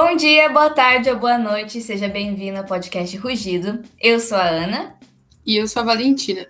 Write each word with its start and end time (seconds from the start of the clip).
Bom 0.00 0.14
dia, 0.14 0.48
boa 0.48 0.70
tarde 0.70 1.10
ou 1.10 1.18
boa 1.18 1.36
noite, 1.36 1.80
seja 1.80 2.08
bem-vindo 2.08 2.56
ao 2.56 2.64
podcast 2.64 3.16
Rugido. 3.16 3.82
Eu 4.00 4.20
sou 4.20 4.38
a 4.38 4.46
Ana. 4.46 4.94
E 5.44 5.56
eu 5.56 5.66
sou 5.66 5.82
a 5.82 5.86
Valentina. 5.86 6.46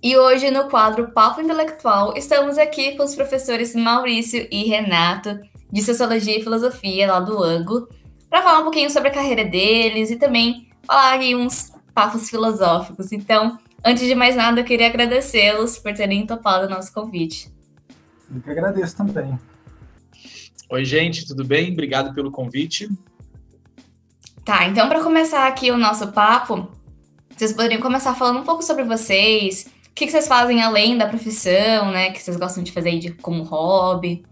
E 0.00 0.16
hoje, 0.16 0.52
no 0.52 0.68
quadro 0.68 1.10
Papo 1.10 1.40
Intelectual, 1.40 2.16
estamos 2.16 2.56
aqui 2.56 2.96
com 2.96 3.02
os 3.02 3.16
professores 3.16 3.74
Maurício 3.74 4.46
e 4.52 4.68
Renato, 4.68 5.36
de 5.68 5.82
Sociologia 5.82 6.38
e 6.38 6.44
Filosofia, 6.44 7.12
lá 7.12 7.18
do 7.18 7.42
Ângulo, 7.42 7.88
para 8.30 8.40
falar 8.40 8.60
um 8.60 8.62
pouquinho 8.62 8.88
sobre 8.88 9.08
a 9.08 9.14
carreira 9.14 9.44
deles 9.44 10.12
e 10.12 10.16
também 10.16 10.68
falar 10.84 11.14
aí 11.14 11.34
uns 11.34 11.72
papos 11.92 12.30
filosóficos. 12.30 13.10
Então, 13.10 13.58
antes 13.84 14.06
de 14.06 14.14
mais 14.14 14.36
nada, 14.36 14.60
eu 14.60 14.64
queria 14.64 14.86
agradecê-los 14.86 15.76
por 15.76 15.92
terem 15.92 16.24
topado 16.24 16.66
o 16.66 16.70
nosso 16.70 16.94
convite. 16.94 17.52
Eu 18.32 18.40
que 18.40 18.48
agradeço 18.48 18.96
também. 18.96 19.36
Oi, 20.68 20.84
gente, 20.84 21.24
tudo 21.24 21.44
bem? 21.44 21.72
Obrigado 21.72 22.12
pelo 22.12 22.32
convite. 22.32 22.88
Tá, 24.44 24.66
então 24.66 24.88
para 24.88 25.00
começar 25.00 25.46
aqui 25.46 25.70
o 25.70 25.76
nosso 25.76 26.10
papo, 26.10 26.68
vocês 27.36 27.52
poderiam 27.52 27.80
começar 27.80 28.14
falando 28.14 28.40
um 28.40 28.44
pouco 28.44 28.64
sobre 28.64 28.82
vocês, 28.82 29.70
o 29.88 29.94
que, 29.94 30.06
que 30.06 30.10
vocês 30.10 30.26
fazem 30.26 30.60
além 30.60 30.98
da 30.98 31.06
profissão, 31.06 31.92
né? 31.92 32.10
Que 32.10 32.20
vocês 32.20 32.36
gostam 32.36 32.64
de 32.64 32.72
fazer 32.72 32.98
de, 32.98 33.12
como 33.12 33.44
hobby. 33.44 34.24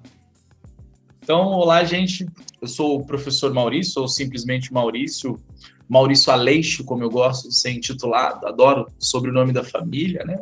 Então, 1.23 1.41
olá, 1.53 1.85
gente. 1.85 2.27
Eu 2.61 2.67
sou 2.67 2.99
o 2.99 3.07
professor 3.07 3.55
Maurício, 3.55 4.03
ou 4.03 4.09
simplesmente 4.09 4.73
Maurício, 4.73 5.41
Maurício 5.89 6.33
Aleixo, 6.33 6.85
como 6.85 7.03
eu 7.03 7.11
gosto 7.11 7.49
de 7.49 7.55
ser 7.55 7.71
intitulado, 7.71 8.47
adoro 8.47 8.87
o 9.01 9.05
sobrenome 9.05 9.53
da 9.53 9.63
família, 9.63 10.25
né? 10.25 10.39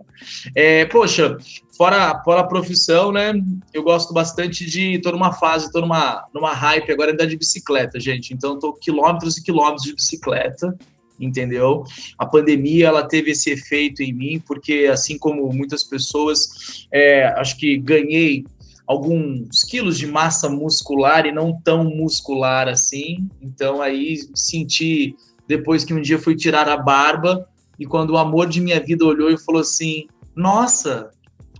É, 0.54 0.84
poxa, 0.86 1.36
fora, 1.82 2.22
fora 2.22 2.40
a 2.42 2.46
profissão, 2.46 3.10
né? 3.10 3.32
Eu 3.74 3.82
gosto 3.82 4.14
bastante 4.14 4.64
de. 4.64 5.00
tô 5.00 5.10
numa 5.10 5.32
fase, 5.32 5.72
tô 5.72 5.80
numa, 5.80 6.24
numa 6.32 6.52
hype 6.52 6.92
agora 6.92 7.12
andar 7.12 7.26
de 7.26 7.36
bicicleta, 7.36 7.98
gente. 7.98 8.32
Então, 8.32 8.56
tô 8.56 8.72
quilômetros 8.72 9.36
e 9.36 9.42
quilômetros 9.42 9.82
de 9.82 9.94
bicicleta 9.94 10.76
entendeu? 11.20 11.84
A 12.18 12.26
pandemia 12.26 12.88
ela 12.88 13.06
teve 13.06 13.30
esse 13.30 13.48
efeito 13.48 14.02
em 14.02 14.12
mim, 14.12 14.42
porque 14.44 14.88
assim 14.90 15.16
como 15.16 15.52
muitas 15.52 15.84
pessoas, 15.84 16.88
é, 16.90 17.26
acho 17.36 17.56
que 17.58 17.78
ganhei 17.78 18.44
alguns 18.84 19.62
quilos 19.62 19.96
de 19.98 20.06
massa 20.08 20.48
muscular 20.48 21.24
e 21.24 21.30
não 21.30 21.56
tão 21.62 21.84
muscular 21.84 22.66
assim. 22.66 23.28
Então 23.40 23.80
aí 23.80 24.18
senti 24.34 25.14
depois 25.46 25.84
que 25.84 25.94
um 25.94 26.00
dia 26.00 26.18
fui 26.18 26.34
tirar 26.34 26.68
a 26.68 26.76
barba 26.76 27.46
e 27.78 27.86
quando 27.86 28.10
o 28.10 28.18
amor 28.18 28.48
de 28.48 28.60
minha 28.60 28.80
vida 28.80 29.04
olhou 29.04 29.30
e 29.30 29.38
falou 29.38 29.60
assim: 29.60 30.06
Nossa, 30.34 31.12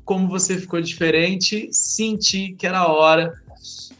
como 0.05 0.29
você 0.29 0.59
ficou 0.59 0.81
diferente, 0.81 1.69
senti 1.71 2.55
que 2.55 2.67
era 2.67 2.87
hora 2.87 3.33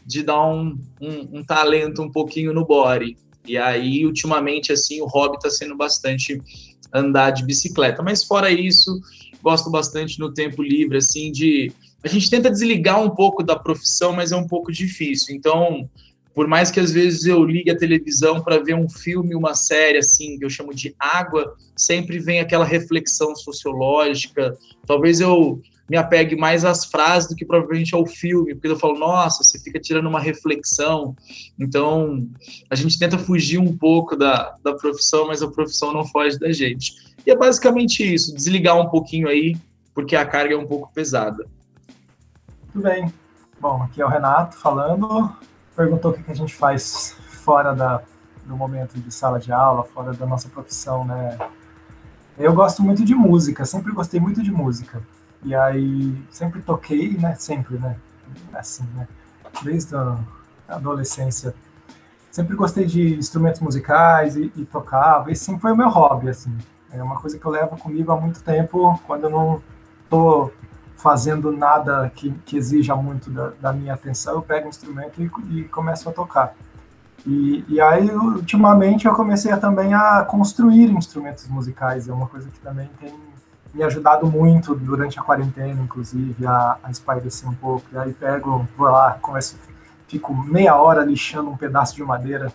de 0.05 0.21
dar 0.21 0.45
um, 0.45 0.77
um, 1.01 1.39
um 1.39 1.43
talento 1.43 2.01
um 2.01 2.11
pouquinho 2.11 2.53
no 2.53 2.65
body. 2.65 3.17
E 3.45 3.57
aí, 3.57 4.05
ultimamente, 4.05 4.71
assim, 4.71 5.01
o 5.01 5.05
hobby 5.05 5.37
está 5.37 5.49
sendo 5.49 5.75
bastante 5.75 6.41
andar 6.93 7.31
de 7.31 7.45
bicicleta. 7.45 8.01
Mas 8.01 8.23
fora 8.23 8.51
isso, 8.51 9.01
gosto 9.41 9.69
bastante 9.69 10.19
no 10.19 10.33
tempo 10.33 10.61
livre, 10.61 10.97
assim, 10.97 11.31
de. 11.31 11.71
A 12.03 12.07
gente 12.07 12.29
tenta 12.29 12.51
desligar 12.51 13.01
um 13.01 13.09
pouco 13.09 13.43
da 13.43 13.55
profissão, 13.55 14.13
mas 14.13 14.31
é 14.31 14.35
um 14.35 14.47
pouco 14.47 14.71
difícil. 14.71 15.33
Então, 15.35 15.89
por 16.33 16.47
mais 16.47 16.69
que 16.69 16.79
às 16.79 16.91
vezes 16.91 17.25
eu 17.25 17.43
ligue 17.45 17.71
a 17.71 17.77
televisão 17.77 18.41
para 18.41 18.61
ver 18.61 18.75
um 18.75 18.89
filme, 18.89 19.35
uma 19.35 19.53
série 19.53 19.99
assim, 19.99 20.37
que 20.37 20.43
eu 20.43 20.49
chamo 20.49 20.73
de 20.73 20.93
água, 20.99 21.55
sempre 21.75 22.19
vem 22.19 22.39
aquela 22.39 22.65
reflexão 22.65 23.33
sociológica. 23.35 24.57
Talvez 24.85 25.21
eu 25.21 25.61
me 25.89 25.97
apegue 25.97 26.35
mais 26.35 26.63
às 26.63 26.85
frases 26.85 27.29
do 27.29 27.35
que 27.35 27.45
provavelmente 27.45 27.93
ao 27.93 28.05
filme, 28.05 28.55
porque 28.55 28.67
eu 28.67 28.79
falo, 28.79 28.97
nossa, 28.97 29.43
você 29.43 29.59
fica 29.59 29.79
tirando 29.79 30.07
uma 30.07 30.19
reflexão. 30.19 31.15
Então, 31.59 32.27
a 32.69 32.75
gente 32.75 32.97
tenta 32.97 33.17
fugir 33.17 33.59
um 33.59 33.75
pouco 33.75 34.15
da, 34.15 34.55
da 34.63 34.73
profissão, 34.73 35.27
mas 35.27 35.41
a 35.41 35.47
profissão 35.49 35.93
não 35.93 36.05
foge 36.05 36.39
da 36.39 36.51
gente. 36.51 36.93
E 37.25 37.31
é 37.31 37.35
basicamente 37.35 38.01
isso, 38.01 38.33
desligar 38.33 38.79
um 38.79 38.89
pouquinho 38.89 39.27
aí, 39.27 39.57
porque 39.93 40.15
a 40.15 40.25
carga 40.25 40.55
é 40.55 40.57
um 40.57 40.67
pouco 40.67 40.91
pesada. 40.93 41.45
Tudo 42.71 42.83
bem. 42.83 43.11
Bom, 43.59 43.83
aqui 43.83 44.01
é 44.01 44.05
o 44.05 44.09
Renato 44.09 44.57
falando 44.57 45.31
perguntou 45.75 46.11
o 46.11 46.13
que 46.13 46.31
a 46.31 46.35
gente 46.35 46.53
faz 46.53 47.15
fora 47.27 47.73
da, 47.73 48.01
do 48.45 48.55
momento 48.55 48.99
de 48.99 49.13
sala 49.13 49.39
de 49.39 49.51
aula, 49.51 49.83
fora 49.83 50.13
da 50.13 50.25
nossa 50.25 50.47
profissão, 50.49 51.05
né? 51.05 51.37
Eu 52.37 52.53
gosto 52.53 52.81
muito 52.81 53.03
de 53.03 53.13
música, 53.13 53.65
sempre 53.65 53.91
gostei 53.91 54.19
muito 54.19 54.41
de 54.41 54.51
música. 54.51 55.01
E 55.43 55.53
aí 55.53 56.15
sempre 56.29 56.61
toquei, 56.61 57.17
né? 57.17 57.35
Sempre, 57.35 57.77
né? 57.77 57.95
Assim, 58.53 58.85
né? 58.95 59.07
Desde 59.61 59.95
a 59.95 60.17
adolescência. 60.67 61.53
Sempre 62.31 62.55
gostei 62.55 62.85
de 62.85 63.15
instrumentos 63.15 63.61
musicais 63.61 64.35
e, 64.35 64.51
e 64.55 64.65
tocava. 64.65 65.31
Esse 65.31 65.45
sempre 65.45 65.61
foi 65.61 65.71
o 65.71 65.77
meu 65.77 65.89
hobby, 65.89 66.29
assim. 66.29 66.55
É 66.91 67.01
uma 67.01 67.19
coisa 67.19 67.37
que 67.37 67.45
eu 67.45 67.51
levo 67.51 67.77
comigo 67.77 68.11
há 68.11 68.19
muito 68.19 68.41
tempo, 68.41 68.99
quando 69.05 69.25
eu 69.25 69.29
não 69.29 69.61
tô 70.09 70.51
fazendo 70.95 71.51
nada 71.51 72.11
que, 72.15 72.31
que 72.45 72.55
exija 72.55 72.95
muito 72.95 73.29
da, 73.29 73.51
da, 73.59 73.73
minha 73.73 73.93
atenção, 73.93 74.35
eu 74.35 74.41
pego 74.41 74.67
um 74.67 74.69
instrumento 74.69 75.21
e, 75.21 75.59
e 75.59 75.63
começo 75.65 76.07
a 76.07 76.13
tocar. 76.13 76.55
E, 77.25 77.65
e, 77.67 77.81
aí, 77.81 78.09
ultimamente, 78.11 79.05
eu 79.05 79.13
comecei 79.13 79.51
a, 79.51 79.57
também 79.57 79.93
a 79.93 80.23
construir 80.23 80.91
instrumentos 80.91 81.47
musicais, 81.47 82.07
é 82.07 82.13
uma 82.13 82.27
coisa 82.27 82.49
que 82.49 82.59
também 82.59 82.89
tem 82.99 83.13
me 83.73 83.83
ajudado 83.83 84.27
muito 84.27 84.75
durante 84.75 85.19
a 85.19 85.23
quarentena, 85.23 85.81
inclusive, 85.81 86.45
a, 86.45 86.77
a 86.83 86.91
espairecer 86.91 87.49
um 87.49 87.55
pouco. 87.55 87.85
E 87.91 87.97
aí 87.97 88.13
pego, 88.13 88.67
vou 88.77 88.87
lá, 88.87 89.17
começo, 89.21 89.57
fico 90.07 90.33
meia 90.33 90.75
hora 90.75 91.03
lixando 91.03 91.49
um 91.49 91.57
pedaço 91.57 91.95
de 91.95 92.03
madeira 92.03 92.53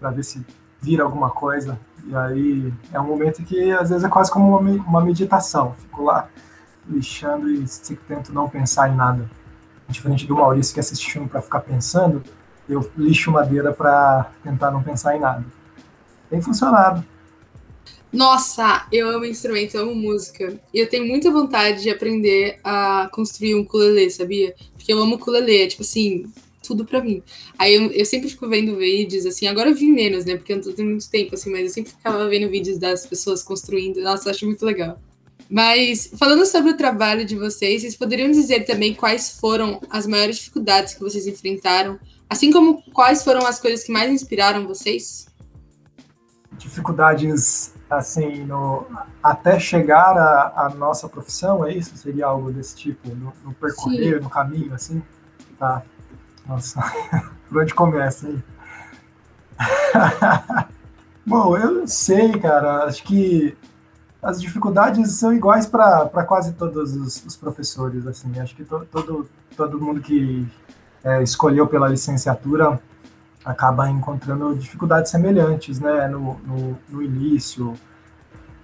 para 0.00 0.10
ver 0.10 0.22
se 0.22 0.44
vira 0.80 1.04
alguma 1.04 1.30
coisa. 1.30 1.78
E 2.04 2.16
aí 2.16 2.72
é 2.92 2.98
um 2.98 3.06
momento 3.06 3.42
que, 3.42 3.70
às 3.72 3.90
vezes, 3.90 4.04
é 4.04 4.08
quase 4.08 4.30
como 4.30 4.56
uma, 4.56 4.70
uma 4.84 5.00
meditação. 5.00 5.74
Fico 5.74 6.04
lá 6.04 6.28
lixando 6.88 7.50
e 7.50 7.66
tento 8.08 8.32
não 8.32 8.48
pensar 8.48 8.88
em 8.88 8.94
nada. 8.94 9.28
Diferente 9.88 10.26
do 10.26 10.36
Maurício 10.36 10.72
que 10.72 10.80
assiste 10.80 11.12
filme 11.12 11.28
para 11.28 11.42
ficar 11.42 11.60
pensando, 11.60 12.22
eu 12.68 12.90
lixo 12.96 13.30
madeira 13.30 13.72
para 13.72 14.30
tentar 14.42 14.70
não 14.70 14.82
pensar 14.82 15.16
em 15.16 15.20
nada. 15.20 15.44
Tem 16.30 16.40
funcionado. 16.40 17.04
Nossa, 18.12 18.86
eu 18.92 19.08
amo 19.10 19.24
instrumento, 19.24 19.74
eu 19.74 19.82
amo 19.82 19.94
música. 19.94 20.58
E 20.72 20.78
eu 20.78 20.88
tenho 20.88 21.06
muita 21.06 21.30
vontade 21.30 21.82
de 21.82 21.90
aprender 21.90 22.58
a 22.64 23.08
construir 23.12 23.54
um 23.54 23.60
ukulele, 23.60 24.10
sabia? 24.10 24.54
Porque 24.72 24.92
eu 24.92 24.98
amo 24.98 25.16
ukulele, 25.16 25.62
é 25.62 25.66
tipo 25.66 25.82
assim, 25.82 26.24
tudo 26.62 26.84
para 26.84 27.02
mim. 27.02 27.22
Aí 27.58 27.74
eu, 27.74 27.90
eu, 27.92 28.06
sempre 28.06 28.28
fico 28.28 28.48
vendo 28.48 28.76
vídeos, 28.76 29.26
assim, 29.26 29.46
agora 29.46 29.70
eu 29.70 29.74
vi 29.74 29.90
menos, 29.90 30.24
né? 30.24 30.36
Porque 30.36 30.52
eu 30.52 30.56
não 30.56 30.72
tenho 30.72 30.88
muito 30.88 31.10
tempo, 31.10 31.34
assim, 31.34 31.50
mas 31.50 31.62
eu 31.62 31.68
sempre 31.70 31.92
ficava 31.92 32.28
vendo 32.28 32.50
vídeos 32.50 32.78
das 32.78 33.06
pessoas 33.06 33.42
construindo. 33.42 34.00
Nossa, 34.00 34.28
eu 34.28 34.30
acho 34.32 34.46
muito 34.46 34.64
legal. 34.64 34.98
Mas 35.48 36.10
falando 36.18 36.44
sobre 36.44 36.72
o 36.72 36.76
trabalho 36.76 37.24
de 37.24 37.36
vocês, 37.36 37.82
vocês 37.82 37.96
poderiam 37.96 38.30
dizer 38.30 38.64
também 38.64 38.94
quais 38.94 39.38
foram 39.38 39.80
as 39.88 40.06
maiores 40.06 40.36
dificuldades 40.36 40.94
que 40.94 41.00
vocês 41.00 41.26
enfrentaram, 41.26 42.00
assim 42.28 42.52
como 42.52 42.82
quais 42.92 43.22
foram 43.22 43.46
as 43.46 43.60
coisas 43.60 43.84
que 43.84 43.92
mais 43.92 44.10
inspiraram 44.10 44.66
vocês? 44.66 45.26
Dificuldades 46.58 47.75
assim 47.88 48.44
no 48.44 48.84
até 49.22 49.58
chegar 49.58 50.16
à, 50.16 50.72
nossa 50.76 51.08
profissão, 51.08 51.64
é 51.64 51.72
isso? 51.72 51.96
Seria 51.96 52.26
algo 52.26 52.52
desse 52.52 52.76
tipo 52.76 53.08
no, 53.14 53.32
no 53.44 53.54
percorrer, 53.54 54.18
Sim. 54.18 54.24
no 54.24 54.30
caminho, 54.30 54.74
assim? 54.74 55.02
Tá. 55.58 55.82
Nossa, 56.46 56.80
por 57.48 57.62
onde 57.62 57.74
começa 57.74 58.28
aí? 58.28 58.42
Bom, 61.26 61.56
eu 61.56 61.86
sei, 61.88 62.38
cara. 62.38 62.84
Acho 62.84 63.02
que 63.02 63.56
as 64.22 64.40
dificuldades 64.40 65.12
são 65.12 65.32
iguais 65.32 65.66
para 65.66 66.24
quase 66.24 66.52
todos 66.52 66.94
os, 66.94 67.24
os, 67.24 67.36
professores. 67.36 68.06
Assim, 68.06 68.38
acho 68.38 68.54
que 68.54 68.64
to, 68.64 68.86
todo, 68.90 69.28
todo 69.56 69.80
mundo 69.80 70.00
que 70.00 70.46
é, 71.02 71.22
escolheu 71.22 71.66
pela 71.66 71.88
licenciatura 71.88 72.80
acaba 73.46 73.88
encontrando 73.88 74.56
dificuldades 74.56 75.08
semelhantes, 75.08 75.78
né, 75.78 76.08
no, 76.08 76.36
no, 76.44 76.78
no, 76.88 77.02
início. 77.02 77.74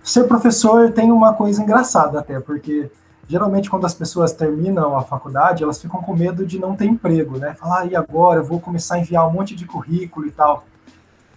Ser 0.03 0.25
professor 0.25 0.91
tem 0.91 1.13
uma 1.13 1.33
coisa 1.35 1.63
engraçada 1.63 2.19
até, 2.19 2.41
porque 2.41 2.91
geralmente 3.29 3.71
quando 3.71 3.87
as 3.87 3.95
pessoas 3.95 4.33
terminam 4.33 4.99
a 4.99 5.03
faculdade, 5.03 5.63
elas 5.63 5.81
ficam 5.81 6.03
com 6.03 6.17
medo 6.17 6.45
de 6.45 6.59
não 6.59 6.75
ter 6.75 6.87
emprego, 6.87 7.39
né? 7.39 7.55
Falar, 7.55 7.83
ah, 7.83 7.87
e 7.87 7.95
agora? 7.95 8.41
Eu 8.41 8.45
vou 8.45 8.59
começar 8.59 8.97
a 8.97 8.99
enviar 8.99 9.27
um 9.29 9.33
monte 9.33 9.55
de 9.55 9.65
currículo 9.65 10.27
e 10.27 10.33
tal. 10.33 10.65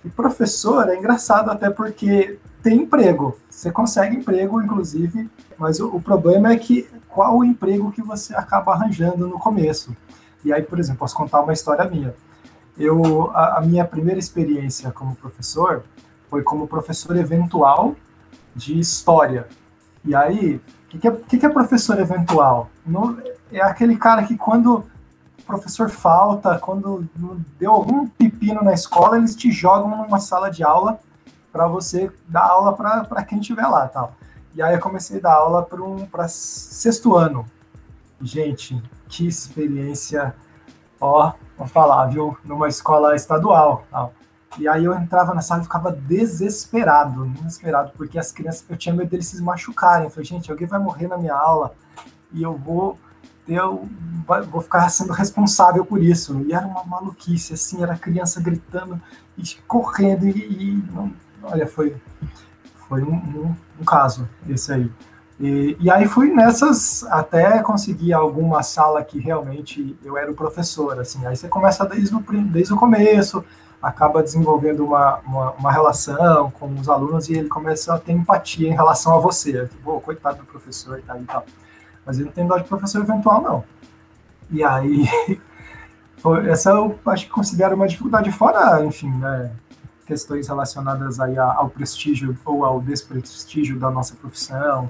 E 0.04 0.10
professor 0.10 0.90
é 0.90 0.96
engraçado 0.96 1.52
até 1.52 1.70
porque 1.70 2.40
tem 2.64 2.82
emprego. 2.82 3.38
Você 3.48 3.72
consegue 3.72 4.16
emprego, 4.16 4.60
inclusive, 4.60 5.30
mas 5.56 5.80
o, 5.80 5.96
o, 5.96 6.02
problema 6.02 6.52
é 6.52 6.58
que 6.58 6.90
qual 7.08 7.38
o 7.38 7.46
emprego 7.46 7.92
que 7.92 8.02
você 8.02 8.36
acaba 8.36 8.74
arranjando 8.74 9.28
no 9.28 9.38
começo. 9.38 9.96
E 10.44 10.52
aí, 10.52 10.64
por 10.64 10.80
exemplo, 10.80 11.00
posso 11.00 11.16
contar 11.16 11.42
uma 11.42 11.54
história 11.54 11.86
minha. 11.86 12.16
Eu, 12.78 13.32
a, 13.32 13.60
a 13.60 13.62
minha 13.62 13.86
primeira 13.86 14.20
experiência 14.20 14.92
como 14.92 15.16
professor 15.16 15.84
foi 16.30 16.44
como 16.44 16.68
professor 16.68 17.16
eventual 17.16 17.96
de 18.56 18.80
história. 18.80 19.48
E 20.04 20.16
aí, 20.16 20.56
o 20.56 20.90
que, 20.90 20.98
que, 21.00 21.08
é, 21.08 21.12
que, 21.12 21.38
que 21.38 21.46
é 21.46 21.50
professor 21.50 22.00
eventual? 22.00 22.70
é 23.52 23.62
aquele 23.62 23.98
cara 23.98 24.24
que 24.24 24.38
quando 24.38 24.84
o 25.40 25.44
professor 25.46 25.90
falta, 25.90 26.58
quando 26.58 27.08
deu 27.60 27.72
algum 27.72 28.08
pepino 28.08 28.64
na 28.64 28.74
escola, 28.74 29.18
eles 29.18 29.36
te 29.36 29.52
jogam 29.52 29.90
numa 29.90 30.20
sala 30.20 30.50
de 30.50 30.64
aula 30.64 31.00
para 31.52 31.68
você 31.68 32.12
dar 32.28 32.44
aula 32.44 32.74
para 32.74 33.24
quem 33.24 33.40
estiver 33.40 33.66
lá, 33.68 33.88
tal. 33.88 34.16
E 34.54 34.62
aí 34.62 34.74
eu 34.74 34.80
comecei 34.80 35.18
a 35.20 35.22
dar 35.22 35.34
aula 35.34 35.64
para 35.64 35.82
um 35.82 36.06
para 36.06 36.28
sexto 36.28 37.16
ano. 37.16 37.46
Gente, 38.22 38.82
que 39.08 39.28
experiência, 39.28 40.36
ó, 41.00 41.34
vou 41.58 41.68
falar, 41.68 42.08
viu, 42.08 42.38
numa 42.44 42.68
escola 42.68 43.16
estadual, 43.16 43.86
tal. 43.90 44.14
E 44.58 44.68
aí 44.68 44.86
eu 44.86 44.94
entrava 44.94 45.34
na 45.34 45.42
sala 45.42 45.62
e 45.62 45.66
ficava 45.66 45.92
desesperado, 45.92 47.28
desesperado, 47.28 47.92
porque 47.98 48.18
as 48.18 48.32
crianças, 48.32 48.66
eu 48.70 48.78
tinha 48.78 48.96
medo 48.96 49.10
deles 49.10 49.28
se 49.28 49.42
machucarem. 49.44 50.06
Eu 50.06 50.10
falei, 50.10 50.26
gente, 50.26 50.50
alguém 50.50 50.68
vai 50.68 50.80
morrer 50.80 51.08
na 51.08 51.18
minha 51.18 51.36
aula 51.36 51.76
e 52.32 52.42
eu 52.42 52.56
vou 52.56 52.98
eu 53.48 53.88
vou 54.50 54.60
ficar 54.60 54.90
sendo 54.90 55.14
responsável 55.14 55.86
por 55.86 56.02
isso. 56.02 56.42
E 56.48 56.54
era 56.54 56.66
uma 56.66 56.84
maluquice, 56.84 57.54
assim, 57.54 57.84
era 57.84 57.96
criança 57.96 58.42
gritando 58.42 59.00
e 59.38 59.44
correndo 59.68 60.26
e, 60.26 60.32
e 60.32 60.84
não, 60.92 61.14
olha, 61.44 61.68
foi, 61.68 61.96
foi 62.88 63.04
um, 63.04 63.14
um, 63.14 63.56
um 63.80 63.86
caso 63.86 64.28
esse 64.48 64.74
aí. 64.74 64.92
E, 65.40 65.76
e, 65.82 65.92
aí 65.92 66.08
fui 66.08 66.32
nessas 66.32 67.04
até 67.10 67.62
conseguir 67.62 68.14
alguma 68.14 68.64
sala 68.64 69.04
que 69.04 69.20
realmente 69.20 69.98
eu 70.04 70.18
era 70.18 70.32
o 70.32 70.36
professor, 70.36 70.98
assim. 71.00 71.26
Aí 71.26 71.36
você 71.36 71.50
começa 71.50 71.86
desde 71.86 72.16
o, 72.16 72.24
desde 72.46 72.74
o 72.74 72.78
começo, 72.78 73.44
acaba 73.82 74.24
desenvolvendo 74.24 74.86
uma, 74.86 75.20
uma, 75.28 75.52
uma 75.52 75.72
relação 75.72 76.50
com 76.52 76.74
os 76.76 76.88
alunos 76.88 77.28
e 77.28 77.34
ele 77.34 77.50
começa 77.50 77.94
a 77.94 78.00
ter 78.00 78.14
empatia 78.14 78.70
em 78.70 78.74
relação 78.74 79.14
a 79.14 79.20
você. 79.20 79.68
Tipo, 79.68 80.00
coitado 80.00 80.38
do 80.38 80.46
professor 80.46 80.98
e 81.00 81.02
tal 81.02 81.20
e 81.20 81.26
tal. 81.26 81.46
Mas 82.06 82.18
ele 82.18 82.26
não 82.26 82.32
tem 82.32 82.48
dó 82.48 82.58
de 82.58 82.64
professor 82.64 83.02
eventual, 83.02 83.42
não. 83.42 83.64
E 84.50 84.64
aí, 84.64 85.06
essa 86.50 86.70
eu 86.70 86.98
acho 87.08 87.26
que 87.26 87.32
considero 87.32 87.76
uma 87.76 87.88
dificuldade, 87.88 88.32
fora, 88.32 88.86
enfim, 88.86 89.10
né, 89.10 89.52
questões 90.06 90.48
relacionadas 90.48 91.20
aí 91.20 91.38
ao 91.38 91.70
prestígio 91.70 92.38
ou 92.46 92.64
ao 92.64 92.80
desprestígio 92.80 93.78
da 93.78 93.90
nossa 93.90 94.16
profissão 94.16 94.90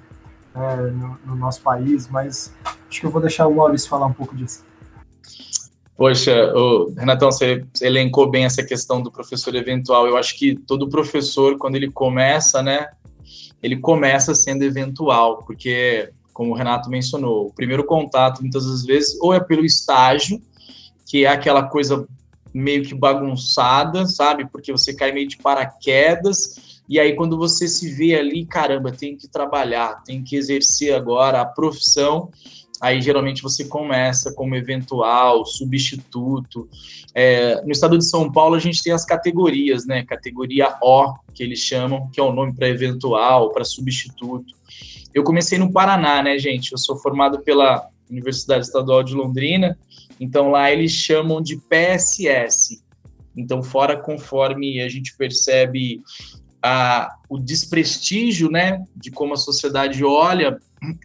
né, 0.55 0.75
no, 0.77 1.17
no, 1.25 1.35
nosso 1.35 1.61
país, 1.61 2.07
mas 2.07 2.53
acho 2.89 2.99
que 3.01 3.05
eu 3.05 3.11
vou 3.11 3.21
deixar 3.21 3.47
o 3.47 3.55
Maurício 3.55 3.89
falar 3.89 4.05
um 4.05 4.13
pouco 4.13 4.35
disso. 4.35 4.63
Poxa, 5.97 6.53
o 6.53 6.93
Renatão, 6.97 7.31
você 7.31 7.65
elencou 7.81 8.29
bem 8.29 8.45
essa 8.45 8.63
questão 8.63 9.01
do 9.01 9.11
professor 9.11 9.55
eventual. 9.55 10.07
Eu 10.07 10.17
acho 10.17 10.37
que 10.37 10.55
todo 10.55 10.89
professor, 10.89 11.57
quando 11.57 11.75
ele 11.75 11.89
começa, 11.89 12.61
né, 12.61 12.87
ele 13.61 13.77
começa 13.77 14.35
sendo 14.35 14.63
eventual, 14.63 15.43
porque, 15.45 16.11
como 16.33 16.51
o 16.51 16.55
Renato 16.55 16.89
mencionou, 16.89 17.47
o 17.47 17.53
primeiro 17.53 17.85
contato, 17.85 18.41
muitas 18.41 18.65
das 18.65 18.85
vezes, 18.85 19.17
ou 19.21 19.33
é 19.33 19.39
pelo 19.39 19.65
estágio, 19.65 20.41
que 21.05 21.25
é 21.25 21.29
aquela 21.29 21.63
coisa 21.63 22.05
meio 22.53 22.83
que 22.83 22.93
bagunçada, 22.93 24.05
sabe? 24.05 24.47
Porque 24.49 24.71
você 24.71 24.93
cai 24.93 25.11
meio 25.11 25.27
de 25.27 25.37
paraquedas, 25.37 26.74
e 26.87 26.99
aí 26.99 27.15
quando 27.15 27.37
você 27.37 27.67
se 27.67 27.89
vê 27.91 28.15
ali, 28.15 28.45
caramba, 28.45 28.91
tem 28.91 29.17
que 29.17 29.27
trabalhar, 29.27 30.03
tem 30.03 30.23
que 30.23 30.35
exercer 30.35 30.93
agora 30.93 31.41
a 31.41 31.45
profissão, 31.45 32.29
aí 32.79 33.01
geralmente 33.01 33.41
você 33.41 33.65
começa 33.65 34.33
como 34.33 34.55
eventual, 34.55 35.45
substituto. 35.45 36.69
É, 37.13 37.61
no 37.63 37.71
estado 37.71 37.97
de 37.97 38.05
São 38.05 38.31
Paulo 38.31 38.55
a 38.55 38.59
gente 38.59 38.83
tem 38.83 38.93
as 38.93 39.05
categorias, 39.05 39.85
né? 39.85 40.03
Categoria 40.03 40.75
O, 40.81 41.13
que 41.33 41.43
eles 41.43 41.59
chamam, 41.59 42.09
que 42.11 42.19
é 42.19 42.23
o 42.23 42.33
nome 42.33 42.53
para 42.53 42.69
eventual, 42.69 43.51
para 43.51 43.63
substituto. 43.63 44.53
Eu 45.13 45.23
comecei 45.23 45.57
no 45.57 45.71
Paraná, 45.71 46.21
né, 46.21 46.37
gente? 46.37 46.71
Eu 46.71 46.77
sou 46.77 46.97
formado 46.97 47.39
pela 47.41 47.87
Universidade 48.09 48.65
Estadual 48.65 49.01
de 49.01 49.15
Londrina, 49.15 49.77
então 50.19 50.51
lá 50.51 50.71
eles 50.71 50.91
chamam 50.91 51.41
de 51.41 51.57
PSS. 51.57 52.83
Então, 53.35 53.63
fora 53.63 53.97
conforme 53.97 54.81
a 54.81 54.87
gente 54.87 55.15
percebe 55.17 56.01
a, 56.67 57.17
o 57.29 57.37
desprestígio, 57.37 58.49
né, 58.49 58.83
de 58.95 59.11
como 59.11 59.35
a 59.35 59.37
sociedade 59.37 60.03
olha 60.03 60.57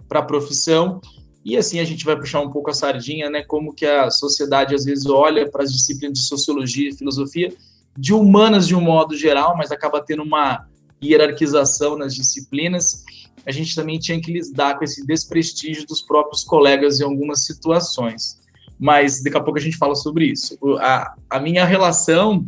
para 0.09 0.21
a 0.21 0.23
profissão, 0.23 1.03
e 1.45 1.55
assim 1.55 1.79
a 1.81 1.85
gente 1.85 2.03
vai 2.03 2.17
puxar 2.17 2.41
um 2.41 2.51
pouco 2.51 2.71
a 2.71 2.75
sardinha, 2.75 3.29
né, 3.29 3.43
como 3.43 3.75
que 3.75 3.85
a 3.85 4.11
sociedade 4.11 4.75
às 4.75 4.87
vezes 4.87 5.05
olha 5.05 5.51
para 5.51 5.63
as 5.63 5.71
disciplinas 5.71 6.19
de 6.19 6.25
sociologia 6.25 6.89
e 6.89 6.97
filosofia, 6.97 7.53
de 7.95 8.15
humanas 8.15 8.67
de 8.67 8.75
um 8.75 8.81
modo 8.81 9.15
geral, 9.15 9.55
mas 9.55 9.71
acaba 9.71 10.03
tendo 10.03 10.23
uma 10.23 10.67
hierarquização 11.05 11.99
nas 11.99 12.15
disciplinas, 12.15 13.05
a 13.45 13.53
gente 13.53 13.75
também 13.75 13.99
tinha 13.99 14.19
que 14.19 14.33
lidar 14.33 14.79
com 14.79 14.85
esse 14.85 15.07
desprestígio 15.07 15.87
dos 15.87 16.01
próprios 16.01 16.43
colegas 16.43 17.01
em 17.01 17.05
algumas 17.05 17.45
situações. 17.45 18.39
Mas 18.79 19.23
daqui 19.23 19.37
a 19.37 19.41
pouco 19.43 19.59
a 19.59 19.63
gente 19.63 19.77
fala 19.77 19.95
sobre 19.95 20.27
isso. 20.27 20.57
A, 20.79 21.15
a 21.29 21.39
minha 21.39 21.67
relação, 21.67 22.47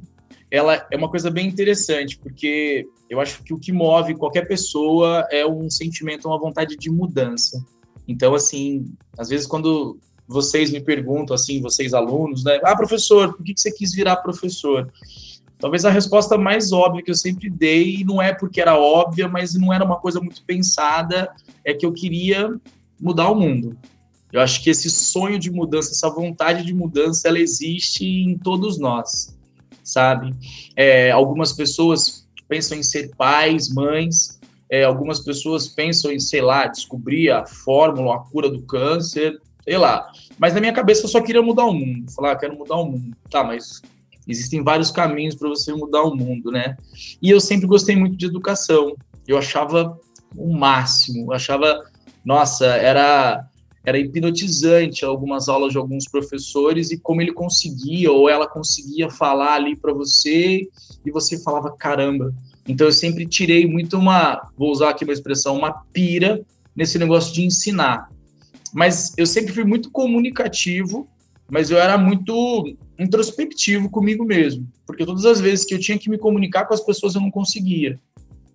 ela 0.51 0.87
é 0.91 0.97
uma 0.97 1.11
coisa 1.11 1.31
bem 1.31 1.47
interessante, 1.47 2.19
porque 2.19 2.87
eu 3.13 3.21
acho 3.21 3.43
que 3.43 3.53
o 3.53 3.59
que 3.59 3.71
move 3.71 4.15
qualquer 4.15 4.49
pessoa 4.49 5.29
é 5.31 5.47
um 5.47 5.69
sentimento, 5.69 6.29
uma 6.29 6.39
vontade 6.39 6.79
de 6.79 6.91
mudança. 6.91 7.63
Então, 8.09 8.35
assim, 8.35 8.87
às 9.19 9.29
vezes 9.29 9.47
quando 9.47 9.99
vocês 10.27 10.71
me 10.71 10.81
perguntam, 10.81 11.35
assim, 11.35 11.61
vocês 11.61 11.93
alunos, 11.93 12.43
né? 12.43 12.59
Ah, 12.65 12.75
professor, 12.75 13.35
por 13.35 13.45
que 13.45 13.53
você 13.55 13.71
quis 13.71 13.93
virar 13.93 14.17
professor? 14.17 14.91
Talvez 15.59 15.85
a 15.85 15.91
resposta 15.91 16.39
mais 16.39 16.73
óbvia 16.73 17.05
que 17.05 17.11
eu 17.11 17.15
sempre 17.15 17.51
dei, 17.51 18.03
não 18.03 18.21
é 18.21 18.33
porque 18.33 18.63
era 18.63 18.79
óbvia, 18.79 19.29
mas 19.29 19.53
não 19.55 19.71
era 19.71 19.85
uma 19.85 20.01
coisa 20.01 20.19
muito 20.19 20.43
pensada, 20.47 21.31
é 21.63 21.75
que 21.75 21.85
eu 21.85 21.93
queria 21.93 22.59
mudar 22.99 23.31
o 23.31 23.35
mundo. 23.35 23.77
Eu 24.33 24.41
acho 24.41 24.63
que 24.63 24.71
esse 24.71 24.91
sonho 24.91 25.39
de 25.39 25.51
mudança, 25.51 25.91
essa 25.91 26.09
vontade 26.09 26.65
de 26.65 26.73
mudança, 26.73 27.29
ela 27.29 27.39
existe 27.39 28.07
em 28.07 28.39
todos 28.39 28.79
nós, 28.79 29.37
sabe? 29.85 30.35
É, 30.75 31.11
algumas 31.11 31.53
pessoas 31.53 32.22
pensam 32.53 32.77
em 32.77 32.83
ser 32.83 33.11
pais, 33.17 33.73
mães, 33.73 34.39
é, 34.69 34.85
algumas 34.85 35.21
pessoas 35.21 35.69
pensam 35.69 36.13
em, 36.13 36.21
sei 36.21 36.43
lá, 36.43 36.67
descobrir 36.67 37.31
a 37.31 37.47
fórmula, 37.47 38.17
a 38.17 38.19
cura 38.19 38.51
do 38.51 38.61
câncer, 38.61 39.41
sei 39.65 39.79
lá. 39.79 40.07
Mas 40.39 40.53
na 40.53 40.61
minha 40.61 40.73
cabeça 40.75 41.05
eu 41.05 41.09
só 41.09 41.23
queria 41.23 41.41
mudar 41.41 41.65
o 41.65 41.73
mundo. 41.73 42.13
Falar, 42.13 42.33
ah, 42.33 42.37
quero 42.37 42.55
mudar 42.55 42.77
o 42.77 42.85
mundo. 42.85 43.17
Tá, 43.31 43.43
mas 43.43 43.81
existem 44.29 44.63
vários 44.63 44.91
caminhos 44.91 45.35
para 45.35 45.49
você 45.49 45.73
mudar 45.73 46.03
o 46.03 46.15
mundo, 46.15 46.51
né? 46.51 46.77
E 47.23 47.31
eu 47.31 47.41
sempre 47.41 47.67
gostei 47.67 47.97
muito 47.97 48.17
de 48.17 48.27
educação. 48.27 48.95
Eu 49.27 49.39
achava 49.39 49.99
o 50.37 50.53
máximo. 50.53 51.33
Eu 51.33 51.33
achava, 51.33 51.87
nossa, 52.23 52.67
era 52.67 53.49
era 53.85 53.99
hipnotizante 53.99 55.05
algumas 55.05 55.49
aulas 55.49 55.73
de 55.73 55.79
alguns 55.79 56.05
professores 56.07 56.91
e 56.91 56.99
como 56.99 57.21
ele 57.21 57.33
conseguia 57.33 58.13
ou 58.13 58.29
ela 58.29 58.47
conseguia 58.47 59.11
falar 59.11 59.55
ali 59.55 59.75
para 59.75 59.93
você 59.93 60.69
e 61.05 61.11
você 61.11 61.43
falava 61.43 61.75
caramba. 61.77 62.33
Então 62.67 62.87
eu 62.87 62.93
sempre 62.93 63.27
tirei 63.27 63.67
muito 63.67 63.99
uma, 63.99 64.41
vou 64.57 64.71
usar 64.71 64.91
aqui 64.91 65.05
uma 65.05 65.13
expressão, 65.13 65.57
uma 65.57 65.73
pira 65.93 66.45
nesse 66.75 66.99
negócio 66.99 67.35
de 67.35 67.45
ensinar. 67.45 68.09
Mas 68.73 69.13
eu 69.17 69.27
sempre 69.27 69.53
fui 69.53 69.65
muito 69.65 69.91
comunicativo, 69.91 71.09
mas 71.51 71.71
eu 71.71 71.79
era 71.79 71.99
muito 71.99 72.77
introspectivo 72.99 73.91
comigo 73.91 74.25
mesmo, 74.25 74.67
porque 74.87 75.05
todas 75.05 75.25
as 75.25 75.41
vezes 75.41 75.65
que 75.65 75.75
eu 75.75 75.79
tinha 75.79 75.99
que 75.99 76.09
me 76.09 76.17
comunicar 76.17 76.65
com 76.67 76.75
as 76.75 76.81
pessoas 76.81 77.15
eu 77.15 77.21
não 77.21 77.31
conseguia. 77.31 78.01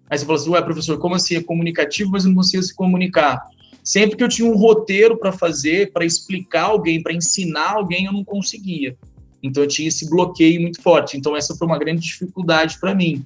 Aí 0.09 0.17
você 0.17 0.25
fala 0.25 0.39
assim, 0.39 0.49
ué, 0.51 0.61
professor, 0.61 0.97
como 0.97 1.15
assim 1.15 1.35
é 1.35 1.43
comunicativo, 1.43 2.11
mas 2.11 2.23
não 2.23 2.33
conseguia 2.33 2.63
se 2.63 2.73
comunicar? 2.73 3.43
Sempre 3.83 4.17
que 4.17 4.23
eu 4.23 4.29
tinha 4.29 4.49
um 4.49 4.55
roteiro 4.55 5.17
para 5.17 5.31
fazer, 5.31 5.91
para 5.91 6.05
explicar 6.05 6.63
alguém, 6.63 7.01
para 7.01 7.13
ensinar 7.13 7.73
alguém, 7.73 8.05
eu 8.05 8.13
não 8.13 8.23
conseguia. 8.23 8.97
Então 9.43 9.63
eu 9.63 9.67
tinha 9.67 9.87
esse 9.87 10.09
bloqueio 10.09 10.61
muito 10.61 10.81
forte. 10.81 11.17
Então 11.17 11.35
essa 11.35 11.55
foi 11.55 11.67
uma 11.67 11.77
grande 11.77 12.01
dificuldade 12.01 12.79
para 12.79 12.95
mim. 12.95 13.25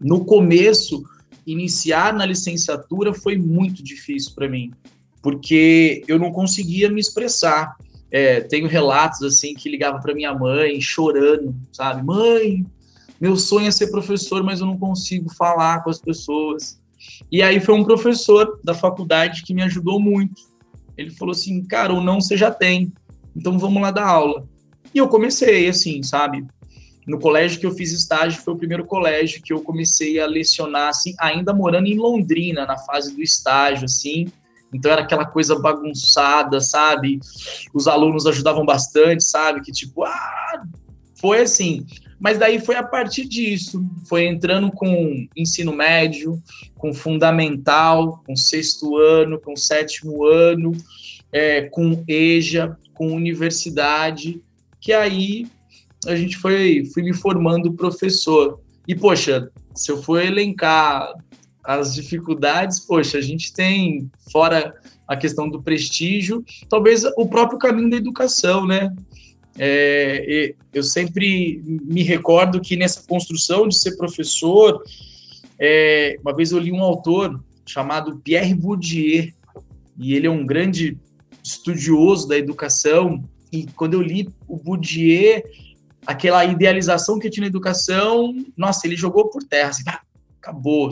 No 0.00 0.24
começo, 0.24 1.02
iniciar 1.46 2.14
na 2.14 2.24
licenciatura 2.24 3.12
foi 3.12 3.36
muito 3.36 3.82
difícil 3.82 4.32
para 4.34 4.48
mim, 4.48 4.72
porque 5.22 6.02
eu 6.08 6.18
não 6.18 6.32
conseguia 6.32 6.88
me 6.88 7.00
expressar. 7.00 7.76
É, 8.10 8.40
tenho 8.40 8.66
relatos 8.66 9.22
assim 9.22 9.54
que 9.54 9.68
ligava 9.68 10.00
para 10.00 10.14
minha 10.14 10.34
mãe 10.34 10.80
chorando, 10.80 11.54
sabe? 11.72 12.02
Mãe, 12.02 12.66
meu 13.20 13.36
sonho 13.36 13.68
é 13.68 13.70
ser 13.70 13.90
professor, 13.90 14.42
mas 14.42 14.60
eu 14.60 14.66
não 14.66 14.78
consigo 14.78 15.32
falar 15.34 15.84
com 15.84 15.90
as 15.90 16.00
pessoas. 16.00 16.80
E 17.30 17.42
aí 17.42 17.60
foi 17.60 17.74
um 17.74 17.84
professor 17.84 18.58
da 18.64 18.74
faculdade 18.74 19.42
que 19.42 19.54
me 19.54 19.62
ajudou 19.62 20.00
muito. 20.00 20.42
Ele 20.96 21.10
falou 21.10 21.32
assim, 21.32 21.62
cara, 21.64 21.92
ou 21.92 22.02
não 22.02 22.20
você 22.20 22.36
já 22.36 22.50
tem, 22.50 22.92
então 23.36 23.58
vamos 23.58 23.80
lá 23.80 23.90
dar 23.90 24.06
aula. 24.06 24.46
E 24.94 24.98
eu 24.98 25.08
comecei 25.08 25.68
assim, 25.68 26.02
sabe? 26.02 26.46
No 27.10 27.18
colégio 27.18 27.58
que 27.58 27.66
eu 27.66 27.72
fiz 27.72 27.90
estágio 27.90 28.40
foi 28.40 28.54
o 28.54 28.56
primeiro 28.56 28.84
colégio 28.84 29.42
que 29.42 29.52
eu 29.52 29.60
comecei 29.60 30.20
a 30.20 30.26
lecionar 30.26 30.90
assim, 30.90 31.12
ainda 31.18 31.52
morando 31.52 31.88
em 31.88 31.98
Londrina, 31.98 32.64
na 32.64 32.78
fase 32.78 33.12
do 33.12 33.20
estágio 33.20 33.86
assim. 33.86 34.28
Então 34.72 34.92
era 34.92 35.02
aquela 35.02 35.24
coisa 35.24 35.58
bagunçada, 35.58 36.60
sabe? 36.60 37.18
Os 37.74 37.88
alunos 37.88 38.28
ajudavam 38.28 38.64
bastante, 38.64 39.24
sabe? 39.24 39.60
Que 39.60 39.72
tipo, 39.72 40.04
ah, 40.04 40.62
foi 41.16 41.40
assim. 41.40 41.84
Mas 42.20 42.38
daí 42.38 42.60
foi 42.60 42.76
a 42.76 42.82
partir 42.84 43.24
disso, 43.24 43.84
foi 44.08 44.26
entrando 44.26 44.70
com 44.70 45.26
ensino 45.36 45.72
médio, 45.72 46.40
com 46.78 46.94
fundamental, 46.94 48.22
com 48.24 48.36
sexto 48.36 48.96
ano, 48.96 49.40
com 49.40 49.56
sétimo 49.56 50.24
ano, 50.24 50.70
é, 51.32 51.62
com 51.62 52.04
EJA, 52.06 52.78
com 52.94 53.08
universidade, 53.08 54.40
que 54.80 54.92
aí 54.92 55.48
a 56.06 56.16
gente 56.16 56.36
foi 56.36 56.84
fui 56.92 57.02
me 57.02 57.12
formando 57.12 57.72
professor. 57.72 58.60
E 58.86 58.94
poxa, 58.94 59.50
se 59.74 59.90
eu 59.90 60.02
for 60.02 60.20
elencar 60.20 61.12
as 61.62 61.94
dificuldades, 61.94 62.80
poxa, 62.80 63.18
a 63.18 63.20
gente 63.20 63.52
tem 63.52 64.10
fora 64.32 64.74
a 65.06 65.16
questão 65.16 65.48
do 65.48 65.62
prestígio, 65.62 66.44
talvez 66.68 67.04
o 67.16 67.26
próprio 67.26 67.58
caminho 67.58 67.90
da 67.90 67.96
educação, 67.96 68.66
né? 68.66 68.94
É, 69.58 70.54
eu 70.72 70.82
sempre 70.82 71.60
me 71.64 72.02
recordo 72.02 72.60
que 72.60 72.76
nessa 72.76 73.02
construção 73.06 73.68
de 73.68 73.76
ser 73.76 73.96
professor, 73.96 74.82
é, 75.58 76.16
uma 76.22 76.34
vez 76.34 76.52
eu 76.52 76.58
li 76.58 76.72
um 76.72 76.82
autor 76.82 77.42
chamado 77.66 78.18
Pierre 78.18 78.54
Bourdieu, 78.54 79.28
e 79.98 80.14
ele 80.14 80.26
é 80.26 80.30
um 80.30 80.46
grande 80.46 80.96
estudioso 81.42 82.26
da 82.26 82.38
educação, 82.38 83.22
e 83.52 83.66
quando 83.66 83.94
eu 83.94 84.02
li 84.02 84.28
o 84.48 84.56
Bourdieu, 84.56 85.42
aquela 86.06 86.44
idealização 86.44 87.18
que 87.18 87.30
tinha 87.30 87.42
na 87.42 87.48
educação, 87.48 88.34
nossa, 88.56 88.86
ele 88.86 88.96
jogou 88.96 89.28
por 89.28 89.42
terra, 89.42 89.70
assim, 89.70 89.82
ah, 89.86 90.00
acabou, 90.40 90.90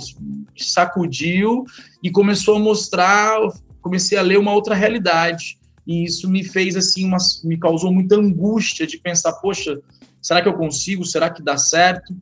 sacudiu 0.57 1.65
e 2.03 2.11
começou 2.11 2.57
a 2.57 2.59
mostrar, 2.59 3.38
comecei 3.81 4.19
a 4.19 4.23
ler 4.23 4.38
uma 4.38 4.53
outra 4.53 4.75
realidade. 4.75 5.59
E 5.87 6.05
isso 6.05 6.29
me 6.29 6.45
fez 6.45 6.77
assim, 6.77 7.07
uma, 7.07 7.17
me 7.43 7.57
causou 7.57 7.93
muita 7.93 8.17
angústia 8.17 8.87
de 8.87 8.99
pensar, 8.99 9.33
poxa, 9.35 9.81
será 10.21 10.43
que 10.43 10.49
eu 10.49 10.55
consigo? 10.55 11.05
Será 11.05 11.31
que 11.31 11.43
dá 11.43 11.57
certo? 11.57 12.15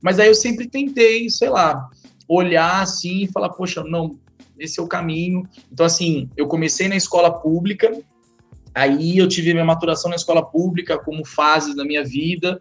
Mas 0.00 0.18
aí 0.18 0.28
eu 0.28 0.34
sempre 0.34 0.66
tentei, 0.66 1.28
sei 1.28 1.50
lá, 1.50 1.90
olhar 2.26 2.82
assim 2.82 3.24
e 3.24 3.28
falar, 3.28 3.50
poxa, 3.50 3.84
não, 3.84 4.18
esse 4.58 4.80
é 4.80 4.82
o 4.82 4.88
caminho. 4.88 5.46
Então 5.70 5.84
assim, 5.84 6.30
eu 6.34 6.46
comecei 6.46 6.88
na 6.88 6.96
escola 6.96 7.30
pública, 7.30 7.92
aí 8.74 9.18
eu 9.18 9.28
tive 9.28 9.52
minha 9.52 9.64
maturação 9.64 10.10
na 10.10 10.16
escola 10.16 10.44
pública 10.44 10.98
como 10.98 11.24
fase 11.24 11.74
da 11.74 11.84
minha 11.84 12.04
vida, 12.04 12.60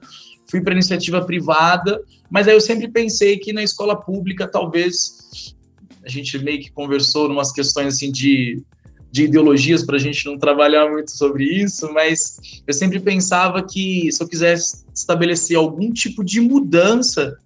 fui 0.50 0.62
para 0.62 0.74
iniciativa 0.74 1.22
privada, 1.24 2.02
mas 2.30 2.48
aí 2.48 2.56
eu 2.56 2.62
sempre 2.62 2.88
pensei 2.88 3.38
que 3.38 3.54
na 3.54 3.64
escola 3.64 3.96
pública 3.96 4.48
talvez 4.48 5.56
a 6.04 6.10
gente 6.10 6.38
meio 6.40 6.60
que 6.60 6.72
conversou 6.72 7.30
umas 7.30 7.52
questões 7.52 7.96
assim 7.96 8.12
de, 8.12 8.64
de 9.12 9.24
ideologias 9.24 9.84
para 9.84 9.96
a 9.96 10.00
gente 10.00 10.26
não 10.26 10.38
trabalhar 10.38 10.90
muito 10.90 11.12
sobre 11.12 11.46
isso, 11.46 11.92
mas 11.94 12.62
eu 12.66 12.74
sempre 12.74 13.00
pensava 13.00 13.62
que 13.64 14.12
se 14.12 14.22
eu 14.22 14.28
quisesse 14.28 14.86
estabelecer 14.94 15.58
algum 15.58 15.92
tipo 15.92 16.24
de 16.24 16.42
mudança, 16.42 17.38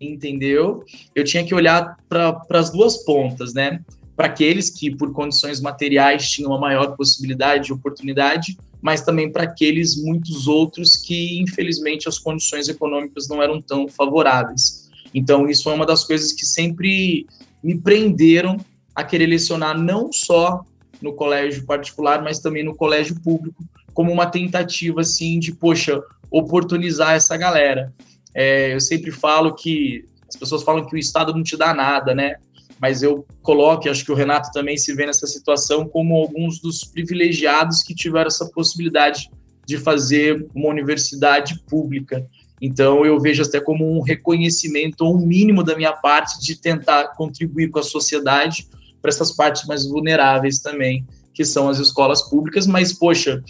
entendeu? 0.00 0.84
Eu 1.14 1.24
tinha 1.24 1.44
que 1.44 1.54
olhar 1.54 1.96
para 2.08 2.42
as 2.50 2.70
duas 2.70 3.04
pontas, 3.04 3.54
né? 3.54 3.80
Para 4.18 4.26
aqueles 4.26 4.68
que 4.68 4.94
por 4.94 5.14
condições 5.14 5.62
materiais 5.62 6.28
tinham 6.28 6.50
uma 6.50 6.60
maior 6.60 6.94
possibilidade 6.96 7.68
de 7.68 7.72
oportunidade 7.72 8.58
mas 8.80 9.02
também 9.02 9.30
para 9.30 9.44
aqueles 9.44 9.96
muitos 9.96 10.46
outros 10.46 10.96
que, 10.96 11.40
infelizmente, 11.40 12.08
as 12.08 12.18
condições 12.18 12.68
econômicas 12.68 13.28
não 13.28 13.42
eram 13.42 13.60
tão 13.60 13.88
favoráveis. 13.88 14.88
Então, 15.12 15.48
isso 15.48 15.68
é 15.70 15.74
uma 15.74 15.86
das 15.86 16.04
coisas 16.04 16.32
que 16.32 16.46
sempre 16.46 17.26
me 17.62 17.76
prenderam 17.76 18.56
a 18.94 19.02
querer 19.02 19.26
lecionar 19.26 19.78
não 19.78 20.12
só 20.12 20.64
no 21.02 21.12
colégio 21.12 21.64
particular, 21.64 22.22
mas 22.22 22.38
também 22.38 22.64
no 22.64 22.74
colégio 22.74 23.20
público, 23.20 23.64
como 23.92 24.12
uma 24.12 24.26
tentativa, 24.26 25.00
assim, 25.00 25.38
de, 25.38 25.52
poxa, 25.52 26.00
oportunizar 26.30 27.14
essa 27.14 27.36
galera. 27.36 27.92
É, 28.34 28.74
eu 28.74 28.80
sempre 28.80 29.10
falo 29.10 29.54
que 29.54 30.04
as 30.28 30.36
pessoas 30.36 30.62
falam 30.62 30.86
que 30.86 30.94
o 30.94 30.98
Estado 30.98 31.32
não 31.32 31.42
te 31.42 31.56
dá 31.56 31.72
nada, 31.72 32.14
né? 32.14 32.36
Mas 32.80 33.02
eu 33.02 33.26
coloco, 33.42 33.86
e 33.86 33.90
acho 33.90 34.04
que 34.04 34.12
o 34.12 34.14
Renato 34.14 34.50
também 34.52 34.76
se 34.76 34.94
vê 34.94 35.06
nessa 35.06 35.26
situação, 35.26 35.88
como 35.88 36.16
alguns 36.16 36.60
dos 36.60 36.84
privilegiados 36.84 37.82
que 37.82 37.94
tiveram 37.94 38.28
essa 38.28 38.48
possibilidade 38.50 39.30
de 39.66 39.76
fazer 39.76 40.46
uma 40.54 40.68
universidade 40.68 41.62
pública. 41.68 42.26
Então, 42.60 43.04
eu 43.04 43.20
vejo 43.20 43.42
até 43.42 43.60
como 43.60 43.98
um 43.98 44.00
reconhecimento, 44.00 45.04
ou 45.04 45.16
um 45.16 45.26
mínimo 45.26 45.62
da 45.62 45.76
minha 45.76 45.92
parte, 45.92 46.40
de 46.40 46.56
tentar 46.56 47.08
contribuir 47.08 47.68
com 47.70 47.78
a 47.78 47.82
sociedade 47.82 48.68
para 49.00 49.10
essas 49.10 49.34
partes 49.34 49.66
mais 49.66 49.86
vulneráveis 49.86 50.58
também, 50.58 51.06
que 51.38 51.44
são 51.44 51.68
as 51.68 51.78
escolas 51.78 52.20
públicas. 52.28 52.66
Mas, 52.66 52.92
poxa, 52.92 53.40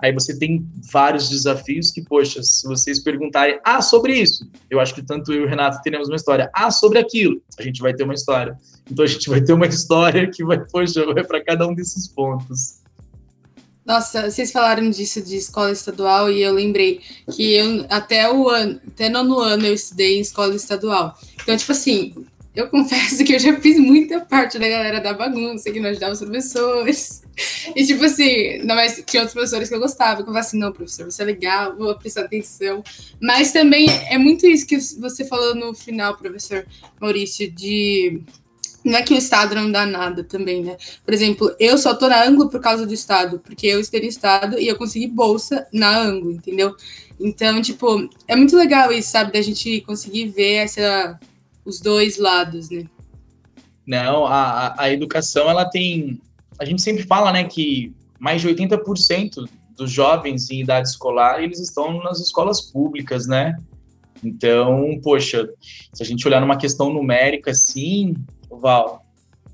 Aí 0.00 0.12
você 0.12 0.36
tem 0.36 0.66
vários 0.92 1.30
desafios 1.30 1.90
que, 1.90 2.02
poxa, 2.02 2.42
se 2.42 2.66
vocês 2.66 2.98
perguntarem, 2.98 3.58
ah, 3.64 3.80
sobre 3.80 4.12
isso, 4.12 4.46
eu 4.68 4.80
acho 4.80 4.94
que 4.94 5.00
tanto 5.00 5.32
eu 5.32 5.42
e 5.42 5.44
o 5.44 5.48
Renato 5.48 5.80
teremos 5.82 6.08
uma 6.08 6.16
história. 6.16 6.50
Ah, 6.52 6.70
sobre 6.70 6.98
aquilo, 6.98 7.40
a 7.58 7.62
gente 7.62 7.80
vai 7.80 7.94
ter 7.94 8.02
uma 8.02 8.12
história. 8.12 8.58
Então 8.90 9.04
a 9.04 9.08
gente 9.08 9.30
vai 9.30 9.40
ter 9.40 9.52
uma 9.52 9.66
história 9.66 10.28
que 10.28 10.44
vai, 10.44 10.58
poxa, 10.66 11.06
vai 11.06 11.24
para 11.24 11.42
cada 11.42 11.66
um 11.66 11.74
desses 11.74 12.08
pontos. 12.08 12.80
Nossa, 13.86 14.30
vocês 14.30 14.50
falaram 14.52 14.90
disso 14.90 15.22
de 15.22 15.36
escola 15.36 15.70
estadual 15.70 16.30
e 16.30 16.42
eu 16.42 16.52
lembrei 16.52 17.00
que 17.32 17.54
eu 17.54 17.86
até 17.88 18.30
o 18.30 18.48
ano, 18.48 18.80
até 18.88 19.08
nono 19.08 19.38
ano 19.38 19.64
eu 19.64 19.74
estudei 19.74 20.18
em 20.18 20.20
escola 20.20 20.54
estadual. 20.54 21.16
Então, 21.40 21.56
tipo 21.56 21.72
assim, 21.72 22.12
eu 22.54 22.68
confesso 22.68 23.24
que 23.24 23.34
eu 23.34 23.38
já 23.38 23.60
fiz 23.60 23.78
muita 23.78 24.20
parte 24.20 24.58
da 24.58 24.68
galera 24.68 25.00
da 25.00 25.12
bagunça, 25.12 25.70
que 25.72 25.80
não 25.80 25.90
ajudava 25.90 26.12
os 26.12 26.20
professores. 26.20 27.22
E, 27.74 27.84
tipo 27.84 28.04
assim, 28.04 28.58
não, 28.58 28.76
mas 28.76 29.02
tinha 29.04 29.22
outros 29.22 29.34
professores 29.34 29.68
que 29.68 29.74
eu 29.74 29.80
gostava, 29.80 30.16
que 30.16 30.22
eu 30.22 30.26
falava 30.26 30.46
assim, 30.46 30.58
não, 30.58 30.72
professor, 30.72 31.10
você 31.10 31.22
é 31.22 31.24
legal, 31.26 31.76
vou 31.76 31.96
prestar 31.98 32.22
atenção. 32.22 32.82
Mas 33.20 33.50
também 33.50 33.86
é 34.08 34.16
muito 34.16 34.46
isso 34.46 34.66
que 34.66 34.78
você 35.00 35.24
falou 35.24 35.54
no 35.54 35.74
final, 35.74 36.16
professor 36.16 36.64
Maurício, 37.00 37.50
de 37.50 38.22
não 38.84 38.98
é 38.98 39.02
que 39.02 39.14
o 39.14 39.16
Estado 39.16 39.54
não 39.54 39.72
dá 39.72 39.86
nada 39.86 40.22
também, 40.22 40.62
né? 40.62 40.76
Por 41.04 41.14
exemplo, 41.14 41.56
eu 41.58 41.78
só 41.78 41.94
tô 41.94 42.06
na 42.06 42.22
Anglo 42.22 42.50
por 42.50 42.60
causa 42.60 42.86
do 42.86 42.92
Estado, 42.92 43.40
porque 43.40 43.66
eu 43.66 43.78
no 43.78 44.04
Estado 44.04 44.60
e 44.60 44.68
eu 44.68 44.76
consegui 44.76 45.06
bolsa 45.06 45.66
na 45.72 45.96
Anglo, 45.96 46.30
entendeu? 46.30 46.76
Então, 47.18 47.62
tipo, 47.62 48.08
é 48.28 48.36
muito 48.36 48.56
legal 48.56 48.92
isso, 48.92 49.10
sabe? 49.10 49.32
Da 49.32 49.40
gente 49.40 49.80
conseguir 49.80 50.28
ver 50.28 50.54
essa 50.56 51.18
os 51.64 51.80
dois 51.80 52.18
lados, 52.18 52.70
né? 52.70 52.84
Não, 53.86 54.26
a, 54.26 54.74
a 54.78 54.90
educação, 54.90 55.48
ela 55.48 55.64
tem. 55.64 56.20
A 56.58 56.64
gente 56.64 56.82
sempre 56.82 57.02
fala, 57.02 57.32
né, 57.32 57.44
que 57.44 57.94
mais 58.18 58.40
de 58.40 58.48
80% 58.48 59.48
dos 59.76 59.90
jovens 59.90 60.50
em 60.50 60.60
idade 60.60 60.88
escolar, 60.88 61.42
eles 61.42 61.58
estão 61.58 62.02
nas 62.02 62.20
escolas 62.20 62.60
públicas, 62.60 63.26
né? 63.26 63.56
Então, 64.22 64.98
poxa, 65.02 65.48
se 65.92 66.02
a 66.02 66.06
gente 66.06 66.26
olhar 66.26 66.40
numa 66.40 66.56
questão 66.56 66.92
numérica, 66.92 67.52
sim, 67.52 68.14
Val, 68.48 69.04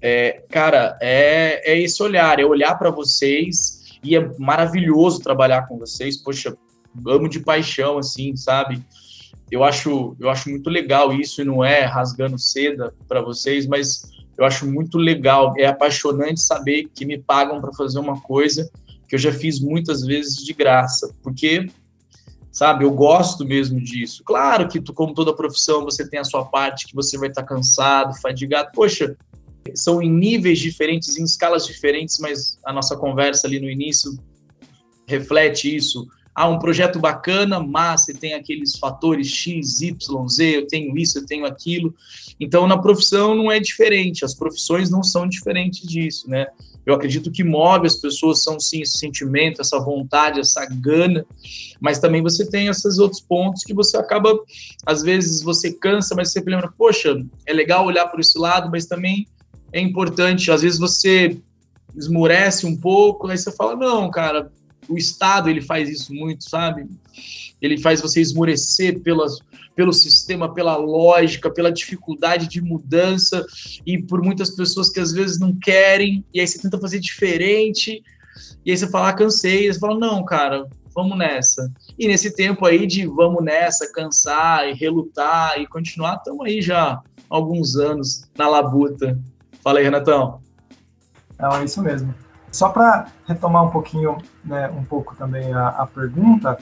é, 0.01 0.45
cara, 0.51 0.97
é, 1.01 1.73
é 1.73 1.79
esse 1.81 2.03
olhar, 2.03 2.39
é 2.39 2.45
olhar 2.45 2.77
para 2.77 2.91
vocês 2.91 3.99
e 4.03 4.15
é 4.15 4.39
maravilhoso 4.39 5.21
trabalhar 5.21 5.67
com 5.67 5.79
vocês. 5.79 6.17
Poxa, 6.17 6.57
amo 7.07 7.29
de 7.29 7.41
paixão, 7.41 7.99
assim, 7.99 8.37
sabe? 8.37 8.81
Eu 9.51 9.65
acho, 9.65 10.17
eu 10.19 10.31
acho 10.31 10.49
muito 10.49 10.71
legal 10.71 11.13
isso, 11.13 11.41
e 11.41 11.45
não 11.45 11.65
é 11.65 11.85
rasgando 11.85 12.39
seda 12.39 12.95
para 13.09 13.21
vocês, 13.21 13.67
mas 13.67 14.03
eu 14.39 14.45
acho 14.45 14.67
muito 14.67 14.97
legal, 14.97 15.53
é 15.59 15.67
apaixonante 15.67 16.41
saber 16.41 16.89
que 16.95 17.05
me 17.05 17.19
pagam 17.19 17.61
para 17.61 17.73
fazer 17.73 17.99
uma 17.99 18.21
coisa 18.21 18.71
que 19.09 19.17
eu 19.17 19.19
já 19.19 19.33
fiz 19.33 19.59
muitas 19.59 20.03
vezes 20.03 20.37
de 20.45 20.53
graça, 20.53 21.13
porque, 21.23 21.69
sabe, 22.53 22.85
eu 22.85 22.93
gosto 22.93 23.45
mesmo 23.45 23.81
disso. 23.81 24.23
Claro 24.25 24.69
que, 24.69 24.81
tu, 24.81 24.95
como 24.95 25.15
toda 25.15 25.35
profissão, 25.35 25.85
você 25.85 26.09
tem 26.09 26.21
a 26.21 26.25
sua 26.25 26.45
parte 26.45 26.87
que 26.87 26.95
você 26.95 27.19
vai 27.19 27.29
estar 27.29 27.43
tá 27.43 27.49
cansado, 27.49 28.15
fadigado. 28.21 28.71
Poxa, 28.73 29.17
são 29.75 30.01
em 30.01 30.11
níveis 30.11 30.61
diferentes, 30.61 31.19
em 31.19 31.25
escalas 31.25 31.67
diferentes, 31.67 32.19
mas 32.19 32.59
a 32.65 32.73
nossa 32.73 32.97
conversa 32.97 33.49
ali 33.49 33.59
no 33.59 33.69
início 33.69 34.13
reflete 35.07 35.75
isso 35.75 36.07
ah, 36.41 36.49
um 36.49 36.59
projeto 36.59 36.99
bacana, 36.99 37.61
mas 37.61 38.07
você 38.07 38.15
tem 38.15 38.33
aqueles 38.33 38.75
fatores 38.77 39.29
X, 39.29 39.83
Y, 39.83 40.27
Z, 40.27 40.57
eu 40.57 40.67
tenho 40.67 40.97
isso, 40.97 41.19
eu 41.19 41.27
tenho 41.27 41.45
aquilo. 41.45 41.95
Então, 42.41 42.67
na 42.67 42.79
profissão 42.79 43.35
não 43.35 43.53
é 43.53 43.61
diferente, 43.61 44.25
as 44.25 44.35
profissões 44.35 44.89
não 44.89 45.03
são 45.03 45.29
diferentes 45.29 45.87
disso, 45.87 46.31
né? 46.31 46.47
Eu 46.87 46.95
acredito 46.95 47.31
que 47.31 47.45
move 47.45 47.87
as 47.87 47.97
pessoas 47.97 48.43
são 48.43 48.59
sim 48.59 48.81
esse 48.81 48.97
sentimento, 48.97 49.61
essa 49.61 49.79
vontade, 49.79 50.41
essa 50.41 50.65
gana, 50.65 51.27
mas 51.79 51.99
também 51.99 52.23
você 52.23 52.49
tem 52.49 52.69
esses 52.69 52.99
outros 52.99 53.21
pontos 53.21 53.63
que 53.63 53.75
você 53.75 53.99
acaba, 53.99 54.33
às 54.87 55.03
vezes 55.03 55.43
você 55.43 55.71
cansa, 55.71 56.15
mas 56.15 56.33
você 56.33 56.41
lembra, 56.41 56.73
poxa, 56.73 57.23
é 57.45 57.53
legal 57.53 57.85
olhar 57.85 58.07
por 58.07 58.19
esse 58.19 58.39
lado, 58.39 58.71
mas 58.71 58.87
também 58.87 59.29
é 59.75 59.79
importante, 59.79 60.51
às 60.51 60.63
vezes 60.63 60.79
você 60.79 61.37
esmurece 61.95 62.65
um 62.65 62.75
pouco, 62.75 63.29
aí 63.29 63.37
você 63.37 63.53
fala, 63.53 63.77
não, 63.77 64.11
cara, 64.11 64.51
o 64.89 64.97
Estado 64.97 65.49
ele 65.49 65.61
faz 65.61 65.89
isso 65.89 66.13
muito, 66.13 66.49
sabe? 66.49 66.87
Ele 67.61 67.79
faz 67.79 68.01
você 68.01 68.21
esmorecer 68.21 69.01
pelas, 69.01 69.39
pelo 69.75 69.93
sistema, 69.93 70.53
pela 70.53 70.77
lógica, 70.77 71.51
pela 71.51 71.73
dificuldade 71.73 72.49
de 72.49 72.61
mudança 72.61 73.45
e 73.87 74.03
por 74.03 74.23
muitas 74.23 74.51
pessoas 74.51 74.91
que 74.91 75.01
às 75.01 75.13
vezes 75.13 75.39
não 75.39 75.55
querem, 75.55 76.25
e 76.33 76.41
aí 76.41 76.47
você 76.47 76.61
tenta 76.61 76.79
fazer 76.79 76.99
diferente, 77.01 78.03
e 78.65 78.71
aí 78.71 78.77
você 78.77 78.89
fala, 78.89 79.09
ah, 79.09 79.13
cansei, 79.13 79.69
e 79.69 79.73
você 79.73 79.79
fala, 79.79 79.99
não, 79.99 80.25
cara, 80.25 80.67
vamos 80.95 81.17
nessa. 81.17 81.71
E 81.99 82.07
nesse 82.07 82.35
tempo 82.35 82.67
aí 82.67 82.87
de 82.87 83.07
vamos 83.07 83.43
nessa, 83.45 83.91
cansar 83.93 84.69
e 84.69 84.75
relutar 84.75 85.59
e 85.61 85.67
continuar, 85.67 86.17
estamos 86.17 86.45
aí 86.47 86.61
já 86.61 87.01
alguns 87.29 87.77
anos 87.77 88.25
na 88.37 88.49
labuta. 88.49 89.19
Fala 89.63 89.79
aí, 89.79 89.85
Renatão. 89.85 90.41
É 91.39 91.65
isso 91.65 91.83
mesmo. 91.83 92.15
Só 92.51 92.69
para 92.69 93.07
retomar 93.27 93.65
um 93.65 93.71
pouquinho, 93.71 94.19
né, 94.45 94.69
um 94.69 94.85
pouco 94.85 95.15
também 95.15 95.53
a, 95.53 95.69
a 95.69 95.87
pergunta 95.87 96.59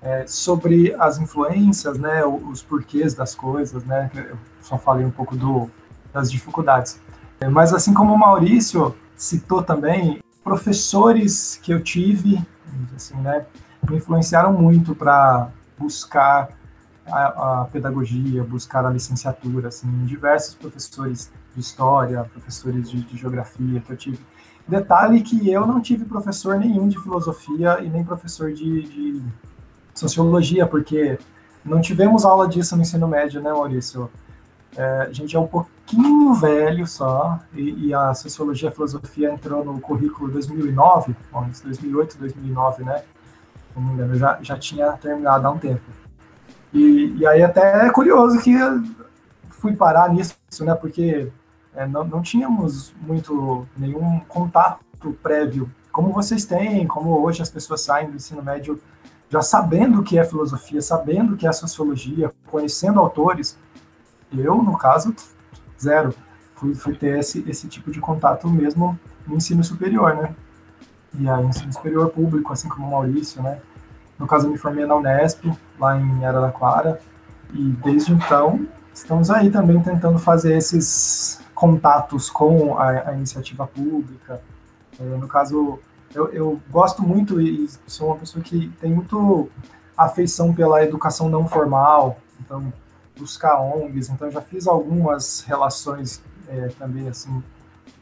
é, 0.00 0.26
sobre 0.26 0.94
as 0.98 1.18
influências, 1.18 1.98
né, 1.98 2.24
os 2.24 2.62
porquês 2.62 3.14
das 3.14 3.34
coisas, 3.34 3.84
né, 3.84 4.10
eu 4.14 4.36
só 4.60 4.78
falei 4.78 5.04
um 5.04 5.10
pouco 5.10 5.34
do, 5.36 5.68
das 6.12 6.30
dificuldades. 6.30 7.00
É, 7.40 7.48
mas 7.48 7.72
assim 7.72 7.92
como 7.92 8.14
o 8.14 8.18
Maurício 8.18 8.94
citou 9.16 9.62
também, 9.62 10.20
professores 10.42 11.58
que 11.62 11.72
eu 11.72 11.82
tive, 11.82 12.40
assim, 12.94 13.16
né, 13.16 13.46
me 13.88 13.96
influenciaram 13.96 14.52
muito 14.52 14.94
para 14.94 15.48
buscar 15.78 16.50
a, 17.06 17.62
a, 17.62 17.64
pedagogia, 17.66 18.42
buscar 18.44 18.84
a 18.86 18.90
licenciatura, 18.90 19.68
assim, 19.68 19.88
diversos 20.04 20.54
professores 20.54 21.30
de 21.54 21.60
história, 21.60 22.24
professores 22.24 22.90
de, 22.90 23.02
de, 23.02 23.16
geografia 23.16 23.80
que 23.80 23.92
eu 23.92 23.96
tive. 23.96 24.18
Detalhe 24.66 25.20
que 25.20 25.50
eu 25.50 25.66
não 25.66 25.80
tive 25.80 26.04
professor 26.04 26.58
nenhum 26.58 26.88
de 26.88 26.98
filosofia 26.98 27.80
e 27.82 27.88
nem 27.88 28.02
professor 28.02 28.52
de, 28.52 28.82
de 28.82 29.22
sociologia, 29.94 30.66
porque 30.66 31.18
não 31.64 31.80
tivemos 31.80 32.24
aula 32.24 32.48
disso 32.48 32.74
no 32.74 32.82
ensino 32.82 33.06
médio, 33.06 33.42
né, 33.42 33.52
Maurício? 33.52 34.10
É, 34.76 35.02
a 35.02 35.12
gente 35.12 35.36
é 35.36 35.38
um 35.38 35.46
pouquinho 35.46 36.34
velho 36.34 36.86
só, 36.86 37.38
e, 37.52 37.88
e, 37.88 37.94
a 37.94 38.12
sociologia 38.12 38.68
e 38.68 38.72
a 38.72 38.74
filosofia 38.74 39.30
entrou 39.30 39.64
no 39.64 39.78
currículo 39.80 40.32
2009, 40.32 41.14
bom, 41.30 41.46
2008, 41.62 42.18
2009, 42.18 42.84
né? 42.84 43.04
Não 43.76 43.82
me 43.82 43.92
engano, 43.92 44.16
já, 44.16 44.38
já 44.42 44.58
tinha 44.58 44.90
terminado 44.92 45.46
há 45.46 45.50
um 45.50 45.58
tempo. 45.58 45.82
E, 46.72 47.14
e 47.18 47.26
aí 47.26 47.42
até 47.42 47.86
é 47.86 47.90
curioso 47.90 48.40
que 48.40 48.54
fui 49.48 49.76
parar 49.76 50.08
nisso, 50.08 50.34
né? 50.60 50.74
Porque 50.74 51.30
é, 51.74 51.86
não, 51.86 52.04
não 52.04 52.22
tínhamos 52.22 52.92
muito 53.00 53.66
nenhum 53.76 54.20
contato 54.28 55.12
prévio, 55.22 55.70
como 55.94 56.12
vocês 56.12 56.44
têm, 56.44 56.86
como 56.86 57.20
hoje 57.20 57.40
as 57.40 57.50
pessoas 57.50 57.82
saem 57.82 58.10
do 58.10 58.16
ensino 58.16 58.42
médio 58.42 58.80
já 59.28 59.42
sabendo 59.42 60.00
o 60.00 60.02
que 60.02 60.18
é 60.18 60.24
filosofia, 60.24 60.82
sabendo 60.82 61.34
o 61.34 61.36
que 61.36 61.46
é 61.46 61.52
sociologia, 61.52 62.32
conhecendo 62.46 63.00
autores. 63.00 63.56
Eu, 64.32 64.62
no 64.62 64.76
caso, 64.76 65.14
zero. 65.80 66.14
Fui, 66.56 66.74
fui 66.74 66.94
ter 66.94 67.18
esse, 67.18 67.44
esse 67.48 67.66
tipo 67.68 67.90
de 67.90 68.00
contato 68.00 68.48
mesmo 68.48 68.98
no 69.26 69.36
ensino 69.36 69.62
superior, 69.64 70.14
né? 70.14 70.34
E 71.18 71.28
aí, 71.28 71.44
ensino 71.44 71.72
superior 71.72 72.10
público, 72.10 72.52
assim 72.52 72.68
como 72.68 72.86
o 72.86 72.90
Maurício, 72.90 73.42
né? 73.42 73.60
No 74.18 74.26
caso, 74.26 74.46
eu 74.46 74.50
me 74.50 74.58
formei 74.58 74.86
na 74.86 74.94
Unesp, 74.94 75.44
lá 75.78 75.98
em 75.98 76.24
Araraquara, 76.24 77.00
e 77.52 77.70
desde 77.84 78.12
então 78.12 78.66
estamos 78.92 79.30
aí 79.30 79.50
também 79.50 79.80
tentando 79.80 80.18
fazer 80.18 80.56
esses 80.56 81.40
contatos 81.64 82.28
com 82.28 82.76
a, 82.76 83.08
a 83.08 83.14
iniciativa 83.14 83.66
pública. 83.66 84.42
É, 85.00 85.02
no 85.02 85.26
caso, 85.26 85.78
eu, 86.14 86.28
eu, 86.28 86.60
gosto 86.70 87.02
muito 87.02 87.40
e 87.40 87.66
sou 87.86 88.08
uma 88.08 88.16
pessoa 88.16 88.44
que 88.44 88.68
tem 88.80 88.92
muito 88.92 89.48
afeição 89.96 90.52
pela 90.52 90.84
educação 90.84 91.30
não 91.30 91.48
formal, 91.48 92.18
então 92.38 92.70
buscar 93.18 93.58
ONGs, 93.62 94.10
então 94.10 94.30
já 94.30 94.42
fiz 94.42 94.66
algumas 94.66 95.40
relações 95.46 96.22
é, 96.48 96.68
também 96.78 97.08
assim 97.08 97.42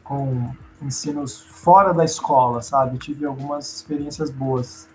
com 0.03 0.51
ensinos 0.81 1.39
fora 1.39 1.93
da 1.93 2.03
escola, 2.03 2.61
sabe? 2.61 2.97
Tive 2.97 3.25
algumas 3.25 3.73
experiências 3.73 4.29
boas 4.29 4.89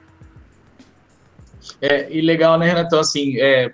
é, 1.80 2.12
e 2.12 2.20
legal, 2.20 2.58
né, 2.58 2.66
Renato? 2.66 2.96
Assim, 2.96 3.38
é, 3.38 3.72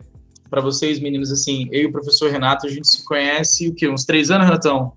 para 0.55 0.63
vocês, 0.63 1.01
meninos, 1.01 1.33
assim, 1.33 1.69
eu 1.73 1.83
e 1.83 1.87
o 1.87 1.91
professor 1.91 2.31
Renato, 2.31 2.65
a 2.65 2.71
gente 2.71 2.87
se 2.87 3.05
conhece 3.05 3.67
o 3.67 3.75
quê? 3.75 3.89
Uns 3.89 4.05
três 4.05 4.31
anos, 4.31 4.47
Renatão? 4.47 4.93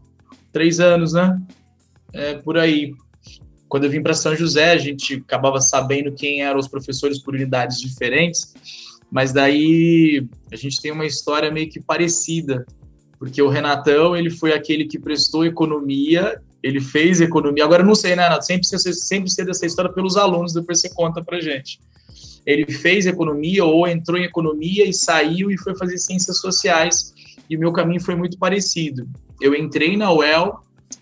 Três 0.53 0.79
anos, 0.79 1.13
né? 1.13 1.35
É, 2.13 2.35
por 2.35 2.59
aí. 2.59 2.93
Quando 3.67 3.85
eu 3.85 3.89
vim 3.89 4.03
para 4.03 4.13
São 4.13 4.35
José, 4.35 4.69
a 4.69 4.77
gente 4.77 5.15
acabava 5.15 5.59
sabendo 5.59 6.13
quem 6.13 6.43
eram 6.43 6.59
os 6.59 6.67
professores 6.67 7.17
por 7.17 7.33
unidades 7.33 7.81
diferentes, 7.81 8.53
mas 9.09 9.33
daí 9.33 10.27
a 10.51 10.55
gente 10.55 10.79
tem 10.79 10.91
uma 10.91 11.07
história 11.07 11.49
meio 11.49 11.67
que 11.67 11.81
parecida, 11.81 12.63
porque 13.17 13.41
o 13.41 13.49
Renatão, 13.49 14.15
ele 14.15 14.29
foi 14.29 14.53
aquele 14.53 14.85
que 14.85 14.99
prestou 14.99 15.43
economia, 15.43 16.39
ele 16.61 16.79
fez 16.79 17.19
economia. 17.19 17.63
Agora, 17.63 17.81
não 17.81 17.95
sei, 17.95 18.15
né, 18.15 18.25
Renato? 18.25 18.45
Sempre, 18.45 18.67
sempre 18.93 19.31
sei 19.31 19.43
dessa 19.43 19.65
história 19.65 19.91
pelos 19.91 20.17
alunos, 20.17 20.53
depois 20.53 20.79
você 20.79 20.89
conta 20.93 21.23
pra 21.23 21.41
gente 21.41 21.79
ele 22.47 22.71
fez 22.71 23.05
economia 23.05 23.65
ou 23.65 23.85
entrou 23.85 24.17
em 24.17 24.23
economia 24.23 24.87
e 24.87 24.93
saiu 24.93 25.51
e 25.51 25.57
foi 25.57 25.75
fazer 25.75 25.97
ciências 25.97 26.39
sociais. 26.39 27.13
E 27.49 27.57
o 27.57 27.59
meu 27.59 27.73
caminho 27.73 27.99
foi 27.99 28.15
muito 28.15 28.37
parecido. 28.39 29.05
Eu 29.41 29.53
entrei 29.53 29.97
na 29.97 30.13
UEL 30.13 30.61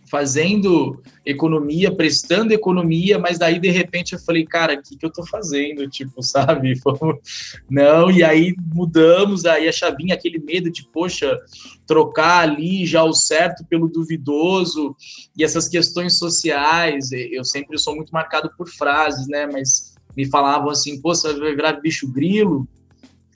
fazendo 0.09 1.01
economia, 1.25 1.93
prestando 1.93 2.53
economia, 2.53 3.19
mas 3.19 3.37
daí 3.37 3.59
de 3.59 3.69
repente 3.69 4.13
eu 4.13 4.19
falei, 4.19 4.45
cara, 4.45 4.73
o 4.73 4.81
que, 4.81 4.97
que 4.97 5.05
eu 5.05 5.11
tô 5.11 5.25
fazendo? 5.25 5.87
Tipo, 5.89 6.23
sabe? 6.23 6.73
Não, 7.69 8.09
e 8.09 8.23
aí 8.23 8.55
mudamos, 8.73 9.45
aí 9.45 9.67
a 9.67 9.71
chavinha, 9.71 10.15
aquele 10.15 10.39
medo 10.39 10.71
de, 10.71 10.83
poxa, 10.91 11.37
trocar 11.85 12.39
ali 12.39 12.87
já 12.87 13.03
o 13.03 13.13
certo 13.13 13.63
pelo 13.65 13.87
duvidoso, 13.87 14.95
e 15.37 15.43
essas 15.43 15.67
questões 15.67 16.17
sociais, 16.17 17.11
eu 17.11 17.43
sempre 17.43 17.77
sou 17.77 17.95
muito 17.95 18.11
marcado 18.11 18.51
por 18.57 18.67
frases, 18.67 19.27
né? 19.27 19.47
Mas 19.51 19.94
me 20.15 20.25
falavam 20.25 20.69
assim, 20.69 21.01
pô, 21.01 21.13
você 21.13 21.33
vai 21.33 21.55
virar 21.55 21.73
bicho 21.73 22.07
grilo? 22.07 22.67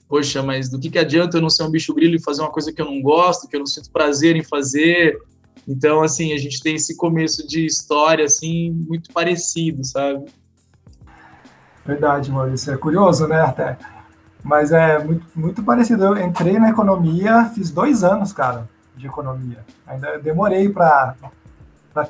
Poxa, 0.08 0.42
mas 0.42 0.68
do 0.68 0.78
que, 0.78 0.90
que 0.90 0.98
adianta 0.98 1.36
eu 1.36 1.40
não 1.40 1.50
ser 1.50 1.62
um 1.62 1.70
bicho 1.70 1.94
grilo 1.94 2.16
e 2.16 2.22
fazer 2.22 2.42
uma 2.42 2.50
coisa 2.50 2.72
que 2.72 2.82
eu 2.82 2.86
não 2.86 3.00
gosto, 3.00 3.46
que 3.46 3.54
eu 3.54 3.60
não 3.60 3.66
sinto 3.66 3.90
prazer 3.90 4.34
em 4.34 4.42
fazer? 4.42 5.16
Então, 5.68 6.02
assim, 6.02 6.32
a 6.32 6.38
gente 6.38 6.60
tem 6.60 6.74
esse 6.74 6.96
começo 6.96 7.46
de 7.46 7.64
história, 7.64 8.24
assim, 8.24 8.70
muito 8.88 9.12
parecido, 9.12 9.84
sabe? 9.84 10.24
Verdade, 11.84 12.30
Maurício. 12.30 12.72
É 12.72 12.76
curioso, 12.76 13.26
né, 13.28 13.40
até. 13.40 13.78
Mas 14.42 14.72
é 14.72 14.98
muito, 15.02 15.26
muito 15.34 15.62
parecido. 15.62 16.04
Eu 16.04 16.18
entrei 16.18 16.58
na 16.58 16.70
economia, 16.70 17.44
fiz 17.54 17.70
dois 17.70 18.02
anos, 18.02 18.32
cara, 18.32 18.68
de 18.96 19.06
economia. 19.06 19.64
Ainda 19.86 20.18
demorei 20.18 20.68
para 20.68 21.14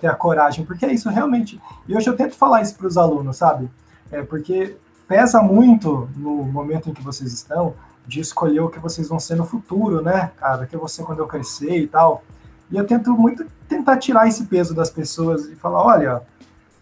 ter 0.00 0.06
a 0.06 0.14
coragem, 0.14 0.64
porque 0.64 0.87
é 0.87 0.92
isso 0.92 1.09
realmente. 1.11 1.61
E 1.87 1.96
hoje 1.96 2.09
eu 2.09 2.16
tento 2.16 2.35
falar 2.35 2.62
isso 2.62 2.76
para 2.76 2.87
os 2.87 2.96
alunos, 2.96 3.37
sabe? 3.37 3.68
É 4.10 4.22
porque 4.22 4.76
pesa 5.06 5.42
muito 5.42 6.08
no 6.16 6.44
momento 6.44 6.90
em 6.90 6.94
que 6.94 7.02
vocês 7.02 7.32
estão 7.32 7.74
de 8.06 8.20
escolher 8.20 8.60
o 8.60 8.68
que 8.68 8.78
vocês 8.78 9.08
vão 9.08 9.20
ser 9.20 9.36
no 9.36 9.44
futuro, 9.44 10.02
né, 10.02 10.32
cara? 10.36 10.66
Que 10.66 10.74
eu 10.74 10.80
vou 10.80 10.88
ser 10.88 11.04
quando 11.04 11.20
eu 11.20 11.26
crescer 11.26 11.78
e 11.78 11.86
tal. 11.86 12.24
E 12.70 12.76
eu 12.76 12.86
tento 12.86 13.12
muito 13.12 13.44
tentar 13.68 13.98
tirar 13.98 14.28
esse 14.28 14.44
peso 14.46 14.74
das 14.74 14.90
pessoas 14.90 15.46
e 15.46 15.54
falar, 15.54 15.84
olha, 15.84 16.22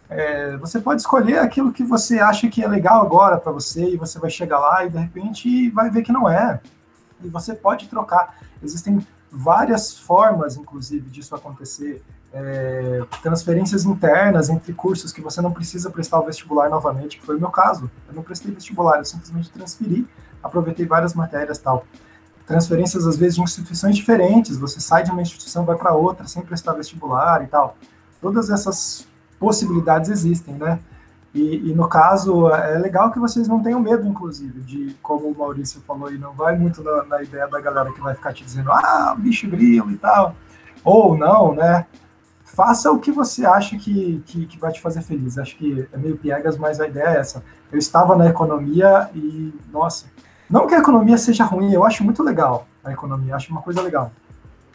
é, 0.09 0.57
você 0.57 0.81
pode 0.81 1.03
escolher 1.03 1.39
aquilo 1.39 1.73
que 1.73 1.85
você 1.85 2.19
acha 2.19 2.49
que 2.49 2.63
é 2.63 2.69
legal 2.69 3.03
agora 3.03 3.37
para 3.37 3.53
você 3.53 3.91
e 3.91 3.97
você 3.97 4.19
vai 4.19 4.31
chegar 4.31 4.59
lá 4.59 4.85
e 4.85 4.91
de 4.91 4.99
repente 4.99 5.71
vai 5.71 5.91
ver 5.91 6.03
que 6.03 6.13
não 6.13 6.29
é. 6.29 6.61
E 7.23 7.29
você 7.29 7.55
pode 7.55 7.89
trocar. 7.89 8.39
Existem 8.63 9.07
várias 9.31 9.99
formas, 9.99 10.57
inclusive, 10.57 11.11
disso 11.11 11.35
acontecer 11.35 12.03
é, 12.33 13.03
transferências 13.23 13.85
internas 13.85 14.49
entre 14.49 14.73
cursos 14.73 15.13
que 15.13 15.21
você 15.21 15.41
não 15.41 15.53
precisa 15.53 15.91
prestar 15.91 16.21
o 16.21 16.27
vestibular 16.27 16.69
novamente, 16.69 17.19
que 17.19 17.25
foi 17.25 17.37
o 17.37 17.41
meu 17.41 17.51
caso. 17.51 17.91
Eu 18.09 18.15
não 18.15 18.23
prestei 18.23 18.53
vestibular, 18.53 18.99
eu 18.99 19.05
simplesmente 19.05 19.51
transferi, 19.51 20.07
aproveitei 20.43 20.87
várias 20.87 21.15
matérias 21.15 21.59
tal. 21.59 21.85
Transferências, 22.47 23.07
às 23.07 23.17
vezes, 23.17 23.37
de 23.37 23.43
instituições 23.43 23.97
diferentes, 23.97 24.57
você 24.57 24.81
sai 24.81 25.03
de 25.03 25.11
uma 25.11 25.21
instituição 25.21 25.65
vai 25.65 25.77
para 25.77 25.93
outra 25.93 26.27
sem 26.27 26.43
prestar 26.43 26.73
vestibular 26.73 27.43
e 27.45 27.47
tal. 27.47 27.77
Todas 28.21 28.51
essas 28.51 29.07
possibilidades 29.39 30.11
existem, 30.11 30.55
né? 30.55 30.79
E, 31.35 31.71
e, 31.71 31.75
no 31.75 31.87
caso, 31.87 32.49
é 32.49 32.79
legal 32.79 33.13
que 33.13 33.19
vocês 33.19 33.47
não 33.47 33.63
tenham 33.63 33.79
medo, 33.79 34.07
inclusive, 34.07 34.61
de, 34.63 34.97
como 35.03 35.29
o 35.29 35.39
Maurício 35.39 35.81
falou, 35.83 36.11
e 36.11 36.17
não 36.17 36.33
vai 36.33 36.57
muito 36.57 36.83
na, 36.83 37.05
na 37.05 37.23
ideia 37.23 37.47
da 37.47 37.61
galera 37.61 37.93
que 37.93 38.01
vai 38.01 38.15
ficar 38.15 38.33
te 38.33 38.43
dizendo, 38.43 38.73
ah, 38.73 39.15
bicho 39.17 39.47
grilo 39.49 39.91
e 39.91 39.99
tal. 39.99 40.35
Ou 40.83 41.17
não, 41.17 41.55
né? 41.55 41.87
Faça 42.59 42.91
o 42.91 42.99
que 42.99 43.13
você 43.13 43.47
acha 43.47 43.79
que, 43.79 44.21
que, 44.27 44.45
que, 44.47 44.59
vai 44.59 44.73
te 44.73 44.81
fazer 44.81 45.01
feliz. 45.01 45.39
Acho 45.39 45.57
que 45.57 45.87
é 45.93 45.97
meio 45.97 46.17
piegas, 46.17 46.59
mas 46.59 46.81
a 46.81 46.89
ideia 46.89 47.11
é 47.11 47.21
essa. 47.21 47.45
Eu 47.71 47.79
estava 47.79 48.17
na 48.17 48.27
economia 48.27 49.09
e, 49.15 49.55
nossa, 49.71 50.07
não 50.51 50.67
que 50.67 50.75
a 50.75 50.79
economia 50.79 51.17
seja 51.17 51.45
ruim, 51.45 51.73
eu 51.73 51.85
acho 51.85 52.03
muito 52.03 52.21
legal 52.21 52.67
a 52.83 52.91
economia, 52.91 53.37
acho 53.37 53.53
uma 53.53 53.63
coisa 53.63 53.81
legal. 53.81 54.11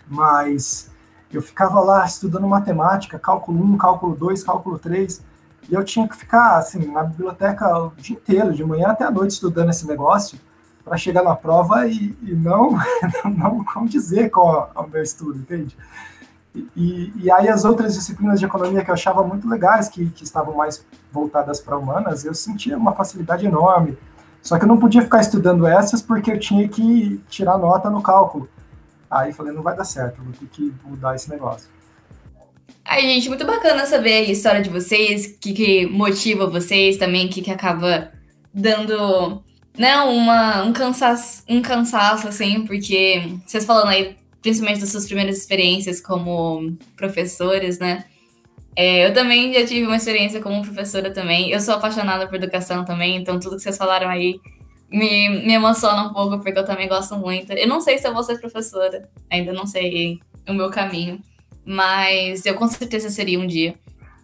Mas 0.08 0.90
eu 1.30 1.42
ficava 1.42 1.82
lá 1.82 2.06
estudando 2.06 2.48
matemática, 2.48 3.20
cálculo 3.20 3.62
1, 3.62 3.78
cálculo 3.78 4.16
2, 4.16 4.46
cálculo 4.46 4.80
3, 4.80 5.22
e 5.70 5.74
eu 5.74 5.84
tinha 5.84 6.08
que 6.08 6.16
ficar, 6.16 6.60
assim, 6.60 6.90
na 6.90 7.04
biblioteca 7.04 7.68
o 7.80 7.92
dia 7.98 8.16
inteiro, 8.16 8.54
de 8.54 8.64
manhã 8.64 8.92
até 8.92 9.04
a 9.04 9.12
noite, 9.12 9.32
estudando 9.32 9.72
esse 9.72 9.86
negócio, 9.86 10.40
para 10.86 10.96
chegar 10.96 11.22
na 11.22 11.36
prova 11.36 11.86
e, 11.86 12.18
e 12.22 12.34
não, 12.34 12.78
não, 13.38 13.66
não 13.76 13.86
dizer 13.86 14.30
qual 14.30 14.72
é 14.74 14.80
o 14.80 14.88
meu 14.88 15.04
estudo, 15.04 15.38
entende? 15.38 15.76
E, 16.56 17.12
e, 17.16 17.32
aí 17.32 17.50
as 17.50 17.66
outras 17.66 17.96
disciplinas 17.96 18.40
de 18.40 18.46
economia 18.46 18.84
que 18.84 18.90
eu 18.90 18.94
achava 18.94 19.24
muito 19.24 19.50
legais, 19.50 19.90
que, 19.90 20.08
que 20.12 20.24
estavam 20.24 20.56
mais 20.56 20.86
voltadas 21.12 21.60
para 21.60 21.78
humanas, 21.78 22.24
eu 22.24 22.34
sentia 22.34 22.78
uma 22.78 22.94
facilidade 22.94 23.46
enorme. 23.46 23.98
Só 24.42 24.58
que 24.58 24.66
eu 24.66 24.68
não 24.68 24.78
podia 24.78 25.02
ficar 25.02 25.22
estudando 25.22 25.66
essas 25.66 26.02
porque 26.02 26.32
eu 26.32 26.40
tinha 26.40 26.68
que 26.68 27.20
tirar 27.30 27.58
nota 27.58 27.90
no 27.90 28.02
cálculo. 28.02 28.48
Aí 29.10 29.32
falei, 29.34 29.54
não 29.54 29.64
vai 29.64 29.76
dar 29.76 29.86
certo, 29.86 30.22
vou 30.22 30.34
ter 30.34 30.46
que 30.48 30.74
mudar 30.84 31.16
esse 31.16 31.30
negócio. 31.30 31.70
Ai, 32.86 33.02
gente, 33.02 33.30
muito 33.30 33.46
bacana 33.46 33.86
saber 33.86 34.14
a 34.14 34.22
história 34.32 34.62
de 34.62 34.70
vocês, 34.70 35.26
o 35.26 35.40
que, 35.40 35.54
que 35.54 35.86
motiva 35.88 36.48
vocês 36.48 36.98
também, 36.98 37.28
o 37.28 37.30
que, 37.30 37.42
que 37.42 37.52
acaba 37.52 38.12
dando, 38.54 39.42
né, 39.78 39.98
uma, 40.02 40.64
um, 40.64 40.74
cansaço, 40.74 41.44
um 41.48 41.62
cansaço, 41.62 42.28
assim, 42.28 42.66
porque 42.66 43.38
vocês 43.46 43.66
falando 43.66 43.88
aí, 43.88 44.18
principalmente 44.44 44.82
das 44.82 44.90
suas 44.90 45.08
primeiras 45.08 45.38
experiências 45.38 46.00
como 46.00 46.78
professores, 46.96 47.80
né? 47.80 48.06
É, 48.76 49.08
eu 49.08 49.14
também 49.14 49.52
já 49.54 49.66
tive 49.66 49.88
uma 49.88 49.96
experiência 49.96 50.40
como 50.40 50.62
professora 50.62 51.12
também. 51.12 51.50
Eu 51.50 51.60
sou 51.60 51.74
apaixonada 51.74 52.28
por 52.28 52.36
educação 52.36 52.86
também, 52.86 53.16
então 53.16 53.40
tudo 53.40 53.56
que 53.56 53.64
vocês 53.64 53.78
falaram 53.78 54.08
aí 54.08 54.40
me, 54.92 55.30
me 55.30 55.54
emociona 55.54 56.04
um 56.04 56.14
pouco, 56.14 56.40
porque 56.40 56.60
eu 56.60 56.66
também 56.66 56.88
gosto 56.88 57.18
muito. 57.18 57.52
Eu 57.54 57.68
não 57.68 57.82
sei 57.82 57.98
se 57.98 58.08
eu 58.08 58.14
vou 58.14 58.24
ser 58.24 58.40
professora, 58.40 59.10
ainda 59.32 59.52
não 59.52 59.66
sei 59.66 60.20
o 60.48 60.54
meu 60.54 60.70
caminho 60.70 61.20
mas 61.66 62.46
eu 62.46 62.56
com 62.56 62.68
certeza 62.68 63.10
seria 63.10 63.40
um 63.40 63.48
dia. 63.48 63.76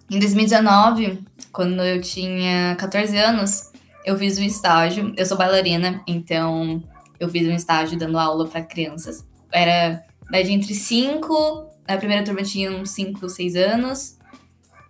Em 0.09 0.19
2019, 0.19 1.19
quando 1.51 1.81
eu 1.83 2.01
tinha 2.01 2.75
14 2.77 3.15
anos, 3.17 3.71
eu 4.03 4.17
fiz 4.17 4.37
um 4.37 4.43
estágio. 4.43 5.13
Eu 5.15 5.25
sou 5.25 5.37
bailarina, 5.37 6.01
então 6.07 6.83
eu 7.19 7.29
fiz 7.29 7.47
um 7.47 7.53
estágio 7.53 7.97
dando 7.97 8.17
aula 8.17 8.47
para 8.47 8.61
crianças. 8.61 9.25
Era 9.51 10.03
idade 10.29 10.53
entre 10.53 10.73
5, 10.73 11.67
a 11.87 11.97
primeira 11.97 12.23
turma 12.23 12.43
tinha 12.43 12.71
uns 12.71 12.91
5, 12.91 13.27
6 13.27 13.55
anos, 13.55 14.17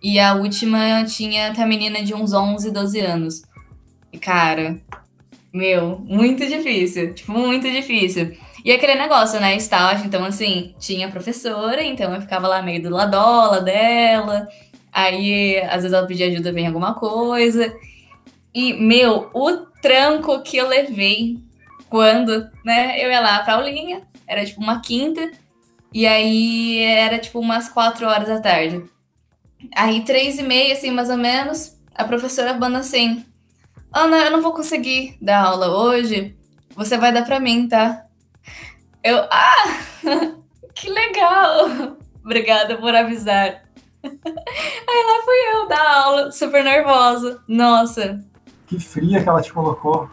e 0.02 0.18
a 0.18 0.34
última 0.34 1.04
tinha 1.04 1.48
até 1.48 1.62
a 1.62 1.66
menina 1.66 2.02
de 2.02 2.14
uns 2.14 2.32
11, 2.32 2.70
12 2.70 3.00
anos. 3.00 3.42
E 4.12 4.18
cara, 4.18 4.80
meu, 5.52 5.98
muito 5.98 6.46
difícil, 6.46 7.14
tipo, 7.14 7.32
muito 7.32 7.70
difícil. 7.70 8.36
E 8.64 8.72
aquele 8.72 8.94
negócio, 8.94 9.40
né? 9.40 9.56
Estágio, 9.56 10.06
então 10.06 10.24
assim, 10.24 10.74
tinha 10.78 11.08
professora, 11.08 11.82
então 11.82 12.14
eu 12.14 12.20
ficava 12.20 12.46
lá 12.46 12.62
meio 12.62 12.82
do 12.82 12.90
ladola 12.90 13.60
dela. 13.60 14.46
Aí, 14.92 15.58
às 15.62 15.82
vezes 15.82 15.92
ela 15.92 16.06
pedia 16.06 16.26
ajuda 16.26 16.50
em 16.50 16.66
alguma 16.66 16.94
coisa. 16.94 17.74
E, 18.54 18.74
meu, 18.74 19.30
o 19.32 19.52
tranco 19.80 20.42
que 20.42 20.56
eu 20.56 20.68
levei 20.68 21.38
quando, 21.88 22.48
né, 22.64 23.02
eu 23.02 23.10
ia 23.10 23.20
lá 23.20 23.40
pra 23.40 23.54
aulinha, 23.54 24.02
era 24.30 24.46
tipo 24.46 24.60
uma 24.60 24.80
quinta, 24.80 25.28
e 25.92 26.06
aí 26.06 26.78
era 26.84 27.18
tipo 27.18 27.40
umas 27.40 27.68
quatro 27.68 28.06
horas 28.06 28.28
da 28.28 28.40
tarde. 28.40 28.84
Aí, 29.74 30.04
três 30.04 30.38
e 30.38 30.42
meia, 30.44 30.72
assim, 30.72 30.92
mais 30.92 31.10
ou 31.10 31.16
menos, 31.16 31.76
a 31.92 32.04
professora 32.04 32.54
banda 32.54 32.78
assim: 32.78 33.24
Ana, 33.92 34.18
eu 34.18 34.30
não 34.30 34.40
vou 34.40 34.54
conseguir 34.54 35.18
dar 35.20 35.44
aula 35.46 35.68
hoje, 35.68 36.36
você 36.76 36.96
vai 36.96 37.12
dar 37.12 37.24
pra 37.24 37.40
mim, 37.40 37.66
tá? 37.66 38.06
Eu, 39.02 39.18
ah, 39.32 39.80
que 40.76 40.88
legal! 40.88 41.96
Obrigada 42.24 42.76
por 42.76 42.94
avisar. 42.94 43.64
Aí 44.04 45.04
lá 45.06 45.22
fui 45.24 45.54
eu 45.54 45.68
dar 45.68 46.04
aula, 46.04 46.30
super 46.30 46.62
nervosa. 46.62 47.42
Nossa. 47.48 48.24
Que 48.68 48.78
fria 48.78 49.20
que 49.20 49.28
ela 49.28 49.42
te 49.42 49.52
colocou. 49.52 50.08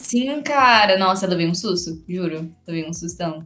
Sim, 0.00 0.40
cara. 0.42 0.96
Nossa, 0.96 1.26
eu 1.26 1.30
levei 1.30 1.48
um 1.48 1.54
susto, 1.54 2.02
juro. 2.08 2.50
Levei 2.66 2.88
um 2.88 2.92
sustão. 2.92 3.44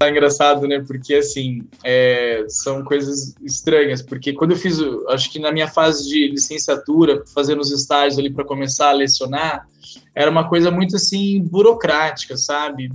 É 0.00 0.08
engraçado, 0.08 0.66
né? 0.66 0.82
Porque, 0.86 1.14
assim, 1.14 1.62
é, 1.84 2.44
são 2.48 2.82
coisas 2.84 3.34
estranhas. 3.42 4.00
Porque 4.00 4.32
quando 4.32 4.52
eu 4.52 4.56
fiz, 4.56 4.78
acho 5.08 5.30
que 5.30 5.38
na 5.38 5.52
minha 5.52 5.68
fase 5.68 6.08
de 6.08 6.28
licenciatura, 6.28 7.24
fazendo 7.34 7.60
os 7.60 7.70
estágios 7.70 8.18
ali 8.18 8.32
para 8.32 8.44
começar 8.44 8.90
a 8.90 8.92
lecionar, 8.92 9.66
era 10.14 10.30
uma 10.30 10.48
coisa 10.48 10.70
muito, 10.70 10.96
assim, 10.96 11.42
burocrática, 11.42 12.36
sabe? 12.36 12.90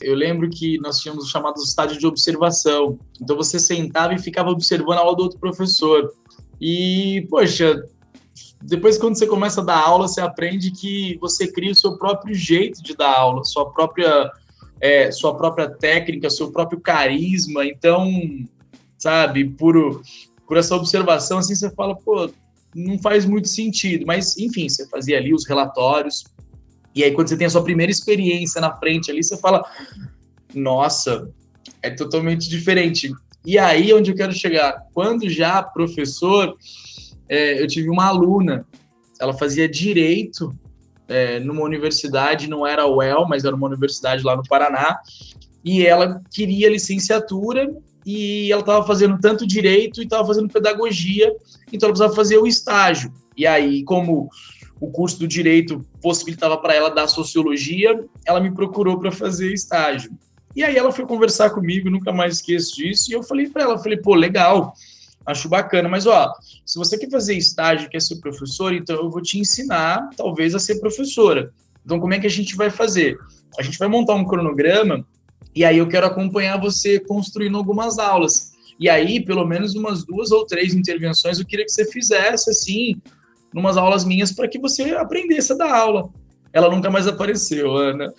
Eu 0.00 0.14
lembro 0.14 0.50
que 0.50 0.78
nós 0.78 0.98
tínhamos 1.00 1.26
o 1.26 1.30
chamado 1.30 1.60
estádio 1.62 1.98
de 1.98 2.06
observação. 2.06 2.98
Então 3.20 3.36
você 3.36 3.58
sentava 3.58 4.14
e 4.14 4.18
ficava 4.18 4.50
observando 4.50 4.98
a 4.98 5.00
aula 5.00 5.16
do 5.16 5.22
outro 5.22 5.38
professor. 5.38 6.12
E, 6.60 7.26
poxa, 7.30 7.84
depois 8.66 8.98
quando 8.98 9.16
você 9.16 9.26
começa 9.26 9.60
a 9.60 9.64
dar 9.64 9.78
aula, 9.78 10.08
você 10.08 10.20
aprende 10.20 10.70
que 10.70 11.18
você 11.20 11.46
cria 11.46 11.72
o 11.72 11.76
seu 11.76 11.96
próprio 11.98 12.34
jeito 12.34 12.82
de 12.82 12.96
dar 12.96 13.14
aula, 13.16 13.44
sua 13.44 13.70
própria, 13.70 14.30
é, 14.80 15.10
sua 15.10 15.36
própria 15.36 15.68
técnica, 15.68 16.30
seu 16.30 16.50
próprio 16.50 16.80
carisma. 16.80 17.64
Então, 17.66 18.10
sabe, 18.98 19.44
por, 19.44 20.02
por 20.46 20.56
essa 20.56 20.74
observação, 20.74 21.38
assim, 21.38 21.54
você 21.54 21.70
fala, 21.70 21.94
pô, 21.94 22.30
não 22.74 22.98
faz 22.98 23.24
muito 23.24 23.48
sentido. 23.48 24.06
Mas, 24.06 24.36
enfim, 24.38 24.68
você 24.68 24.88
fazia 24.88 25.18
ali 25.18 25.34
os 25.34 25.46
relatórios, 25.46 26.24
e 26.94 27.02
aí, 27.02 27.12
quando 27.12 27.28
você 27.28 27.36
tem 27.36 27.46
a 27.46 27.50
sua 27.50 27.64
primeira 27.64 27.90
experiência 27.90 28.60
na 28.60 28.74
frente 28.76 29.10
ali, 29.10 29.22
você 29.22 29.36
fala: 29.36 29.64
nossa, 30.54 31.28
é 31.82 31.90
totalmente 31.90 32.48
diferente. 32.48 33.12
E 33.44 33.58
aí, 33.58 33.92
onde 33.92 34.12
eu 34.12 34.16
quero 34.16 34.32
chegar? 34.32 34.86
Quando 34.94 35.28
já 35.28 35.62
professor, 35.62 36.56
é, 37.28 37.60
eu 37.62 37.66
tive 37.66 37.88
uma 37.88 38.06
aluna, 38.06 38.66
ela 39.20 39.32
fazia 39.32 39.68
direito 39.68 40.54
é, 41.08 41.38
numa 41.40 41.62
universidade, 41.62 42.48
não 42.48 42.66
era 42.66 42.86
UEL, 42.86 43.26
mas 43.28 43.44
era 43.44 43.54
uma 43.54 43.66
universidade 43.66 44.22
lá 44.22 44.36
no 44.36 44.42
Paraná, 44.42 44.98
e 45.64 45.86
ela 45.86 46.20
queria 46.30 46.70
licenciatura 46.70 47.74
e 48.04 48.52
ela 48.52 48.60
estava 48.60 48.86
fazendo 48.86 49.18
tanto 49.18 49.46
direito 49.46 50.00
e 50.00 50.04
estava 50.04 50.26
fazendo 50.26 50.48
pedagogia, 50.48 51.34
então 51.72 51.86
ela 51.86 51.94
precisava 51.94 52.14
fazer 52.14 52.38
o 52.38 52.46
estágio. 52.46 53.12
E 53.36 53.46
aí, 53.46 53.82
como 53.82 54.28
o 54.80 54.90
curso 54.90 55.18
do 55.18 55.26
direito 55.26 55.84
possibilitava 56.02 56.58
para 56.58 56.74
ela 56.74 56.90
dar 56.90 57.06
sociologia, 57.06 58.04
ela 58.26 58.40
me 58.40 58.50
procurou 58.50 58.98
para 58.98 59.10
fazer 59.10 59.52
estágio. 59.52 60.12
E 60.54 60.62
aí 60.62 60.76
ela 60.76 60.92
foi 60.92 61.06
conversar 61.06 61.50
comigo, 61.50 61.90
nunca 61.90 62.12
mais 62.12 62.34
esqueço 62.34 62.76
disso, 62.76 63.10
e 63.10 63.14
eu 63.14 63.22
falei 63.22 63.48
para 63.48 63.62
ela, 63.62 63.78
falei, 63.78 63.98
pô, 63.98 64.14
legal, 64.14 64.74
acho 65.26 65.48
bacana, 65.48 65.88
mas 65.88 66.06
ó, 66.06 66.32
se 66.64 66.78
você 66.78 66.98
quer 66.98 67.10
fazer 67.10 67.34
estágio, 67.34 67.88
quer 67.88 68.00
ser 68.00 68.16
professor, 68.16 68.72
então 68.72 68.96
eu 68.96 69.10
vou 69.10 69.22
te 69.22 69.38
ensinar, 69.38 70.10
talvez, 70.16 70.54
a 70.54 70.58
ser 70.58 70.80
professora. 70.80 71.52
Então, 71.84 72.00
como 72.00 72.14
é 72.14 72.18
que 72.18 72.26
a 72.26 72.30
gente 72.30 72.56
vai 72.56 72.70
fazer? 72.70 73.18
A 73.58 73.62
gente 73.62 73.78
vai 73.78 73.88
montar 73.88 74.14
um 74.14 74.24
cronograma, 74.24 75.04
e 75.54 75.64
aí 75.64 75.78
eu 75.78 75.88
quero 75.88 76.06
acompanhar 76.06 76.60
você 76.60 76.98
construindo 76.98 77.56
algumas 77.56 77.98
aulas. 77.98 78.52
E 78.78 78.88
aí, 78.88 79.24
pelo 79.24 79.46
menos 79.46 79.74
umas 79.74 80.04
duas 80.04 80.32
ou 80.32 80.44
três 80.44 80.74
intervenções 80.74 81.38
eu 81.38 81.46
queria 81.46 81.64
que 81.64 81.70
você 81.70 81.84
fizesse, 81.90 82.50
assim, 82.50 83.00
numas 83.52 83.76
aulas 83.76 84.04
minhas 84.04 84.32
para 84.32 84.48
que 84.48 84.58
você 84.58 84.90
aprendesse 84.94 85.52
a 85.52 85.56
dar 85.56 85.72
aula. 85.72 86.10
Ela 86.52 86.68
nunca 86.70 86.90
mais 86.90 87.06
apareceu, 87.06 87.76
Ana. 87.76 88.12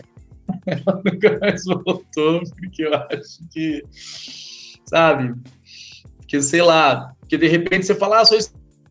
Ela 0.65 1.01
nunca 1.03 1.37
mais 1.39 1.65
voltou, 1.65 2.41
porque 2.57 2.85
eu 2.85 2.93
acho 2.93 3.39
que, 3.51 3.83
sabe, 4.85 5.33
que 6.27 6.41
sei 6.41 6.61
lá, 6.61 7.13
que 7.27 7.37
de 7.37 7.47
repente 7.47 7.85
você 7.85 7.95
fala, 7.95 8.21
ah, 8.21 8.25
sou 8.25 8.37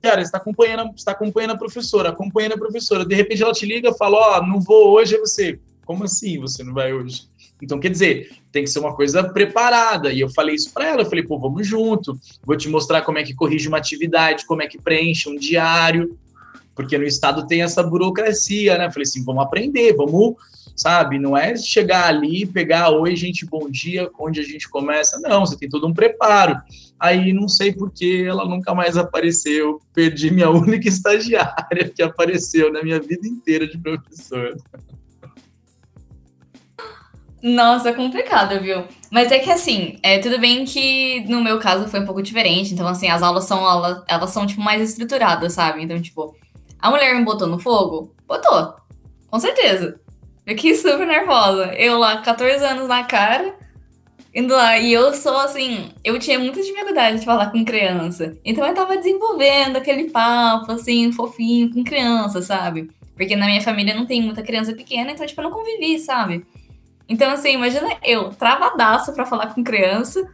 cara, 0.01 0.21
está 0.21 0.37
acompanhando, 0.37 0.93
está 0.95 1.13
acompanhando 1.13 1.53
a 1.53 1.59
professora, 1.59 2.11
acompanhando 2.11 2.53
a 2.53 2.59
professora, 2.59 3.07
de 3.07 3.15
repente 3.15 3.43
ela 3.43 3.53
te 3.53 3.65
liga 3.65 3.95
fala, 3.95 4.17
ó, 4.17 4.39
oh, 4.39 4.47
não 4.47 4.61
vou 4.61 4.93
hoje, 4.93 5.15
é 5.17 5.19
você, 5.19 5.59
como 5.87 6.05
assim 6.05 6.39
você 6.39 6.63
não 6.63 6.75
vai 6.75 6.93
hoje? 6.93 7.27
Então, 7.63 7.81
quer 7.81 7.89
dizer, 7.89 8.31
tem 8.53 8.65
que 8.65 8.71
ser 8.71 8.79
uma 8.79 8.95
coisa 8.95 9.25
preparada. 9.25 10.13
E 10.13 10.21
eu 10.21 10.29
falei 10.29 10.55
isso 10.55 10.73
para 10.73 10.89
ela, 10.89 11.03
eu 11.03 11.07
falei, 11.07 11.25
pô, 11.25 11.39
vamos 11.39 11.67
junto, 11.67 12.19
vou 12.43 12.57
te 12.57 12.69
mostrar 12.69 13.03
como 13.03 13.19
é 13.19 13.23
que 13.23 13.35
corrige 13.35 13.69
uma 13.69 13.79
atividade, 13.79 14.45
como 14.45 14.63
é 14.63 14.67
que 14.67 14.79
preenche 14.81 15.31
um 15.31 15.37
diário, 15.37 16.19
porque 16.75 16.99
no 16.99 17.05
Estado 17.05 17.47
tem 17.47 17.63
essa 17.63 17.83
burocracia, 17.83 18.77
né? 18.77 18.91
Falei 18.91 19.05
assim, 19.05 19.25
vamos 19.25 19.45
aprender, 19.45 19.95
vamos, 19.95 20.35
sabe? 20.77 21.19
Não 21.19 21.37
é 21.37 21.57
chegar 21.57 22.07
ali, 22.07 22.45
pegar, 22.45 22.91
oi, 22.91 23.15
gente, 23.17 23.47
bom 23.47 23.71
dia, 23.71 24.11
onde 24.19 24.41
a 24.41 24.45
gente 24.45 24.69
começa. 24.69 25.19
Não, 25.21 25.47
você 25.47 25.57
tem 25.57 25.69
todo 25.69 25.87
um 25.87 25.95
preparo. 25.95 26.61
Aí 26.99 27.33
não 27.33 27.49
sei 27.49 27.73
por 27.73 27.93
que 27.93 28.25
ela 28.25 28.47
nunca 28.47 28.75
mais 28.75 28.97
apareceu. 28.97 29.81
Perdi 29.93 30.31
minha 30.31 30.49
única 30.51 30.89
estagiária 30.89 31.91
que 31.95 32.03
apareceu 32.03 32.73
na 32.73 32.83
minha 32.83 33.01
vida 33.01 33.27
inteira 33.27 33.67
de 33.67 33.79
professor. 33.79 34.57
Nossa, 37.43 37.93
complicado, 37.93 38.59
viu? 38.59 38.85
Mas 39.11 39.31
é 39.31 39.39
que 39.39 39.51
assim, 39.51 39.99
é, 40.03 40.19
tudo 40.19 40.41
bem 40.41 40.65
que 40.65 41.21
no 41.29 41.43
meu 41.43 41.59
caso 41.59 41.87
foi 41.89 42.01
um 42.01 42.07
pouco 42.07 42.23
diferente. 42.23 42.73
Então, 42.73 42.89
assim, 42.89 43.09
as 43.09 43.23
aulas 43.23 43.45
são, 43.45 43.69
elas, 43.69 44.03
elas 44.09 44.31
são, 44.31 44.47
tipo, 44.47 44.63
mais 44.63 44.81
estruturadas, 44.81 45.53
sabe? 45.53 45.83
Então, 45.83 46.01
tipo, 46.01 46.35
a 46.79 46.91
mulher 46.91 47.15
me 47.15 47.23
botou 47.23 47.47
no 47.47 47.59
fogo? 47.59 48.15
Botou. 48.27 48.75
Com 49.31 49.39
certeza. 49.39 50.01
Fiquei 50.47 50.75
super 50.75 51.07
nervosa. 51.07 51.67
Eu 51.75 51.99
lá, 51.99 52.23
14 52.23 52.65
anos 52.65 52.89
na 52.89 53.05
cara, 53.05 53.55
indo 54.35 54.55
lá. 54.55 54.79
E 54.79 54.93
eu 54.93 55.15
sou 55.15 55.37
assim, 55.39 55.91
eu 56.03 56.19
tinha 56.19 56.39
muita 56.39 56.61
dificuldade 56.61 57.21
de 57.21 57.25
falar 57.25 57.51
com 57.51 57.65
criança. 57.65 58.37
Então 58.45 58.67
eu 58.67 58.75
tava 58.75 58.97
desenvolvendo 58.97 59.77
aquele 59.77 60.11
papo, 60.11 60.73
assim, 60.73 61.13
fofinho 61.13 61.73
com 61.73 61.85
criança, 61.85 62.43
sabe? 62.43 62.91
Porque 63.15 63.37
na 63.37 63.47
minha 63.47 63.63
família 63.63 63.95
não 63.95 64.07
tem 64.07 64.21
muita 64.21 64.43
criança 64.43 64.75
pequena, 64.75 65.13
então, 65.13 65.25
tipo, 65.25 65.41
eu 65.41 65.45
não 65.45 65.51
convivi, 65.53 65.99
sabe? 65.99 66.45
Então, 67.09 67.31
assim, 67.31 67.53
imagina 67.53 67.97
eu, 68.03 68.31
travadaço 68.31 69.13
pra 69.13 69.27
falar 69.27 69.55
com 69.55 69.63
criança, 69.63 70.29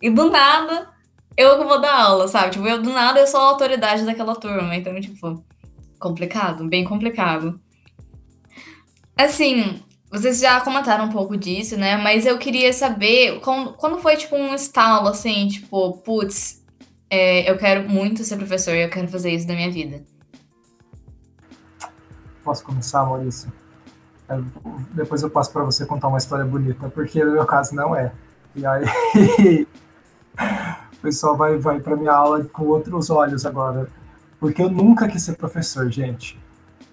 e 0.00 0.10
do 0.10 0.30
nada, 0.30 0.90
eu 1.36 1.62
vou 1.62 1.80
dar 1.80 1.94
aula, 1.94 2.26
sabe? 2.26 2.50
Tipo, 2.50 2.66
eu 2.66 2.82
do 2.82 2.90
nada 2.90 3.20
eu 3.20 3.26
sou 3.26 3.40
a 3.40 3.48
autoridade 3.48 4.04
daquela 4.04 4.34
turma. 4.34 4.74
Então, 4.74 5.00
tipo, 5.00 5.44
complicado, 5.98 6.66
bem 6.68 6.82
complicado. 6.84 7.60
Assim, 9.16 9.80
vocês 10.12 10.40
já 10.40 10.60
comentaram 10.60 11.06
um 11.06 11.08
pouco 11.08 11.38
disso, 11.38 11.74
né? 11.78 11.96
Mas 11.96 12.26
eu 12.26 12.38
queria 12.38 12.70
saber 12.70 13.40
quando, 13.40 13.72
quando 13.72 13.98
foi, 13.98 14.14
tipo, 14.16 14.36
um 14.36 14.54
estalo, 14.54 15.08
assim, 15.08 15.48
tipo, 15.48 15.94
putz, 15.98 16.62
é, 17.08 17.50
eu 17.50 17.56
quero 17.56 17.88
muito 17.88 18.22
ser 18.22 18.36
professor 18.36 18.74
e 18.74 18.82
eu 18.82 18.90
quero 18.90 19.08
fazer 19.08 19.30
isso 19.30 19.48
na 19.48 19.54
minha 19.54 19.70
vida. 19.70 20.02
Posso 22.44 22.62
começar, 22.62 23.06
Maurício? 23.06 23.50
É, 24.28 24.38
depois 24.92 25.22
eu 25.22 25.30
passo 25.30 25.50
para 25.50 25.64
você 25.64 25.86
contar 25.86 26.08
uma 26.08 26.18
história 26.18 26.44
bonita, 26.44 26.90
porque 26.90 27.24
no 27.24 27.32
meu 27.32 27.46
caso 27.46 27.74
não 27.74 27.96
é. 27.96 28.12
E 28.54 28.66
aí 28.66 28.84
o 30.92 30.96
pessoal 31.00 31.38
vai, 31.38 31.56
vai 31.56 31.80
para 31.80 31.96
minha 31.96 32.12
aula 32.12 32.44
com 32.44 32.66
outros 32.66 33.08
olhos 33.08 33.46
agora. 33.46 33.88
Porque 34.38 34.60
eu 34.60 34.68
nunca 34.68 35.08
quis 35.08 35.22
ser 35.22 35.36
professor, 35.36 35.90
gente. 35.90 36.38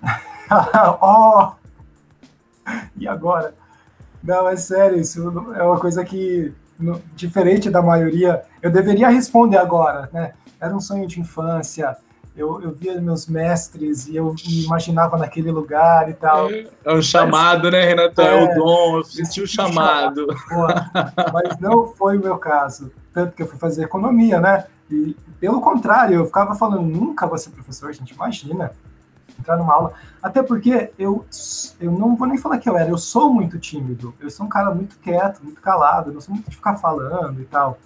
oh! 1.02 1.59
E 2.98 3.08
agora? 3.08 3.54
Não, 4.24 4.50
é 4.50 4.56
sério, 4.56 5.00
isso 5.00 5.22
é 5.56 5.64
uma 5.64 5.80
coisa 5.80 6.04
que, 6.04 6.54
diferente 7.16 7.70
da 7.70 7.82
maioria, 7.82 8.44
eu 8.62 8.70
deveria 8.70 9.10
responder 9.10 9.58
agora, 9.58 10.10
né? 10.12 10.34
Era 10.60 10.76
um 10.76 10.80
sonho 10.80 11.08
de 11.08 11.22
infância, 11.22 11.96
eu, 12.36 12.62
eu 12.62 12.72
via 12.72 13.00
meus 13.02 13.28
mestres 13.28 14.08
e 14.08 14.16
eu 14.16 14.34
me 14.34 14.64
imaginava 14.64 15.18
naquele 15.18 15.52
lugar 15.52 16.10
e 16.10 16.14
tal. 16.14 16.50
É, 16.50 16.68
é 16.86 16.94
um 16.94 17.02
chamado, 17.02 17.64
mas, 17.64 17.72
né, 17.72 17.86
Renato? 17.86 18.22
É, 18.22 18.28
é, 18.28 18.44
o 18.44 18.56
dom, 18.56 18.98
eu 18.98 19.04
senti 19.04 19.42
o 19.42 19.48
chamado. 19.48 20.28
mas 21.34 21.60
não 21.60 21.88
foi 21.88 22.18
o 22.18 22.22
meu 22.22 22.38
caso. 22.38 22.92
Tanto 23.14 23.36
que 23.36 23.42
eu 23.42 23.48
fui 23.48 23.58
fazer 23.58 23.84
economia, 23.84 24.40
né? 24.40 24.66
E, 24.90 25.16
pelo 25.40 25.62
contrário, 25.62 26.16
eu 26.16 26.26
ficava 26.26 26.56
falando, 26.56 26.82
nunca 26.82 27.28
vou 27.28 27.38
ser 27.38 27.50
professor, 27.52 27.94
gente, 27.94 28.14
imagina 28.14 28.72
entrar 29.40 29.58
numa 29.58 29.74
aula. 29.74 29.94
Até 30.22 30.44
porque 30.44 30.92
eu, 30.98 31.26
eu 31.80 31.92
não 31.92 32.16
vou 32.16 32.28
nem 32.28 32.38
falar 32.38 32.58
que 32.58 32.70
eu 32.70 32.78
era, 32.78 32.90
eu 32.90 32.98
sou 32.98 33.34
muito 33.34 33.58
tímido. 33.58 34.14
Eu 34.20 34.30
sou 34.30 34.46
um 34.46 34.50
cara 34.50 34.74
muito 34.74 34.98
quieto, 35.00 35.42
muito 35.42 35.62
calado, 35.62 36.10
eu 36.10 36.14
não 36.14 36.22
sou 36.22 36.34
muito 36.34 36.50
de 36.50 36.56
ficar 36.56 36.76
falando 36.76 37.42
e 37.42 37.46
tal. 37.46 37.78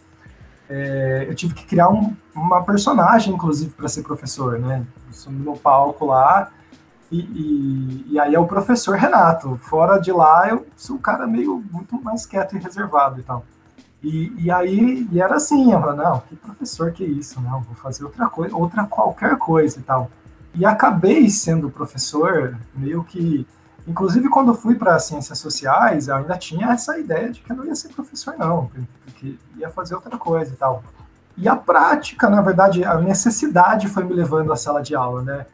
É, 0.69 1.25
eu 1.27 1.35
tive 1.35 1.53
que 1.53 1.65
criar 1.65 1.89
um, 1.89 2.15
uma 2.33 2.63
personagem, 2.63 3.33
inclusive, 3.33 3.71
para 3.71 3.87
ser 3.87 4.03
professor, 4.03 4.59
né? 4.59 4.85
Subi 5.11 5.43
no 5.43 5.57
palco 5.57 6.05
lá, 6.05 6.49
e, 7.11 7.19
e, 7.19 8.05
e, 8.13 8.19
aí 8.19 8.33
é 8.33 8.39
o 8.39 8.47
professor 8.47 8.97
Renato. 8.97 9.55
Fora 9.57 9.99
de 9.99 10.11
lá, 10.11 10.49
eu 10.49 10.65
sou 10.75 10.95
um 10.95 10.99
cara 10.99 11.27
meio 11.27 11.63
muito 11.71 12.01
mais 12.01 12.25
quieto 12.25 12.55
e 12.55 12.59
reservado 12.59 13.19
e 13.19 13.23
tal. 13.23 13.45
E, 14.01 14.33
e 14.37 14.51
aí, 14.51 15.07
e 15.11 15.21
era 15.21 15.35
assim, 15.35 15.71
eu 15.71 15.79
falei, 15.79 16.03
não, 16.03 16.19
que 16.21 16.35
professor 16.35 16.91
que 16.91 17.03
é 17.03 17.07
isso, 17.07 17.39
não, 17.39 17.61
vou 17.61 17.75
fazer 17.75 18.03
outra 18.03 18.27
coisa, 18.27 18.55
outra 18.55 18.85
qualquer 18.85 19.37
coisa 19.37 19.79
e 19.79 19.83
tal. 19.83 20.09
E 20.53 20.65
acabei 20.65 21.29
sendo 21.29 21.69
professor, 21.69 22.57
meio 22.75 23.03
que. 23.03 23.47
Inclusive, 23.87 24.29
quando 24.29 24.53
fui 24.53 24.75
para 24.75 24.97
ciências 24.99 25.39
sociais, 25.39 26.07
eu 26.07 26.15
ainda 26.15 26.37
tinha 26.37 26.71
essa 26.71 26.97
ideia 26.97 27.31
de 27.31 27.41
que 27.41 27.51
eu 27.51 27.55
não 27.55 27.65
ia 27.65 27.75
ser 27.75 27.89
professor, 27.89 28.35
não, 28.37 28.69
que 29.15 29.37
ia 29.57 29.69
fazer 29.69 29.95
outra 29.95 30.17
coisa 30.17 30.53
e 30.53 30.55
tal. 30.55 30.83
E 31.35 31.47
a 31.47 31.55
prática, 31.55 32.29
na 32.29 32.41
verdade, 32.41 32.85
a 32.85 32.95
necessidade 32.99 33.87
foi 33.87 34.03
me 34.03 34.13
levando 34.13 34.53
à 34.53 34.55
sala 34.55 34.81
de 34.81 34.95
aula, 34.95 35.23
né? 35.23 35.45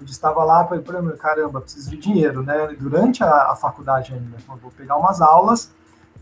Eu 0.00 0.06
estava 0.06 0.44
lá, 0.44 0.64
falei, 0.64 0.84
caramba, 1.18 1.60
preciso 1.60 1.90
de 1.90 1.96
dinheiro, 1.96 2.42
né? 2.42 2.68
Durante 2.78 3.24
a, 3.24 3.50
a 3.50 3.56
faculdade 3.56 4.14
ainda, 4.14 4.36
vou 4.62 4.70
pegar 4.70 4.96
umas 4.96 5.20
aulas, 5.20 5.70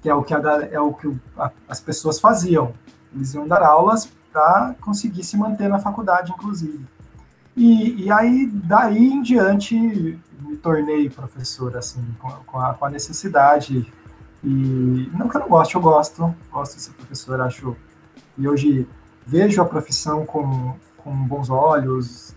que 0.00 0.08
é 0.08 0.14
o 0.14 0.22
que, 0.22 0.32
a, 0.32 0.40
é 0.70 0.80
o 0.80 0.92
que 0.92 1.14
a, 1.37 1.50
as 1.68 1.80
pessoas 1.80 2.18
faziam. 2.18 2.72
Eles 3.14 3.34
iam 3.34 3.46
dar 3.46 3.62
aulas 3.62 4.10
para 4.32 4.74
conseguir 4.80 5.22
se 5.22 5.37
manter 5.37 5.68
na 5.68 5.78
faculdade, 5.78 6.32
inclusive. 6.32 6.87
E, 7.56 8.04
e 8.04 8.12
aí, 8.12 8.46
daí 8.52 9.12
em 9.12 9.22
diante, 9.22 9.76
me 10.40 10.56
tornei 10.56 11.08
professor, 11.08 11.76
assim, 11.76 12.04
com, 12.18 12.30
com, 12.30 12.58
a, 12.58 12.74
com 12.74 12.84
a 12.84 12.90
necessidade. 12.90 13.90
E 14.42 15.10
não 15.14 15.28
que 15.28 15.36
eu 15.36 15.40
não 15.40 15.48
goste, 15.48 15.74
eu 15.74 15.80
gosto, 15.80 16.34
gosto 16.50 16.76
de 16.76 16.82
ser 16.82 16.92
professor, 16.92 17.40
acho. 17.40 17.76
E 18.36 18.48
hoje 18.48 18.86
vejo 19.26 19.62
a 19.62 19.64
profissão 19.64 20.26
com, 20.26 20.74
com 20.98 21.14
bons 21.14 21.48
olhos, 21.48 22.34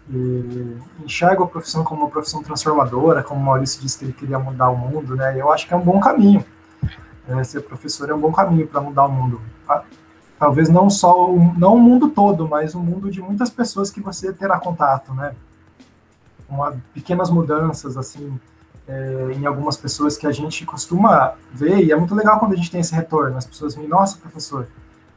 enxergo 1.03 1.43
a 1.43 1.47
profissão 1.47 1.83
como 1.83 2.03
uma 2.03 2.09
profissão 2.09 2.43
transformadora, 2.43 3.23
como 3.23 3.41
o 3.41 3.43
Maurício 3.43 3.81
disse 3.81 3.97
que 3.97 4.05
ele 4.05 4.13
queria 4.13 4.39
mudar 4.39 4.69
o 4.69 4.77
mundo, 4.77 5.15
né? 5.15 5.35
Eu 5.39 5.51
acho 5.51 5.67
que 5.67 5.73
é 5.73 5.77
um 5.77 5.83
bom 5.83 5.99
caminho. 5.99 6.45
É, 7.27 7.43
ser 7.43 7.61
professor 7.61 8.09
é 8.09 8.13
um 8.13 8.19
bom 8.19 8.31
caminho 8.31 8.67
para 8.67 8.79
mudar 8.79 9.05
o 9.05 9.11
mundo 9.11 9.41
talvez 10.39 10.69
não 10.69 10.89
só 10.89 11.31
o, 11.31 11.53
não 11.57 11.75
o 11.75 11.79
mundo 11.79 12.09
todo, 12.09 12.47
mas 12.47 12.75
o 12.75 12.79
mundo 12.79 13.09
de 13.09 13.21
muitas 13.21 13.49
pessoas 13.49 13.89
que 13.89 14.01
você 14.01 14.31
terá 14.31 14.59
contato, 14.59 15.13
né? 15.13 15.33
Uma, 16.49 16.77
pequenas 16.93 17.29
mudanças 17.29 17.97
assim 17.97 18.39
é, 18.87 19.33
em 19.35 19.45
algumas 19.45 19.75
pessoas 19.75 20.15
que 20.15 20.25
a 20.25 20.31
gente 20.31 20.65
costuma 20.65 21.33
ver 21.51 21.83
e 21.83 21.91
é 21.91 21.95
muito 21.95 22.15
legal 22.15 22.39
quando 22.39 22.53
a 22.53 22.55
gente 22.55 22.71
tem 22.71 22.79
esse 22.79 22.95
retorno. 22.95 23.37
As 23.37 23.45
pessoas 23.45 23.75
me, 23.75 23.85
nossa, 23.87 24.17
professor, 24.17 24.67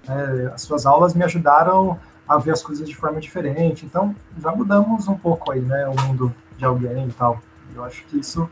é, 0.09 0.53
as 0.53 0.63
suas 0.63 0.87
aulas 0.87 1.15
me 1.15 1.23
ajudaram 1.23 1.99
a 2.29 2.37
ver 2.39 2.53
as 2.53 2.63
coisas 2.63 2.89
de 2.89 2.97
forma 2.97 3.21
diferente. 3.21 3.87
Então 3.87 4.15
já 4.39 4.51
mudamos 4.51 5.07
um 5.07 5.17
pouco 5.17 5.53
aí, 5.53 5.61
né? 5.61 5.87
O 5.89 6.01
mundo 6.03 6.35
de 6.57 6.65
alguém 6.65 7.09
e 7.09 7.13
tal. 7.13 7.41
Eu 7.75 7.85
acho 7.85 8.05
que 8.07 8.19
isso 8.19 8.49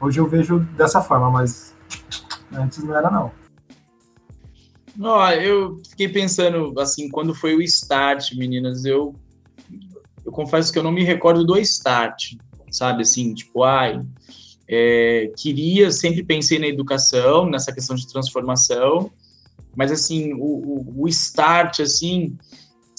hoje 0.00 0.18
eu 0.18 0.26
vejo 0.26 0.58
dessa 0.58 1.00
forma, 1.00 1.30
mas 1.30 1.72
antes 2.52 2.82
não 2.82 2.96
era 2.96 3.10
não. 3.10 3.30
Ó, 5.00 5.30
eu 5.30 5.80
fiquei 5.88 6.08
pensando, 6.08 6.78
assim, 6.78 7.08
quando 7.08 7.34
foi 7.34 7.54
o 7.54 7.62
start, 7.62 8.34
meninas, 8.34 8.84
eu, 8.84 9.14
eu 10.24 10.30
confesso 10.32 10.72
que 10.72 10.78
eu 10.78 10.82
não 10.82 10.92
me 10.92 11.02
recordo 11.02 11.44
do 11.44 11.58
start, 11.58 12.34
sabe, 12.70 13.02
assim, 13.02 13.32
tipo, 13.32 13.62
ai, 13.62 14.00
é, 14.68 15.32
queria, 15.36 15.90
sempre 15.90 16.22
pensei 16.22 16.58
na 16.58 16.66
educação, 16.66 17.48
nessa 17.48 17.72
questão 17.72 17.96
de 17.96 18.06
transformação, 18.06 19.10
mas, 19.74 19.90
assim, 19.90 20.34
o, 20.34 20.44
o, 20.44 21.02
o 21.04 21.08
start, 21.08 21.80
assim, 21.80 22.36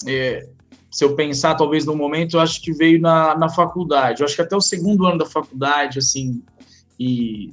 é, 0.06 0.48
se 0.90 1.04
eu 1.04 1.14
pensar, 1.14 1.54
talvez, 1.54 1.84
no 1.84 1.94
momento, 1.94 2.36
eu 2.36 2.40
acho 2.40 2.60
que 2.60 2.72
veio 2.72 3.00
na, 3.00 3.36
na 3.38 3.48
faculdade, 3.48 4.20
eu 4.20 4.26
acho 4.26 4.34
que 4.34 4.42
até 4.42 4.56
o 4.56 4.60
segundo 4.60 5.06
ano 5.06 5.18
da 5.18 5.26
faculdade, 5.26 6.00
assim, 6.00 6.42
e 6.98 7.52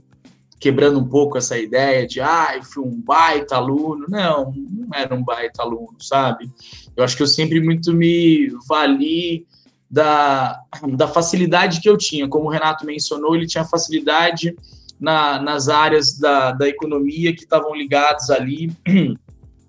quebrando 0.62 1.00
um 1.00 1.08
pouco 1.08 1.40
essa 1.40 1.58
ideia 1.58 2.06
de, 2.06 2.22
ah, 2.22 2.52
eu 2.56 2.64
fui 2.64 2.84
um 2.84 3.02
baita 3.02 3.56
aluno. 3.56 4.06
Não, 4.08 4.54
não 4.56 4.88
era 4.94 5.14
um 5.14 5.24
baita 5.24 5.64
aluno, 5.64 5.96
sabe? 6.00 6.52
Eu 6.96 7.04
acho 7.04 7.18
que 7.18 7.24
eu 7.24 7.28
sempre 7.28 7.60
muito 7.60 7.92
me 7.92 8.48
vali 8.70 9.48
da, 9.90 10.62
da 10.96 11.08
facilidade 11.08 11.82
que 11.82 11.90
eu 11.90 11.98
tinha. 11.98 12.28
Como 12.28 12.46
o 12.46 12.52
Renato 12.52 12.86
mencionou, 12.86 13.36
ele 13.36 13.48
tinha 13.48 13.66
facilidade 13.66 14.56
na, 15.00 15.42
nas 15.42 15.68
áreas 15.68 16.20
da, 16.20 16.52
da 16.52 16.70
economia 16.70 17.36
que 17.36 17.42
estavam 17.42 17.74
ligadas 17.74 18.30
ali 18.30 18.72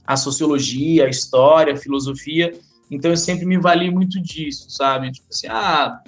à 0.07 0.15
sociologia, 0.15 1.07
à 1.07 1.09
história, 1.09 1.73
à 1.73 1.77
filosofia. 1.77 2.53
Então 2.91 3.11
eu 3.11 3.17
sempre 3.17 3.47
me 3.47 3.57
vali 3.57 3.91
muito 3.91 4.21
disso, 4.21 4.67
sabe? 4.69 5.11
Tipo 5.11 5.29
assim, 5.31 5.47
ah, 5.49 6.03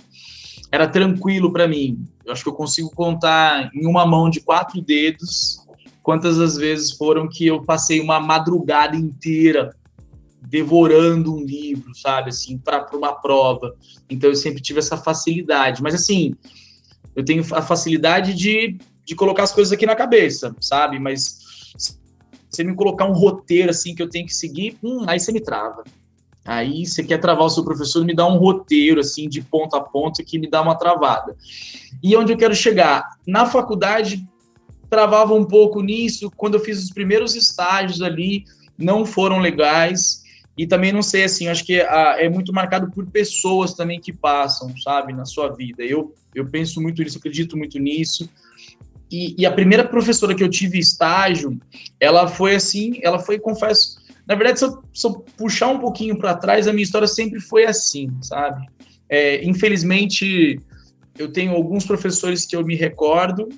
era 0.70 0.87
tranquilo 0.87 1.51
para 1.51 1.66
mim. 1.66 2.05
Eu 2.25 2.33
acho 2.33 2.43
que 2.43 2.49
eu 2.49 2.55
consigo 2.55 2.91
contar 2.91 3.71
em 3.75 3.87
uma 3.87 4.07
mão 4.07 4.31
de 4.31 4.41
quatro 4.41 4.81
dedos 4.81 5.65
quantas 6.03 6.39
as 6.39 6.57
vezes 6.57 6.93
foram 6.93 7.27
que 7.27 7.47
eu 7.47 7.63
passei 7.63 7.99
uma 7.99 8.21
madrugada 8.21 8.95
inteira 8.95 9.75
devorando 10.43 11.35
um 11.35 11.43
livro, 11.43 11.95
sabe, 11.95 12.29
assim, 12.29 12.59
para 12.59 12.87
uma 12.93 13.15
prova. 13.15 13.75
Então 14.09 14.29
eu 14.29 14.37
sempre 14.37 14.63
tive 14.63 14.79
essa 14.79 14.99
facilidade. 14.99 15.83
Mas 15.83 15.95
assim, 15.95 16.35
eu 17.17 17.25
tenho 17.25 17.43
a 17.55 17.63
facilidade 17.63 18.35
de, 18.35 18.77
de 19.05 19.15
colocar 19.15 19.45
as 19.45 19.53
coisas 19.53 19.73
aqui 19.73 19.87
na 19.87 19.97
cabeça, 19.97 20.55
sabe? 20.61 20.99
Mas 20.99 21.39
você 22.51 22.63
me 22.63 22.75
colocar 22.75 23.07
um 23.07 23.15
roteiro 23.15 23.71
assim 23.71 23.95
que 23.95 24.03
eu 24.03 24.09
tenho 24.09 24.27
que 24.27 24.35
seguir, 24.35 24.77
hum, 24.83 25.05
aí 25.09 25.19
você 25.19 25.33
me 25.33 25.41
trava. 25.41 25.83
Aí 26.45 26.85
você 26.85 27.03
quer 27.03 27.19
travar 27.19 27.47
o 27.47 27.51
seu 27.51 27.65
professor, 27.65 28.05
me 28.05 28.15
dá 28.15 28.27
um 28.27 28.37
roteiro 28.37 29.01
assim 29.01 29.29
de 29.29 29.41
ponta 29.41 29.79
a 29.79 29.81
ponta 29.81 30.23
que 30.23 30.39
me 30.39 30.49
dá 30.49 30.61
uma 30.61 30.75
travada. 30.75 31.35
E 32.05 32.14
onde 32.17 32.33
eu 32.33 32.37
quero 32.37 32.55
chegar? 32.55 33.03
Na 33.27 33.47
faculdade 33.47 34.25
travava 34.90 35.35
um 35.35 35.45
pouco 35.45 35.83
nisso, 35.83 36.31
quando 36.37 36.55
eu 36.55 36.61
fiz 36.61 36.81
os 36.85 36.90
primeiros 36.90 37.35
estágios 37.35 38.03
ali, 38.03 38.45
não 38.79 39.07
foram 39.07 39.40
legais. 39.40 40.23
E 40.57 40.67
também 40.67 40.93
não 40.93 41.03
sei 41.03 41.25
assim, 41.25 41.49
acho 41.49 41.64
que 41.64 41.81
é, 41.81 42.27
é 42.27 42.29
muito 42.29 42.53
marcado 42.53 42.90
por 42.93 43.07
pessoas 43.07 43.75
também 43.75 43.99
que 43.99 44.12
passam, 44.12 44.73
sabe, 44.77 45.12
na 45.14 45.25
sua 45.25 45.49
vida. 45.49 45.83
Eu 45.83 46.14
eu 46.35 46.45
penso 46.47 46.81
muito 46.81 47.03
nisso, 47.03 47.19
acredito 47.19 47.57
muito 47.57 47.79
nisso. 47.79 48.29
E, 49.11 49.35
e 49.38 49.47
a 49.47 49.53
primeira 49.53 49.87
professora 49.87 50.35
que 50.35 50.43
eu 50.43 50.49
tive 50.49 50.79
estágio, 50.79 51.59
ela 52.01 52.27
foi 52.27 52.57
assim, 52.57 52.99
ela 53.03 53.19
foi, 53.19 53.38
confesso, 53.38 53.99
na 54.27 54.35
verdade, 54.35 54.59
se 54.59 54.64
eu, 54.64 54.83
se 54.93 55.07
eu 55.07 55.12
puxar 55.37 55.69
um 55.69 55.79
pouquinho 55.79 56.19
para 56.19 56.35
trás, 56.35 56.67
a 56.67 56.73
minha 56.73 56.83
história 56.83 57.07
sempre 57.07 57.40
foi 57.40 57.64
assim, 57.64 58.11
sabe? 58.21 58.67
É, 59.09 59.45
infelizmente, 59.45 60.59
eu 61.18 61.33
tenho 61.33 61.53
alguns 61.53 61.85
professores 61.85 62.44
que 62.44 62.57
eu 62.57 62.64
me 62.64 62.74
recordo, 62.74 63.48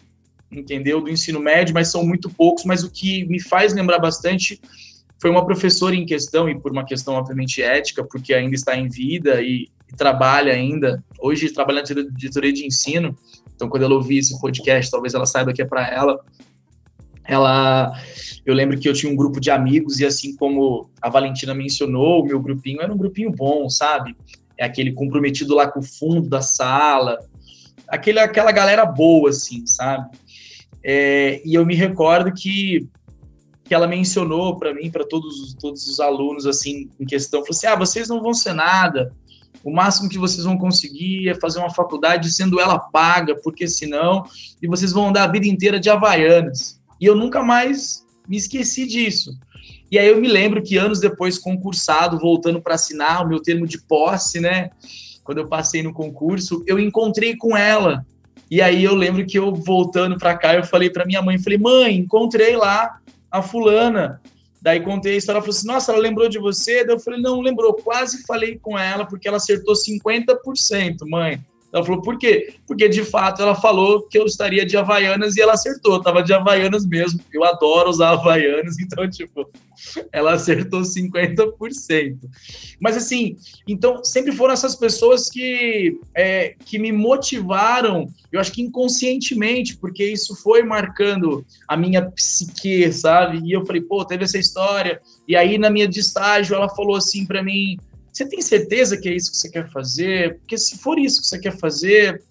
entendeu, 0.50 1.00
do 1.00 1.10
ensino 1.10 1.40
médio, 1.40 1.74
mas 1.74 1.88
são 1.88 2.04
muito 2.04 2.30
poucos. 2.30 2.64
Mas 2.64 2.82
o 2.84 2.90
que 2.90 3.24
me 3.26 3.40
faz 3.40 3.72
lembrar 3.72 3.98
bastante 3.98 4.60
foi 5.20 5.30
uma 5.30 5.44
professora 5.44 5.94
em 5.94 6.04
questão, 6.04 6.48
e 6.48 6.58
por 6.58 6.70
uma 6.70 6.84
questão, 6.84 7.14
obviamente, 7.14 7.62
ética, 7.62 8.04
porque 8.04 8.34
ainda 8.34 8.54
está 8.54 8.76
em 8.76 8.88
vida 8.88 9.40
e, 9.40 9.68
e 9.90 9.96
trabalha 9.96 10.52
ainda. 10.52 11.02
Hoje, 11.18 11.50
trabalha 11.50 11.82
na 11.82 12.02
diretoria 12.16 12.52
de 12.52 12.66
ensino. 12.66 13.16
Então, 13.54 13.68
quando 13.68 13.84
ela 13.84 13.94
ouvir 13.94 14.18
esse 14.18 14.38
podcast, 14.38 14.90
talvez 14.90 15.14
ela 15.14 15.26
saiba 15.26 15.52
que 15.52 15.62
é 15.62 15.64
para 15.64 15.88
ela. 15.88 16.20
ela 17.24 17.98
eu 18.44 18.54
lembro 18.54 18.78
que 18.78 18.88
eu 18.88 18.92
tinha 18.92 19.10
um 19.10 19.16
grupo 19.16 19.40
de 19.40 19.50
amigos 19.50 19.98
e 19.98 20.06
assim 20.06 20.36
como 20.36 20.88
a 21.02 21.08
Valentina 21.08 21.52
mencionou, 21.52 22.22
o 22.22 22.26
meu 22.26 22.40
grupinho 22.40 22.80
era 22.80 22.92
um 22.92 22.96
grupinho 22.96 23.32
bom, 23.32 23.68
sabe? 23.68 24.14
É 24.56 24.64
aquele 24.64 24.92
comprometido 24.92 25.54
lá 25.54 25.66
com 25.66 25.80
o 25.80 25.82
fundo 25.82 26.28
da 26.28 26.40
sala, 26.40 27.18
aquele, 27.88 28.18
aquela 28.18 28.52
galera 28.52 28.84
boa, 28.84 29.30
assim, 29.30 29.66
sabe? 29.66 30.16
É, 30.82 31.42
e 31.44 31.54
eu 31.54 31.66
me 31.66 31.74
recordo 31.74 32.32
que, 32.32 32.86
que 33.64 33.74
ela 33.74 33.86
mencionou 33.86 34.58
para 34.58 34.72
mim, 34.72 34.90
para 34.90 35.04
todos, 35.04 35.54
todos 35.54 35.86
os 35.86 36.00
alunos, 36.00 36.46
assim, 36.46 36.88
em 36.98 37.04
questão, 37.04 37.40
falou 37.40 37.56
assim: 37.56 37.66
ah, 37.66 37.76
vocês 37.76 38.08
não 38.08 38.22
vão 38.22 38.32
ser 38.32 38.52
nada, 38.52 39.12
o 39.66 39.72
máximo 39.72 40.08
que 40.08 40.16
vocês 40.16 40.44
vão 40.44 40.56
conseguir 40.56 41.28
é 41.28 41.34
fazer 41.34 41.58
uma 41.58 41.74
faculdade 41.74 42.32
sendo 42.32 42.60
ela 42.60 42.78
paga, 42.78 43.34
porque 43.42 43.66
senão, 43.66 44.22
e 44.62 44.68
vocês 44.68 44.92
vão 44.92 45.08
andar 45.08 45.24
a 45.24 45.32
vida 45.32 45.48
inteira 45.48 45.80
de 45.80 45.90
Havaianas. 45.90 46.80
E 47.00 47.04
eu 47.04 47.16
nunca 47.16 47.42
mais 47.42 48.06
me 48.28 48.36
esqueci 48.36 48.86
disso. 48.86 49.36
E 49.90 49.98
aí 49.98 50.06
eu 50.06 50.20
me 50.20 50.28
lembro 50.28 50.62
que 50.62 50.76
anos 50.76 51.00
depois, 51.00 51.36
concursado, 51.36 52.16
voltando 52.16 52.62
para 52.62 52.76
assinar 52.76 53.24
o 53.24 53.28
meu 53.28 53.42
termo 53.42 53.66
de 53.66 53.80
posse, 53.82 54.38
né? 54.38 54.70
Quando 55.26 55.38
eu 55.38 55.48
passei 55.48 55.82
no 55.82 55.92
concurso, 55.92 56.62
eu 56.66 56.78
encontrei 56.78 57.36
com 57.36 57.56
ela. 57.56 58.06
E 58.48 58.62
aí 58.62 58.84
eu 58.84 58.94
lembro 58.94 59.26
que 59.26 59.36
eu 59.36 59.52
voltando 59.52 60.16
para 60.16 60.38
cá, 60.38 60.54
eu 60.54 60.62
falei 60.62 60.88
para 60.88 61.04
minha 61.04 61.20
mãe, 61.20 61.36
falei: 61.36 61.58
"Mãe, 61.58 61.96
encontrei 61.96 62.56
lá 62.56 63.00
a 63.30 63.42
fulana". 63.42 64.22
Daí 64.62 64.80
contei 64.80 65.14
a 65.14 65.16
história, 65.16 65.38
ela 65.38 65.44
falou 65.44 65.56
assim: 65.56 65.66
"Nossa, 65.66 65.92
ela 65.92 66.00
lembrou 66.00 66.28
de 66.28 66.38
você?". 66.38 66.84
Daí 66.84 66.94
eu 66.94 67.00
falei: 67.00 67.20
"Não, 67.20 67.40
lembrou, 67.40 67.74
quase 67.74 68.24
falei 68.24 68.56
com 68.56 68.78
ela 68.78 69.04
porque 69.04 69.26
ela 69.26 69.38
acertou 69.38 69.74
50%, 69.74 71.08
mãe". 71.08 71.40
Ela 71.76 71.84
falou, 71.84 72.00
por 72.00 72.18
quê? 72.18 72.54
Porque 72.66 72.88
de 72.88 73.04
fato 73.04 73.42
ela 73.42 73.54
falou 73.54 74.08
que 74.08 74.18
eu 74.18 74.24
estaria 74.24 74.64
de 74.64 74.78
Havaianas 74.78 75.36
e 75.36 75.42
ela 75.42 75.52
acertou, 75.52 76.00
tava 76.00 76.22
de 76.22 76.32
Havaianas 76.32 76.86
mesmo. 76.86 77.20
Eu 77.30 77.44
adoro 77.44 77.90
usar 77.90 78.12
Havaianas, 78.12 78.78
então, 78.80 79.08
tipo, 79.10 79.46
ela 80.10 80.32
acertou 80.32 80.80
50%. 80.80 82.16
Mas 82.80 82.96
assim, 82.96 83.36
então 83.68 84.02
sempre 84.02 84.32
foram 84.32 84.54
essas 84.54 84.74
pessoas 84.74 85.28
que, 85.28 86.00
é, 86.16 86.54
que 86.64 86.78
me 86.78 86.92
motivaram, 86.92 88.08
eu 88.32 88.40
acho 88.40 88.52
que 88.52 88.62
inconscientemente, 88.62 89.76
porque 89.76 90.02
isso 90.02 90.34
foi 90.34 90.62
marcando 90.62 91.44
a 91.68 91.76
minha 91.76 92.10
psique, 92.10 92.90
sabe? 92.90 93.42
E 93.44 93.52
eu 93.52 93.66
falei, 93.66 93.82
pô, 93.82 94.02
teve 94.02 94.24
essa 94.24 94.38
história. 94.38 94.98
E 95.28 95.36
aí 95.36 95.58
na 95.58 95.68
minha 95.68 95.86
de 95.86 96.00
estágio 96.00 96.54
ela 96.54 96.70
falou 96.70 96.96
assim 96.96 97.26
para 97.26 97.42
mim, 97.42 97.76
você 98.16 98.26
tem 98.26 98.40
certeza 98.40 98.96
que 98.96 99.10
é 99.10 99.14
isso 99.14 99.30
que 99.30 99.36
você 99.36 99.50
quer 99.50 99.70
fazer? 99.70 100.38
Porque 100.38 100.56
se 100.56 100.78
for 100.78 100.98
isso 100.98 101.20
que 101.20 101.26
você 101.26 101.38
quer 101.38 101.58
fazer, 101.58 102.22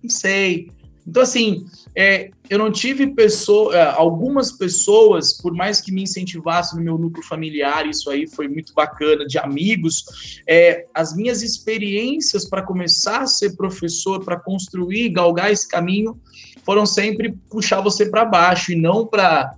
não 0.00 0.08
sei. 0.08 0.70
Então, 1.04 1.22
assim, 1.22 1.66
é, 1.96 2.30
eu 2.48 2.56
não 2.56 2.70
tive 2.70 3.08
pessoa, 3.08 3.74
é, 3.74 3.82
algumas 3.82 4.52
pessoas, 4.52 5.32
por 5.32 5.52
mais 5.52 5.80
que 5.80 5.90
me 5.90 6.02
incentivassem 6.02 6.78
no 6.78 6.84
meu 6.84 6.96
núcleo 6.96 7.26
familiar, 7.26 7.84
isso 7.88 8.08
aí 8.10 8.28
foi 8.28 8.46
muito 8.46 8.72
bacana, 8.74 9.26
de 9.26 9.38
amigos, 9.38 10.40
é, 10.46 10.86
as 10.94 11.16
minhas 11.16 11.42
experiências 11.42 12.48
para 12.48 12.62
começar 12.62 13.22
a 13.22 13.26
ser 13.26 13.56
professor, 13.56 14.24
para 14.24 14.38
construir, 14.38 15.08
galgar 15.08 15.50
esse 15.50 15.66
caminho, 15.66 16.20
foram 16.62 16.86
sempre 16.86 17.34
puxar 17.50 17.80
você 17.80 18.06
para 18.08 18.24
baixo 18.24 18.70
e 18.70 18.76
não 18.76 19.04
para 19.04 19.50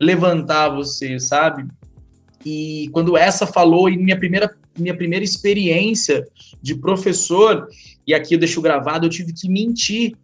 levantar 0.00 0.70
você, 0.70 1.20
sabe? 1.20 1.68
E 2.44 2.88
quando 2.92 3.16
essa 3.16 3.46
falou, 3.46 3.88
e 3.88 3.96
minha 3.96 4.18
primeira 4.18 4.48
minha 4.78 4.96
primeira 4.96 5.24
experiência 5.24 6.26
de 6.62 6.74
professor, 6.74 7.68
e 8.06 8.14
aqui 8.14 8.34
eu 8.34 8.38
deixo 8.38 8.60
gravado, 8.60 9.06
eu 9.06 9.10
tive 9.10 9.32
que 9.32 9.48
mentir, 9.48 10.16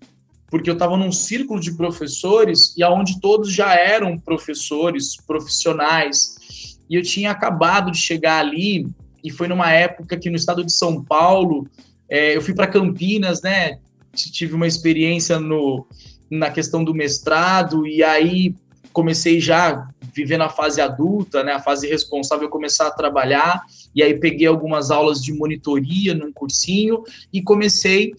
porque 0.48 0.68
eu 0.68 0.74
estava 0.74 0.96
num 0.96 1.12
círculo 1.12 1.60
de 1.60 1.76
professores 1.76 2.74
e 2.76 2.82
aonde 2.82 3.20
todos 3.20 3.52
já 3.52 3.74
eram 3.74 4.18
professores 4.18 5.16
profissionais. 5.16 6.76
E 6.88 6.96
eu 6.96 7.02
tinha 7.02 7.30
acabado 7.30 7.92
de 7.92 7.98
chegar 7.98 8.40
ali, 8.40 8.86
e 9.22 9.30
foi 9.30 9.46
numa 9.46 9.70
época 9.70 10.16
que 10.16 10.28
no 10.28 10.36
estado 10.36 10.64
de 10.64 10.72
São 10.72 11.04
Paulo, 11.04 11.68
é, 12.08 12.36
eu 12.36 12.42
fui 12.42 12.54
para 12.54 12.66
Campinas, 12.66 13.42
né? 13.42 13.78
Tive 14.12 14.54
uma 14.54 14.66
experiência 14.66 15.38
no, 15.38 15.86
na 16.28 16.50
questão 16.50 16.82
do 16.82 16.92
mestrado, 16.92 17.86
e 17.86 18.02
aí 18.02 18.56
comecei 18.92 19.40
já 19.40 19.88
vivendo 20.12 20.42
a 20.42 20.48
fase 20.48 20.80
adulta, 20.80 21.44
né, 21.44 21.52
a 21.52 21.60
fase 21.60 21.88
responsável, 21.88 22.48
começar 22.48 22.88
a 22.88 22.90
trabalhar, 22.90 23.62
e 23.94 24.03
aí 24.03 24.18
peguei 24.18 24.46
algumas 24.46 24.90
aulas 24.90 25.22
de 25.22 25.33
monitoria 25.33 26.14
num 26.14 26.33
cursinho 26.33 27.03
e 27.33 27.42
comecei 27.42 28.12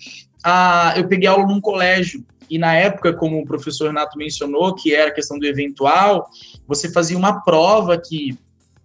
a 0.43 0.93
eu 0.97 1.07
peguei 1.07 1.27
aula 1.27 1.45
num 1.45 1.61
colégio 1.61 2.23
e 2.49 2.57
na 2.57 2.73
época, 2.75 3.13
como 3.13 3.39
o 3.39 3.45
professor 3.45 3.87
Renato 3.87 4.17
mencionou, 4.17 4.75
que 4.75 4.93
era 4.93 5.09
a 5.09 5.13
questão 5.13 5.39
do 5.39 5.45
eventual, 5.45 6.29
você 6.67 6.91
fazia 6.91 7.17
uma 7.17 7.41
prova 7.41 7.97
que 7.97 8.37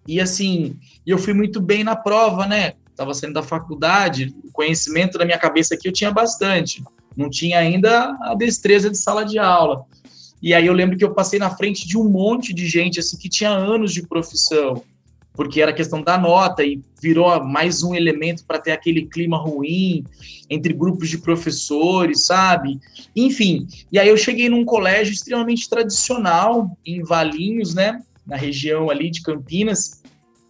e 0.07 0.21
assim, 0.21 0.77
eu 1.05 1.17
fui 1.17 1.33
muito 1.33 1.59
bem 1.59 1.83
na 1.83 1.93
prova, 1.93 2.47
né? 2.47 2.73
Tava 2.95 3.13
saindo 3.13 3.33
da 3.33 3.43
faculdade, 3.43 4.33
o 4.45 4.51
conhecimento 4.53 5.17
da 5.17 5.25
minha 5.25 5.37
cabeça 5.37 5.75
aqui 5.75 5.89
eu 5.89 5.91
tinha 5.91 6.09
bastante. 6.11 6.81
Não 7.15 7.29
tinha 7.29 7.59
ainda 7.59 8.17
a 8.21 8.33
destreza 8.33 8.89
de 8.89 8.97
sala 8.97 9.25
de 9.25 9.37
aula. 9.37 9.85
E 10.41 10.53
aí 10.53 10.65
eu 10.65 10.73
lembro 10.73 10.97
que 10.97 11.03
eu 11.03 11.13
passei 11.13 11.37
na 11.37 11.49
frente 11.49 11.85
de 11.85 11.97
um 11.97 12.07
monte 12.07 12.53
de 12.53 12.65
gente 12.67 12.99
assim 12.99 13.17
que 13.17 13.27
tinha 13.27 13.49
anos 13.49 13.91
de 13.91 14.07
profissão, 14.07 14.81
porque 15.37 15.61
era 15.61 15.71
questão 15.71 16.01
da 16.01 16.17
nota 16.17 16.63
e 16.63 16.81
virou 16.99 17.45
mais 17.45 17.83
um 17.83 17.93
elemento 17.93 18.43
para 18.43 18.57
ter 18.57 18.71
aquele 18.71 19.05
clima 19.05 19.37
ruim 19.37 20.03
entre 20.49 20.73
grupos 20.73 21.09
de 21.09 21.19
professores, 21.19 22.25
sabe? 22.25 22.79
Enfim, 23.15 23.67
e 23.91 23.99
aí 23.99 24.09
eu 24.09 24.17
cheguei 24.17 24.49
num 24.49 24.65
colégio 24.65 25.13
extremamente 25.13 25.69
tradicional 25.69 26.75
em 26.83 27.03
Valinhos, 27.03 27.75
né, 27.75 28.01
na 28.25 28.35
região 28.35 28.89
ali 28.89 29.11
de 29.11 29.21
Campinas. 29.21 30.01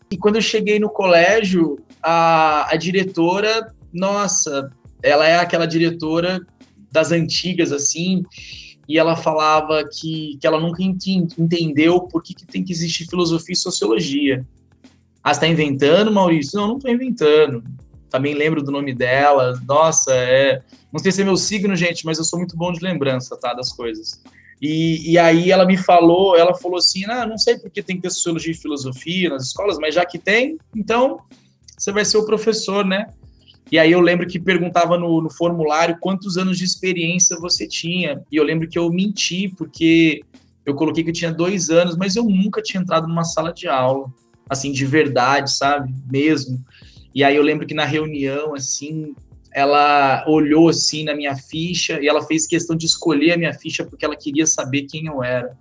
E 0.09 0.17
quando 0.17 0.37
eu 0.37 0.41
cheguei 0.41 0.79
no 0.79 0.89
colégio, 0.89 1.77
a, 2.01 2.73
a 2.73 2.77
diretora, 2.77 3.73
nossa, 3.91 4.71
ela 5.03 5.27
é 5.27 5.37
aquela 5.37 5.65
diretora 5.65 6.39
das 6.89 7.11
antigas 7.11 7.73
assim, 7.73 8.23
e 8.87 8.97
ela 8.97 9.17
falava 9.17 9.83
que, 9.83 10.37
que 10.39 10.47
ela 10.47 10.61
nunca 10.61 10.81
entendeu 10.81 11.99
por 12.03 12.23
que, 12.23 12.33
que 12.33 12.47
tem 12.47 12.63
que 12.63 12.71
existir 12.71 13.05
filosofia 13.05 13.51
e 13.51 13.57
sociologia. 13.57 14.47
Ah, 15.27 15.33
você 15.33 15.39
está 15.39 15.47
inventando, 15.49 16.09
Maurício? 16.09 16.57
Não, 16.57 16.69
não 16.69 16.77
estou 16.77 16.89
inventando. 16.89 17.61
Também 18.09 18.33
lembro 18.33 18.63
do 18.63 18.71
nome 18.71 18.93
dela. 18.93 19.61
Nossa, 19.67 20.13
é. 20.13 20.61
Não 20.89 21.01
sei 21.01 21.11
se 21.11 21.21
é 21.21 21.25
meu 21.25 21.35
signo, 21.35 21.75
gente, 21.75 22.05
mas 22.05 22.17
eu 22.17 22.23
sou 22.23 22.39
muito 22.39 22.55
bom 22.55 22.71
de 22.71 22.79
lembrança, 22.79 23.35
tá? 23.35 23.53
Das 23.53 23.73
coisas. 23.73 24.23
E, 24.61 25.11
e 25.11 25.19
aí 25.19 25.51
ela 25.51 25.65
me 25.65 25.75
falou, 25.75 26.37
ela 26.37 26.55
falou 26.55 26.77
assim: 26.77 27.03
ah, 27.07 27.25
não 27.25 27.37
sei 27.37 27.59
por 27.59 27.69
que 27.69 27.83
tem 27.83 27.97
que 27.97 28.03
ter 28.03 28.09
sociologia 28.09 28.53
e 28.53 28.55
filosofia 28.55 29.29
nas 29.29 29.47
escolas, 29.47 29.77
mas 29.77 29.93
já 29.93 30.05
que 30.05 30.17
tem, 30.17 30.57
então 30.73 31.19
você 31.77 31.91
vai 31.91 32.05
ser 32.05 32.19
o 32.19 32.25
professor, 32.25 32.85
né? 32.85 33.07
E 33.69 33.77
aí 33.77 33.91
eu 33.91 33.99
lembro 33.99 34.25
que 34.27 34.39
perguntava 34.39 34.97
no, 34.97 35.21
no, 35.21 35.29
formulário 35.29 35.97
quantos 35.99 36.37
anos 36.37 36.57
de 36.57 36.63
experiência 36.63 37.37
você 37.37 37.67
tinha. 37.67 38.23
E 38.31 38.37
eu 38.37 38.45
lembro 38.45 38.69
que 38.69 38.79
eu 38.79 38.89
menti, 38.89 39.49
porque 39.57 40.21
eu 40.65 40.73
coloquei 40.73 41.03
que 41.03 41.09
eu 41.09 41.13
tinha 41.13 41.33
dois 41.33 41.69
anos, 41.69 41.97
mas 41.97 42.15
eu 42.15 42.23
nunca 42.23 42.61
tinha 42.61 42.81
entrado 42.81 43.09
numa 43.09 43.25
sala 43.25 43.51
de 43.51 43.67
aula, 43.67 44.09
assim, 44.49 44.71
de 44.71 44.85
verdade, 44.85 45.51
sabe? 45.53 45.93
Mesmo. 46.11 46.63
E 47.13 47.23
aí 47.23 47.35
eu 47.35 47.43
lembro 47.43 47.65
que 47.65 47.73
na 47.73 47.85
reunião, 47.85 48.53
assim, 48.53 49.15
ela 49.51 50.23
olhou 50.27 50.69
assim 50.69 51.03
na 51.03 51.15
minha 51.15 51.35
ficha 51.35 51.99
e 52.01 52.07
ela 52.07 52.21
fez 52.21 52.45
questão 52.45 52.75
de 52.75 52.85
escolher 52.85 53.33
a 53.33 53.37
minha 53.37 53.53
ficha 53.53 53.83
porque 53.83 54.05
ela 54.05 54.15
queria 54.15 54.45
saber 54.45 54.83
quem 54.83 55.07
eu 55.07 55.23
era. 55.23 55.57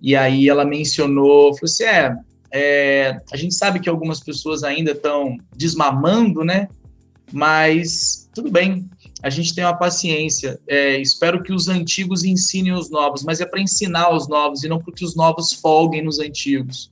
E 0.00 0.14
aí 0.14 0.48
ela 0.48 0.64
mencionou, 0.64 1.54
falou 1.54 1.64
assim, 1.64 1.84
é, 1.84 2.16
é 2.52 3.20
a 3.32 3.36
gente 3.36 3.54
sabe 3.54 3.80
que 3.80 3.88
algumas 3.88 4.20
pessoas 4.20 4.62
ainda 4.62 4.92
estão 4.92 5.36
desmamando, 5.56 6.44
né? 6.44 6.68
mas 7.32 8.28
tudo 8.34 8.50
bem, 8.50 8.88
a 9.22 9.30
gente 9.30 9.54
tem 9.54 9.64
uma 9.64 9.76
paciência. 9.76 10.60
É, 10.66 11.00
espero 11.00 11.42
que 11.42 11.52
os 11.52 11.68
antigos 11.68 12.24
ensinem 12.24 12.72
os 12.72 12.90
novos, 12.90 13.22
mas 13.22 13.40
é 13.40 13.46
para 13.46 13.60
ensinar 13.60 14.14
os 14.14 14.28
novos 14.28 14.62
e 14.62 14.68
não 14.68 14.78
porque 14.78 15.04
os 15.04 15.14
novos 15.14 15.52
folguem 15.52 16.02
nos 16.02 16.18
antigos. 16.18 16.90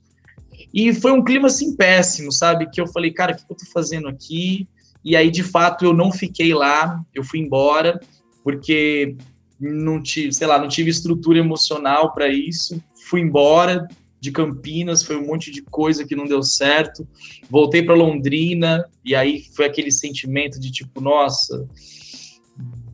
E 0.73 0.93
foi 0.93 1.11
um 1.11 1.23
clima 1.23 1.47
assim 1.47 1.75
péssimo, 1.75 2.31
sabe? 2.31 2.69
Que 2.69 2.79
eu 2.79 2.87
falei, 2.87 3.11
cara, 3.11 3.33
o 3.33 3.35
que 3.35 3.43
eu 3.49 3.55
tô 3.55 3.65
fazendo 3.71 4.07
aqui? 4.07 4.67
E 5.03 5.15
aí, 5.15 5.31
de 5.31 5.43
fato, 5.43 5.85
eu 5.85 5.93
não 5.93 6.11
fiquei 6.11 6.53
lá, 6.53 7.01
eu 7.13 7.23
fui 7.23 7.39
embora, 7.39 7.99
porque 8.43 9.15
não 9.59 10.01
tive, 10.01 10.33
sei 10.33 10.47
lá, 10.47 10.59
não 10.59 10.67
tive 10.67 10.89
estrutura 10.89 11.39
emocional 11.39 12.13
para 12.13 12.27
isso. 12.27 12.81
Fui 13.09 13.21
embora, 13.21 13.87
de 14.19 14.31
Campinas, 14.31 15.03
foi 15.03 15.15
um 15.15 15.25
monte 15.25 15.51
de 15.51 15.61
coisa 15.61 16.05
que 16.05 16.15
não 16.15 16.25
deu 16.25 16.41
certo. 16.41 17.07
Voltei 17.49 17.83
para 17.83 17.95
Londrina 17.95 18.85
e 19.05 19.15
aí 19.15 19.45
foi 19.55 19.65
aquele 19.65 19.91
sentimento 19.91 20.59
de 20.59 20.71
tipo, 20.71 20.99
nossa, 20.99 21.67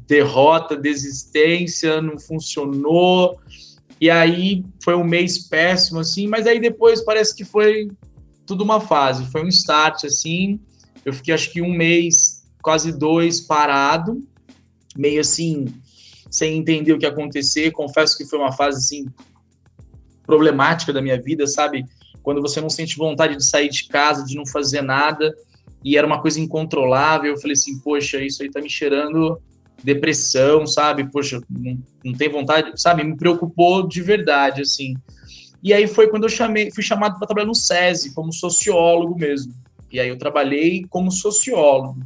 derrota, 0.08 0.76
desistência, 0.76 2.02
não 2.02 2.20
funcionou. 2.20 3.40
E 4.04 4.10
aí 4.10 4.66
foi 4.84 4.96
um 4.96 5.04
mês 5.06 5.48
péssimo 5.48 6.02
assim, 6.02 6.28
mas 6.28 6.46
aí 6.46 6.60
depois 6.60 7.00
parece 7.00 7.34
que 7.34 7.46
foi 7.46 7.90
tudo 8.46 8.62
uma 8.62 8.82
fase, 8.82 9.32
foi 9.32 9.46
um 9.46 9.48
start 9.48 10.04
assim. 10.04 10.60
Eu 11.06 11.14
fiquei 11.14 11.34
acho 11.34 11.50
que 11.54 11.62
um 11.62 11.72
mês, 11.74 12.44
quase 12.62 12.92
dois 12.92 13.40
parado, 13.40 14.20
meio 14.94 15.22
assim, 15.22 15.74
sem 16.30 16.58
entender 16.58 16.92
o 16.92 17.00
que 17.00 17.06
ia 17.06 17.12
acontecer. 17.14 17.72
Confesso 17.72 18.18
que 18.18 18.26
foi 18.26 18.40
uma 18.40 18.52
fase 18.52 18.80
assim 18.80 19.06
problemática 20.26 20.92
da 20.92 21.02
minha 21.02 21.22
vida, 21.22 21.48
sabe? 21.48 21.86
Quando 22.22 22.42
você 22.42 22.60
não 22.60 22.70
sente 22.70 22.98
vontade 22.98 23.38
de 23.38 23.46
sair 23.46 23.70
de 23.70 23.88
casa, 23.88 24.26
de 24.26 24.36
não 24.36 24.46
fazer 24.46 24.82
nada, 24.82 25.34
e 25.82 25.96
era 25.96 26.06
uma 26.06 26.22
coisa 26.22 26.42
incontrolável, 26.42 27.32
eu 27.32 27.40
falei 27.40 27.54
assim, 27.54 27.80
poxa, 27.80 28.22
isso 28.22 28.44
aí 28.44 28.52
tá 28.52 28.60
me 28.60 28.70
cheirando 28.70 29.42
depressão, 29.84 30.66
sabe? 30.66 31.10
Poxa, 31.12 31.42
não, 31.50 31.78
não 32.04 32.14
tem 32.14 32.30
vontade, 32.30 32.72
sabe? 32.82 33.04
Me 33.04 33.18
preocupou 33.18 33.88
de 33.88 34.02
verdade, 34.02 34.62
assim. 34.62 34.96
E 35.62 35.74
aí 35.74 35.88
foi 35.88 36.10
quando 36.10 36.24
eu 36.24 36.30
chamei, 36.30 36.72
fui 36.72 36.84
chamado 36.84 37.18
para 37.18 37.28
trabalhar 37.28 37.48
no 37.48 37.56
SESI, 37.56 38.14
como 38.14 38.34
sociólogo 38.34 39.18
mesmo. 39.18 39.54
E 39.92 40.00
aí 40.00 40.10
eu 40.10 40.18
trabalhei 40.18 40.86
como 40.90 41.12
sociólogo. 41.12 42.00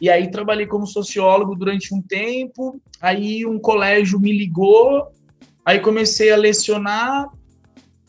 E 0.00 0.10
aí 0.10 0.30
trabalhei 0.30 0.66
como 0.66 0.86
sociólogo 0.86 1.54
durante 1.54 1.94
um 1.94 2.02
tempo, 2.02 2.80
aí 3.00 3.46
um 3.46 3.58
colégio 3.58 4.18
me 4.18 4.32
ligou, 4.32 5.12
aí 5.64 5.78
comecei 5.78 6.32
a 6.32 6.36
lecionar, 6.36 7.28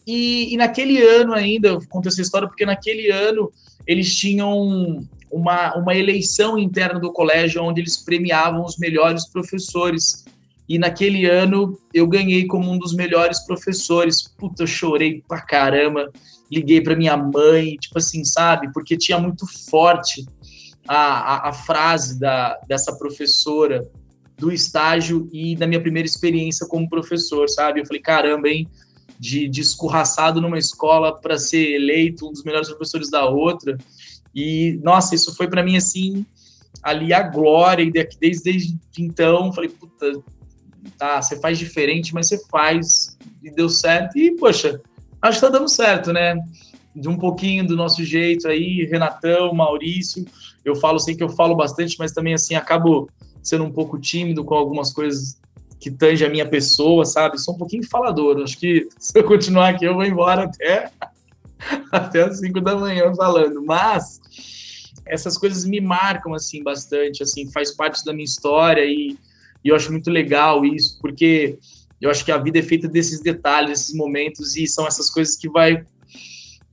e, 0.06 0.54
e 0.54 0.58
naquele 0.58 1.02
ano 1.02 1.34
ainda, 1.34 1.70
eu 1.70 1.80
conto 1.88 2.10
essa 2.10 2.22
história 2.22 2.48
porque 2.48 2.66
naquele 2.66 3.10
ano 3.10 3.52
eles 3.88 4.16
tinham 4.16 5.00
uma, 5.34 5.76
uma 5.76 5.96
eleição 5.96 6.60
interna 6.60 7.00
do 7.00 7.12
colégio 7.12 7.64
onde 7.64 7.82
eles 7.82 7.98
premiavam 7.98 8.64
os 8.64 8.78
melhores 8.78 9.28
professores. 9.28 10.24
E 10.70 10.78
naquele 10.78 11.26
ano 11.26 11.78
eu 11.92 12.08
ganhei 12.08 12.46
como 12.46 12.72
um 12.72 12.78
dos 12.78 12.94
melhores 12.94 13.40
professores. 13.40 14.22
Puta, 14.38 14.64
eu 14.64 14.68
chorei 14.68 15.24
pra 15.28 15.42
caramba. 15.42 16.12
Liguei 16.52 16.82
pra 16.82 16.96
minha 16.96 17.18
mãe, 17.18 17.76
tipo 17.78 17.98
assim, 17.98 18.24
sabe? 18.24 18.72
Porque 18.72 18.96
tinha 18.96 19.18
muito 19.18 19.48
forte 19.70 20.24
a, 20.88 20.98
a, 21.48 21.50
a 21.50 21.54
frase 21.54 22.20
da, 22.20 22.60
dessa 22.68 22.96
professora 22.96 23.90
do 24.38 24.52
estágio 24.52 25.28
e 25.34 25.56
da 25.56 25.66
minha 25.66 25.82
primeira 25.82 26.06
experiência 26.06 26.68
como 26.68 26.90
professor, 26.90 27.50
sabe? 27.50 27.80
Eu 27.80 27.88
falei, 27.88 28.02
caramba, 28.02 28.50
hein? 28.50 28.70
De, 29.20 29.48
de 29.48 29.62
escorraçado 29.62 30.40
numa 30.42 30.60
escola 30.60 31.20
para 31.20 31.38
ser 31.38 31.76
eleito 31.76 32.28
um 32.28 32.32
dos 32.32 32.44
melhores 32.44 32.68
professores 32.68 33.10
da 33.10 33.26
outra. 33.26 33.78
E, 34.34 34.80
nossa, 34.84 35.16
isso 35.16 35.36
foi 35.36 35.48
para 35.48 35.64
mim, 35.64 35.78
assim, 35.78 36.26
ali 36.82 37.14
a 37.14 37.22
glória. 37.22 37.84
E 37.84 37.92
desde, 37.92 38.44
desde 38.44 38.78
então, 38.98 39.54
falei, 39.54 39.70
puta, 39.70 40.22
tá, 40.98 41.22
você 41.22 41.40
faz 41.40 41.58
diferente, 41.60 42.14
mas 42.14 42.28
você 42.28 42.38
faz. 42.50 43.18
E 43.42 43.52
deu 43.52 43.70
certo. 43.70 44.18
E, 44.18 44.32
poxa, 44.32 44.82
acho 45.22 45.40
que 45.40 45.46
tá 45.46 45.52
dando 45.52 45.68
certo, 45.68 46.14
né? 46.14 46.36
De 46.96 47.10
um 47.10 47.18
pouquinho 47.18 47.66
do 47.68 47.76
nosso 47.76 48.04
jeito 48.04 48.48
aí, 48.48 48.86
Renatão, 48.86 49.54
Maurício. 49.54 50.26
Eu 50.64 50.76
falo, 50.76 51.00
sei 51.00 51.16
que 51.16 51.24
eu 51.24 51.30
falo 51.30 51.56
bastante, 51.56 51.98
mas 52.00 52.12
também, 52.12 52.34
assim, 52.34 52.56
acabo 52.56 53.10
sendo 53.42 53.66
um 53.66 53.72
pouco 53.72 54.00
tímido 54.00 54.44
com 54.46 54.56
algumas 54.56 54.94
coisas 54.94 55.38
que 55.80 55.92
tange 55.92 56.24
a 56.26 56.30
minha 56.30 56.48
pessoa, 56.48 57.04
sabe? 57.04 57.38
Sou 57.38 57.56
um 57.56 57.58
pouquinho 57.58 57.86
falador. 57.90 58.42
Acho 58.42 58.58
que 58.58 58.88
se 58.98 59.20
eu 59.20 59.24
continuar 59.26 59.70
aqui, 59.70 59.84
eu 59.84 59.94
vou 59.94 60.06
embora 60.06 60.44
até, 60.44 60.90
até 61.92 62.24
as 62.24 62.40
5 62.40 62.62
da 62.62 62.76
manhã 62.76 63.14
falando. 63.16 63.64
Mas 63.64 64.20
essas 65.06 65.38
coisas 65.38 65.66
me 65.66 65.82
marcam, 65.82 66.34
assim, 66.34 66.64
bastante. 66.64 67.24
Assim, 67.24 67.52
faz 67.52 67.72
parte 67.72 68.04
da 68.06 68.14
minha 68.14 68.26
história 68.26 68.84
e, 68.86 69.18
e 69.64 69.70
eu 69.70 69.76
acho 69.76 69.92
muito 69.92 70.10
legal 70.10 70.66
isso, 70.66 70.98
porque 71.02 71.58
eu 72.02 72.10
acho 72.10 72.26
que 72.26 72.32
a 72.32 72.38
vida 72.38 72.60
é 72.60 72.64
feita 72.64 72.88
desses 72.88 73.22
detalhes, 73.22 73.70
desses 73.70 73.96
momentos, 73.96 74.58
e 74.58 74.68
são 74.68 74.86
essas 74.86 75.10
coisas 75.10 75.38
que 75.38 75.50
vai 75.50 75.86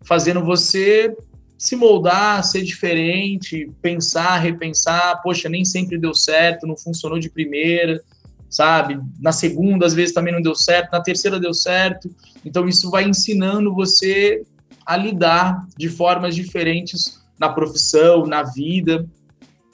fazendo 0.03 0.45
você 0.45 1.15
se 1.57 1.77
moldar, 1.77 2.43
ser 2.43 2.63
diferente, 2.63 3.71
pensar, 3.83 4.39
repensar. 4.39 5.21
Poxa, 5.23 5.49
nem 5.49 5.65
sempre 5.65 5.99
deu 5.99 6.15
certo, 6.15 6.67
não 6.67 6.77
funcionou 6.77 7.19
de 7.19 7.29
primeira, 7.29 8.03
sabe? 8.49 8.99
Na 9.21 9.31
segunda, 9.31 9.85
às 9.85 9.93
vezes 9.93 10.15
também 10.15 10.33
não 10.33 10.41
deu 10.41 10.55
certo, 10.55 10.91
na 10.91 11.03
terceira 11.03 11.39
deu 11.39 11.53
certo. 11.53 12.11
Então, 12.45 12.67
isso 12.67 12.91
vai 12.91 13.05
ensinando 13.05 13.75
você 13.75 14.43
a 14.87 14.97
lidar 14.97 15.67
de 15.77 15.89
formas 15.89 16.35
diferentes 16.35 17.21
na 17.39 17.49
profissão, 17.49 18.27
na 18.27 18.43
vida. 18.43 19.07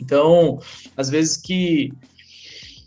Então, 0.01 0.61
às 0.97 1.09
vezes 1.09 1.37
que 1.37 1.93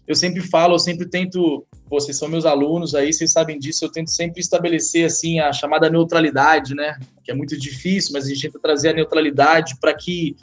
eu 0.07 0.15
sempre 0.15 0.41
falo, 0.41 0.73
eu 0.73 0.79
sempre 0.79 1.07
tento, 1.07 1.65
vocês 1.87 2.17
são 2.17 2.27
meus 2.27 2.45
alunos 2.45 2.95
aí, 2.95 3.13
vocês 3.13 3.31
sabem 3.31 3.59
disso, 3.59 3.85
eu 3.85 3.91
tento 3.91 4.09
sempre 4.09 4.41
estabelecer 4.41 5.05
assim 5.05 5.39
a 5.39 5.53
chamada 5.53 5.89
neutralidade, 5.89 6.73
né? 6.73 6.99
Que 7.23 7.31
é 7.31 7.35
muito 7.35 7.57
difícil, 7.57 8.13
mas 8.13 8.25
a 8.25 8.29
gente 8.29 8.41
tenta 8.41 8.59
trazer 8.59 8.89
a 8.89 8.93
neutralidade 8.93 9.77
para 9.79 9.93
que 9.93 10.35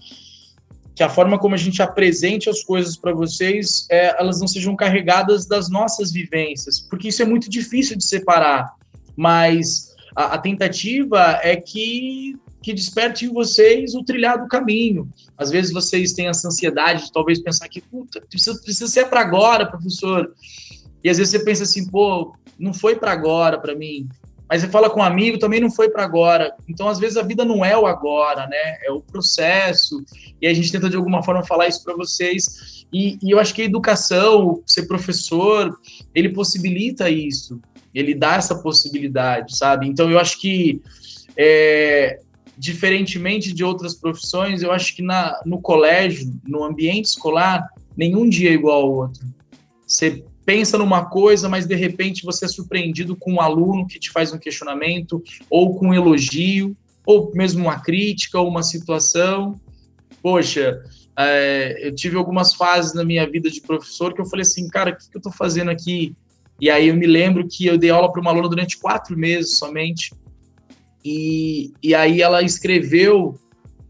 que 0.94 1.02
a 1.02 1.10
forma 1.10 1.38
como 1.38 1.54
a 1.54 1.58
gente 1.58 1.82
apresente 1.82 2.48
as 2.48 2.64
coisas 2.64 2.96
para 2.96 3.12
vocês, 3.12 3.86
é, 3.90 4.18
elas 4.18 4.40
não 4.40 4.48
sejam 4.48 4.74
carregadas 4.74 5.44
das 5.44 5.68
nossas 5.68 6.10
vivências, 6.10 6.80
porque 6.80 7.08
isso 7.08 7.20
é 7.20 7.26
muito 7.26 7.50
difícil 7.50 7.98
de 7.98 8.04
separar. 8.04 8.72
Mas 9.14 9.94
a, 10.16 10.34
a 10.34 10.38
tentativa 10.38 11.38
é 11.42 11.56
que 11.56 12.34
que 12.62 12.74
desperte 12.74 13.26
em 13.26 13.32
vocês 13.32 13.94
o 13.94 14.02
trilhar 14.02 14.42
do 14.42 14.48
caminho. 14.48 15.08
Às 15.38 15.50
vezes 15.52 15.72
vocês 15.72 16.14
têm 16.14 16.26
essa 16.26 16.48
ansiedade 16.48 17.04
de 17.04 17.12
talvez 17.12 17.40
pensar 17.40 17.68
que, 17.68 17.80
puta, 17.80 18.20
precisa, 18.22 18.60
precisa 18.60 18.90
ser 18.90 19.06
para 19.06 19.20
agora, 19.20 19.66
professor. 19.66 20.34
E 21.04 21.08
às 21.08 21.16
vezes 21.16 21.30
você 21.30 21.44
pensa 21.44 21.62
assim, 21.62 21.88
pô, 21.88 22.34
não 22.58 22.74
foi 22.74 22.96
para 22.96 23.12
agora 23.12 23.56
para 23.56 23.76
mim. 23.76 24.08
Mas 24.48 24.62
você 24.62 24.68
fala 24.68 24.90
com 24.90 24.98
um 24.98 25.04
amigo, 25.04 25.38
também 25.38 25.60
não 25.60 25.70
foi 25.70 25.88
para 25.90 26.02
agora. 26.02 26.52
Então, 26.68 26.88
às 26.88 26.98
vezes, 26.98 27.16
a 27.16 27.22
vida 27.22 27.44
não 27.44 27.64
é 27.64 27.78
o 27.78 27.86
agora, 27.86 28.48
né? 28.48 28.78
É 28.84 28.90
o 28.90 29.00
processo. 29.00 30.04
E 30.40 30.48
a 30.48 30.52
gente 30.54 30.72
tenta, 30.72 30.90
de 30.90 30.96
alguma 30.96 31.22
forma, 31.22 31.44
falar 31.44 31.68
isso 31.68 31.84
para 31.84 31.94
vocês. 31.94 32.84
E, 32.92 33.16
e 33.22 33.30
eu 33.30 33.38
acho 33.38 33.54
que 33.54 33.62
a 33.62 33.64
educação, 33.64 34.62
ser 34.66 34.86
professor, 34.86 35.76
ele 36.12 36.30
possibilita 36.30 37.08
isso. 37.10 37.60
Ele 37.98 38.14
dá 38.14 38.36
essa 38.36 38.54
possibilidade, 38.62 39.56
sabe? 39.56 39.86
Então, 39.88 40.10
eu 40.10 40.18
acho 40.18 40.40
que 40.40 40.82
é, 41.36 42.20
diferentemente 42.56 43.52
de 43.52 43.64
outras 43.64 43.94
profissões, 43.94 44.62
eu 44.62 44.72
acho 44.72 44.94
que 44.94 45.02
na, 45.02 45.40
no 45.44 45.60
colégio, 45.60 46.32
no 46.46 46.64
ambiente 46.64 47.06
escolar, 47.06 47.66
nenhum 47.96 48.28
dia 48.28 48.50
é 48.50 48.54
igual 48.54 48.82
ao 48.82 48.92
outro. 48.92 49.26
Você 49.86 50.24
pensa 50.44 50.78
numa 50.78 51.04
coisa, 51.06 51.48
mas 51.48 51.66
de 51.66 51.74
repente 51.74 52.24
você 52.24 52.44
é 52.44 52.48
surpreendido 52.48 53.16
com 53.16 53.34
um 53.34 53.40
aluno 53.40 53.86
que 53.86 53.98
te 53.98 54.10
faz 54.10 54.32
um 54.32 54.38
questionamento, 54.38 55.22
ou 55.50 55.74
com 55.74 55.88
um 55.88 55.94
elogio, 55.94 56.76
ou 57.04 57.32
mesmo 57.34 57.64
uma 57.64 57.80
crítica, 57.80 58.38
ou 58.38 58.48
uma 58.48 58.62
situação. 58.62 59.60
Poxa, 60.22 60.82
é, 61.18 61.88
eu 61.88 61.94
tive 61.94 62.16
algumas 62.16 62.54
fases 62.54 62.94
na 62.94 63.04
minha 63.04 63.28
vida 63.28 63.50
de 63.50 63.60
professor 63.60 64.14
que 64.14 64.20
eu 64.20 64.26
falei 64.26 64.42
assim, 64.42 64.68
cara, 64.68 64.90
o 64.90 64.96
que, 64.96 65.10
que 65.10 65.16
eu 65.16 65.20
estou 65.20 65.32
fazendo 65.32 65.70
aqui? 65.70 66.14
E 66.60 66.70
aí 66.70 66.88
eu 66.88 66.96
me 66.96 67.06
lembro 67.06 67.46
que 67.46 67.66
eu 67.66 67.76
dei 67.76 67.90
aula 67.90 68.10
para 68.10 68.20
uma 68.20 68.30
aluna 68.30 68.48
durante 68.48 68.78
quatro 68.78 69.16
meses 69.16 69.56
somente, 69.56 70.12
e, 71.04 71.72
e 71.82 71.94
aí 71.94 72.20
ela 72.20 72.42
escreveu 72.42 73.38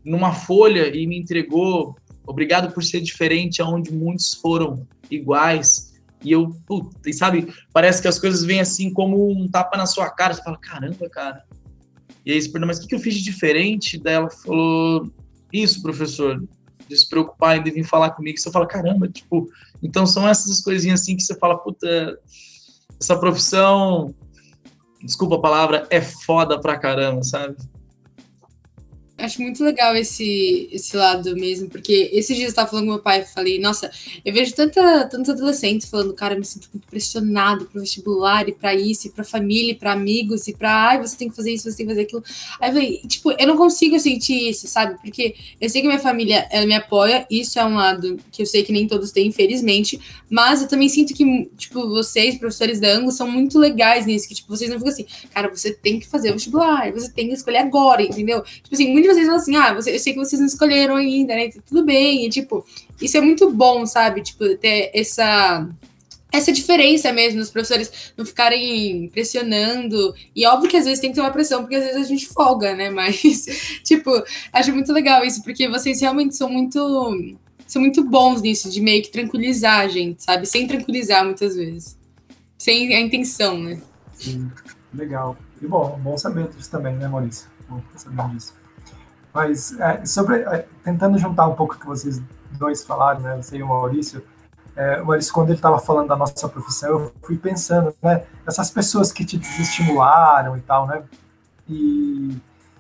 numa 0.05 0.35
folha 0.35 0.95
e 0.95 1.07
me 1.07 1.19
entregou, 1.19 1.97
obrigado 2.27 2.73
por 2.75 2.85
ser 2.85 3.01
diferente, 3.01 3.63
aonde 3.63 3.91
muitos 3.91 4.35
foram 4.35 4.87
iguais. 5.11 5.95
E 6.23 6.33
eu, 6.33 6.51
puta, 6.67 7.09
e 7.09 7.13
sabe, 7.13 7.49
parece 7.73 8.03
que 8.03 8.09
as 8.09 8.19
coisas 8.19 8.45
vêm 8.45 8.61
assim 8.61 8.93
como 8.93 9.31
um 9.31 9.49
tapa 9.49 9.77
na 9.77 9.87
sua 9.87 10.11
cara. 10.11 10.35
Você 10.35 10.43
fala, 10.43 10.59
caramba, 10.59 11.09
cara. 11.09 11.45
E 12.25 12.33
aí 12.33 12.43
você 12.43 12.49
pergunta, 12.49 12.67
mas 12.67 12.79
o 12.79 12.87
que, 12.87 12.95
eu 12.95 12.99
fiz 12.99 13.15
de 13.15 13.23
diferente? 13.23 13.99
Daí 13.99 14.15
ela 14.15 14.29
falou, 14.29 15.11
isso, 15.53 15.81
professor, 15.81 16.45
de 16.89 16.97
se 16.97 17.09
preocupar 17.09 17.57
em 17.57 17.63
vir 17.63 17.85
falar 17.85 18.11
comigo. 18.11 18.39
Você 18.39 18.51
fala, 18.51 18.67
caramba, 18.67 19.09
tipo, 19.09 19.49
então 19.83 20.07
são 20.07 20.29
essas 20.29 20.61
coisinhas 20.61 21.01
assim 21.01 21.17
que 21.17 21.23
você 21.23 21.37
fala, 21.39 21.57
puta, 21.57 22.19
essa 23.01 23.17
profissão 23.19 24.15
desculpa 25.07 25.37
a 25.37 25.41
palavra, 25.41 25.87
é 25.91 26.01
foda 26.01 26.61
pra 26.61 26.79
caramba, 26.79 27.23
sabe? 27.23 27.57
Acho 29.19 29.41
muito 29.41 29.65
legal 29.65 29.97
esse, 29.97 30.69
esse 30.71 30.95
lado 30.95 31.35
mesmo, 31.37 31.71
porque 31.71 32.11
esses 32.13 32.37
dias 32.37 32.49
eu 32.49 32.51
estava 32.51 32.69
falando 32.69 32.85
com 32.85 32.91
meu 32.93 33.03
pai 33.03 33.23
e 33.23 33.25
falei, 33.25 33.59
nossa, 33.59 33.91
eu 34.23 34.31
vejo 34.31 34.55
tanta, 34.55 35.07
tantos 35.07 35.31
adolescentes 35.31 35.89
falando, 35.89 36.13
cara, 36.13 36.35
eu 36.35 36.39
me 36.39 36.45
sinto 36.45 36.69
muito 36.71 36.87
pressionado 36.87 37.65
pro 37.65 37.81
vestibular 37.81 38.47
e 38.47 38.53
para 38.53 38.75
isso, 38.75 39.07
e 39.07 39.11
pra 39.11 39.25
família, 39.25 39.73
e 39.73 39.75
pra 39.75 39.93
amigos, 39.93 40.47
e 40.49 40.53
pra, 40.53 40.91
ai, 40.91 41.01
você 41.01 41.17
tem 41.17 41.31
que 41.31 41.37
fazer 41.37 41.51
isso, 41.51 41.65
você 41.65 41.79
tem 41.79 41.87
que 41.87 41.93
fazer 41.93 42.03
aquilo. 42.03 42.23
Aí 42.61 42.69
eu 42.69 42.75
falei, 42.75 43.01
tipo, 43.09 43.33
eu 43.39 43.47
não 43.47 43.57
consigo 43.57 43.99
sentir 43.99 44.51
isso, 44.51 44.69
sabe? 44.69 45.01
Porque 45.01 45.35
eu 45.59 45.71
sei 45.71 45.81
que 45.81 45.87
minha 45.89 45.99
família, 45.99 46.47
ela 46.51 46.67
me 46.67 46.75
apoia, 46.75 47.27
isso 47.31 47.59
é 47.59 47.65
um 47.65 47.77
lado 47.77 48.19
que 48.31 48.43
eu 48.43 48.47
sei 48.47 48.65
que 48.65 48.73
nem 48.73 48.87
todos 48.87 49.13
têm, 49.13 49.29
infelizmente, 49.29 49.99
mas 50.29 50.61
eu 50.61 50.69
também 50.69 50.91
sinto 50.91 51.15
que, 51.15 51.51
tipo, 51.57 51.89
vocês, 51.89 52.37
professores 52.37 52.79
da 52.81 52.89
Ango, 52.89 53.11
são 53.11 53.31
muito 53.31 53.59
legais 53.59 54.05
nisso, 54.05 54.29
que, 54.29 54.35
tipo, 54.35 54.55
vocês 54.55 54.69
não 54.69 54.77
ficam 54.77 54.93
assim, 54.93 55.07
cara, 55.33 55.49
você 55.49 55.73
tem 55.73 55.99
que 55.99 56.07
fazer 56.07 56.29
o 56.29 56.35
vestibular, 56.35 56.93
você 56.93 57.11
tem 57.11 57.29
que 57.29 57.35
escolher 57.35 57.59
agora, 57.59 58.03
entendeu? 58.03 58.43
Tipo 58.43 58.75
assim, 58.75 58.93
muito 58.93 59.06
de 59.07 59.15
vocês 59.15 59.27
falam 59.27 59.41
assim, 59.41 59.57
ah, 59.57 59.75
você, 59.75 59.95
eu 59.95 59.99
sei 59.99 60.13
que 60.13 60.19
vocês 60.19 60.41
não 60.41 60.47
escolheram 60.47 60.97
ainda, 60.97 61.35
né? 61.35 61.51
Tudo 61.67 61.85
bem. 61.85 62.27
E, 62.27 62.31
tipo, 62.31 62.65
isso 63.01 63.17
é 63.17 63.21
muito 63.21 63.51
bom, 63.51 63.87
sabe? 63.87 64.23
Tipo, 64.23 64.57
ter 64.57 64.91
essa 64.95 65.69
essa 66.33 66.53
diferença 66.53 67.13
mesmo, 67.13 67.41
os 67.41 67.51
professores 67.51 68.13
não 68.17 68.25
ficarem 68.25 69.09
pressionando. 69.09 70.15
E 70.35 70.47
óbvio 70.47 70.69
que 70.69 70.77
às 70.77 70.85
vezes 70.85 71.01
tem 71.01 71.11
que 71.11 71.17
ter 71.17 71.21
uma 71.21 71.31
pressão, 71.31 71.63
porque 71.63 71.77
às 71.77 71.85
vezes 71.85 72.01
a 72.01 72.09
gente 72.09 72.27
folga, 72.27 72.75
né? 72.75 72.91
Mas, 72.91 73.21
tipo, 73.85 74.11
acho 74.53 74.73
muito 74.73 74.93
legal 74.93 75.25
isso, 75.25 75.43
porque 75.43 75.69
vocês 75.69 76.01
realmente 76.01 76.37
são 76.37 76.51
muito. 76.51 77.37
São 77.67 77.83
muito 77.83 78.05
bons 78.05 78.43
nisso, 78.43 78.71
de 78.71 78.81
meio 78.81 79.03
que 79.03 79.11
tranquilizar 79.11 79.81
a 79.81 79.89
gente, 79.89 80.23
sabe? 80.23 80.47
Sem 80.47 80.69
tranquilizar 80.69 81.25
muitas 81.25 81.57
vezes. 81.57 81.99
Sem 82.57 82.95
a 82.95 83.01
intenção, 83.01 83.59
né? 83.59 83.83
Sim, 84.15 84.49
legal. 84.95 85.37
E 85.61 85.67
bom, 85.67 85.99
bom 86.01 86.17
saber 86.17 86.47
disso 86.49 86.71
também, 86.71 86.95
né, 86.95 87.09
Maurício? 87.09 87.49
Bom 87.69 87.83
saber 87.97 88.37
disso. 88.37 88.55
Mas 89.37 89.79
é, 89.79 90.03
sobre 90.07 90.37
é, 90.37 90.67
tentando 90.83 91.19
juntar 91.19 91.47
um 91.47 91.55
pouco 91.55 91.75
o 91.75 91.79
que 91.79 91.85
vocês 91.85 92.23
dois 92.53 92.83
falaram, 92.83 93.21
né, 93.21 93.37
você 93.37 93.59
e 93.59 93.63
o 93.63 93.67
Maurício, 93.67 94.25
é, 94.75 95.03
o 95.03 95.05
Maurício, 95.05 95.31
quando 95.31 95.51
ele 95.51 95.59
estava 95.59 95.79
falando 95.79 96.09
da 96.09 96.17
nossa 96.17 96.49
profissão, 96.49 96.89
eu 96.89 97.13
fui 97.23 97.37
pensando, 97.37 97.95
né, 98.03 98.25
essas 98.47 98.71
pessoas 98.71 99.13
que 99.13 99.27
te 99.27 99.37
desestimularam 99.37 100.57
e 100.57 100.61
tal, 100.63 100.87
né, 100.87 101.03
e, 101.69 102.35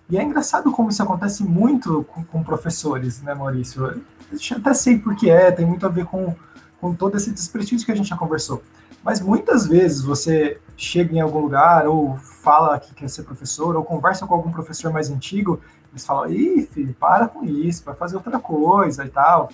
e 0.08 0.16
é 0.16 0.22
engraçado 0.22 0.72
como 0.72 0.88
isso 0.88 1.02
acontece 1.02 1.44
muito 1.44 2.04
com, 2.04 2.24
com 2.24 2.42
professores, 2.42 3.20
né, 3.20 3.34
Maurício? 3.34 3.84
Eu 3.84 4.56
até 4.56 4.72
sei 4.72 4.98
por 4.98 5.14
que 5.14 5.28
é, 5.28 5.52
tem 5.52 5.66
muito 5.66 5.84
a 5.84 5.90
ver 5.90 6.06
com, 6.06 6.34
com 6.80 6.94
todo 6.94 7.18
esse 7.18 7.32
desprestígio 7.32 7.84
que 7.84 7.92
a 7.92 7.94
gente 7.94 8.08
já 8.08 8.16
conversou. 8.16 8.62
Mas 9.04 9.20
muitas 9.20 9.66
vezes 9.66 10.00
você 10.00 10.58
chega 10.74 11.14
em 11.14 11.20
algum 11.20 11.38
lugar 11.38 11.86
ou 11.86 12.16
fala 12.16 12.78
que 12.80 12.94
quer 12.94 13.08
ser 13.08 13.24
professor 13.24 13.76
ou 13.76 13.84
conversa 13.84 14.26
com 14.26 14.34
algum 14.34 14.50
professor 14.50 14.90
mais 14.92 15.10
antigo, 15.10 15.60
eles 15.96 16.06
falam, 16.06 16.30
ih, 16.30 16.66
filho, 16.66 16.94
para 16.94 17.26
com 17.26 17.44
isso, 17.44 17.84
vai 17.84 17.94
fazer 17.94 18.16
outra 18.16 18.38
coisa 18.38 19.04
e 19.04 19.08
tal. 19.08 19.50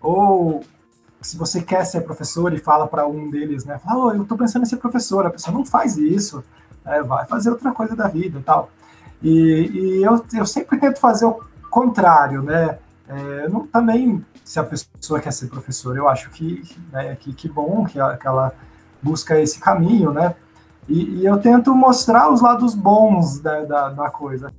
Ou 0.00 0.62
se 1.20 1.36
você 1.36 1.60
quer 1.60 1.84
ser 1.84 2.02
professor 2.02 2.52
e 2.54 2.58
fala 2.58 2.86
para 2.86 3.06
um 3.06 3.28
deles, 3.28 3.64
né, 3.64 3.78
fala, 3.78 4.06
oh, 4.06 4.12
eu 4.12 4.22
estou 4.22 4.38
pensando 4.38 4.62
em 4.62 4.66
ser 4.66 4.78
professor, 4.78 5.26
a 5.26 5.30
pessoa 5.30 5.52
não 5.52 5.64
faz 5.64 5.98
isso, 5.98 6.42
né, 6.84 7.02
vai 7.02 7.26
fazer 7.26 7.50
outra 7.50 7.72
coisa 7.72 7.94
da 7.94 8.08
vida 8.08 8.38
e 8.38 8.42
tal. 8.42 8.70
E, 9.22 9.30
e 9.30 10.02
eu, 10.02 10.24
eu 10.32 10.46
sempre 10.46 10.78
tento 10.78 10.98
fazer 10.98 11.26
o 11.26 11.40
contrário, 11.68 12.42
né, 12.42 12.78
é, 13.06 13.48
não, 13.48 13.66
também, 13.66 14.24
se 14.44 14.58
a 14.60 14.64
pessoa 14.64 15.20
quer 15.20 15.32
ser 15.32 15.48
professor, 15.48 15.96
eu 15.96 16.08
acho 16.08 16.30
que, 16.30 16.62
né, 16.92 17.16
que, 17.16 17.34
que 17.34 17.48
bom 17.48 17.84
que, 17.84 17.94
que 17.94 18.26
ela 18.26 18.52
busca 19.02 19.38
esse 19.40 19.58
caminho, 19.58 20.12
né? 20.12 20.34
E, 20.88 21.20
e 21.20 21.26
eu 21.26 21.38
tento 21.38 21.74
mostrar 21.74 22.30
os 22.32 22.40
lados 22.40 22.74
bons 22.74 23.40
da, 23.40 23.64
da, 23.64 23.88
da, 23.90 24.10
coisa. 24.10 24.52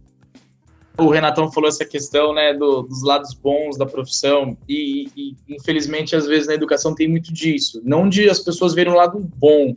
O 1.01 1.09
Renatão 1.09 1.51
falou 1.51 1.67
essa 1.67 1.83
questão, 1.83 2.33
né, 2.33 2.53
do, 2.53 2.83
dos 2.83 3.01
lados 3.01 3.33
bons 3.33 3.77
da 3.77 3.85
profissão 3.85 4.57
e, 4.69 5.07
e, 5.15 5.35
infelizmente, 5.49 6.15
às 6.15 6.27
vezes 6.27 6.47
na 6.47 6.53
educação 6.53 6.93
tem 6.93 7.07
muito 7.07 7.33
disso. 7.33 7.81
Não 7.83 8.07
de 8.07 8.29
as 8.29 8.39
pessoas 8.39 8.73
verem 8.73 8.93
o 8.93 8.95
lado 8.95 9.19
bom. 9.37 9.73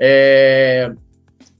É... 0.00 0.92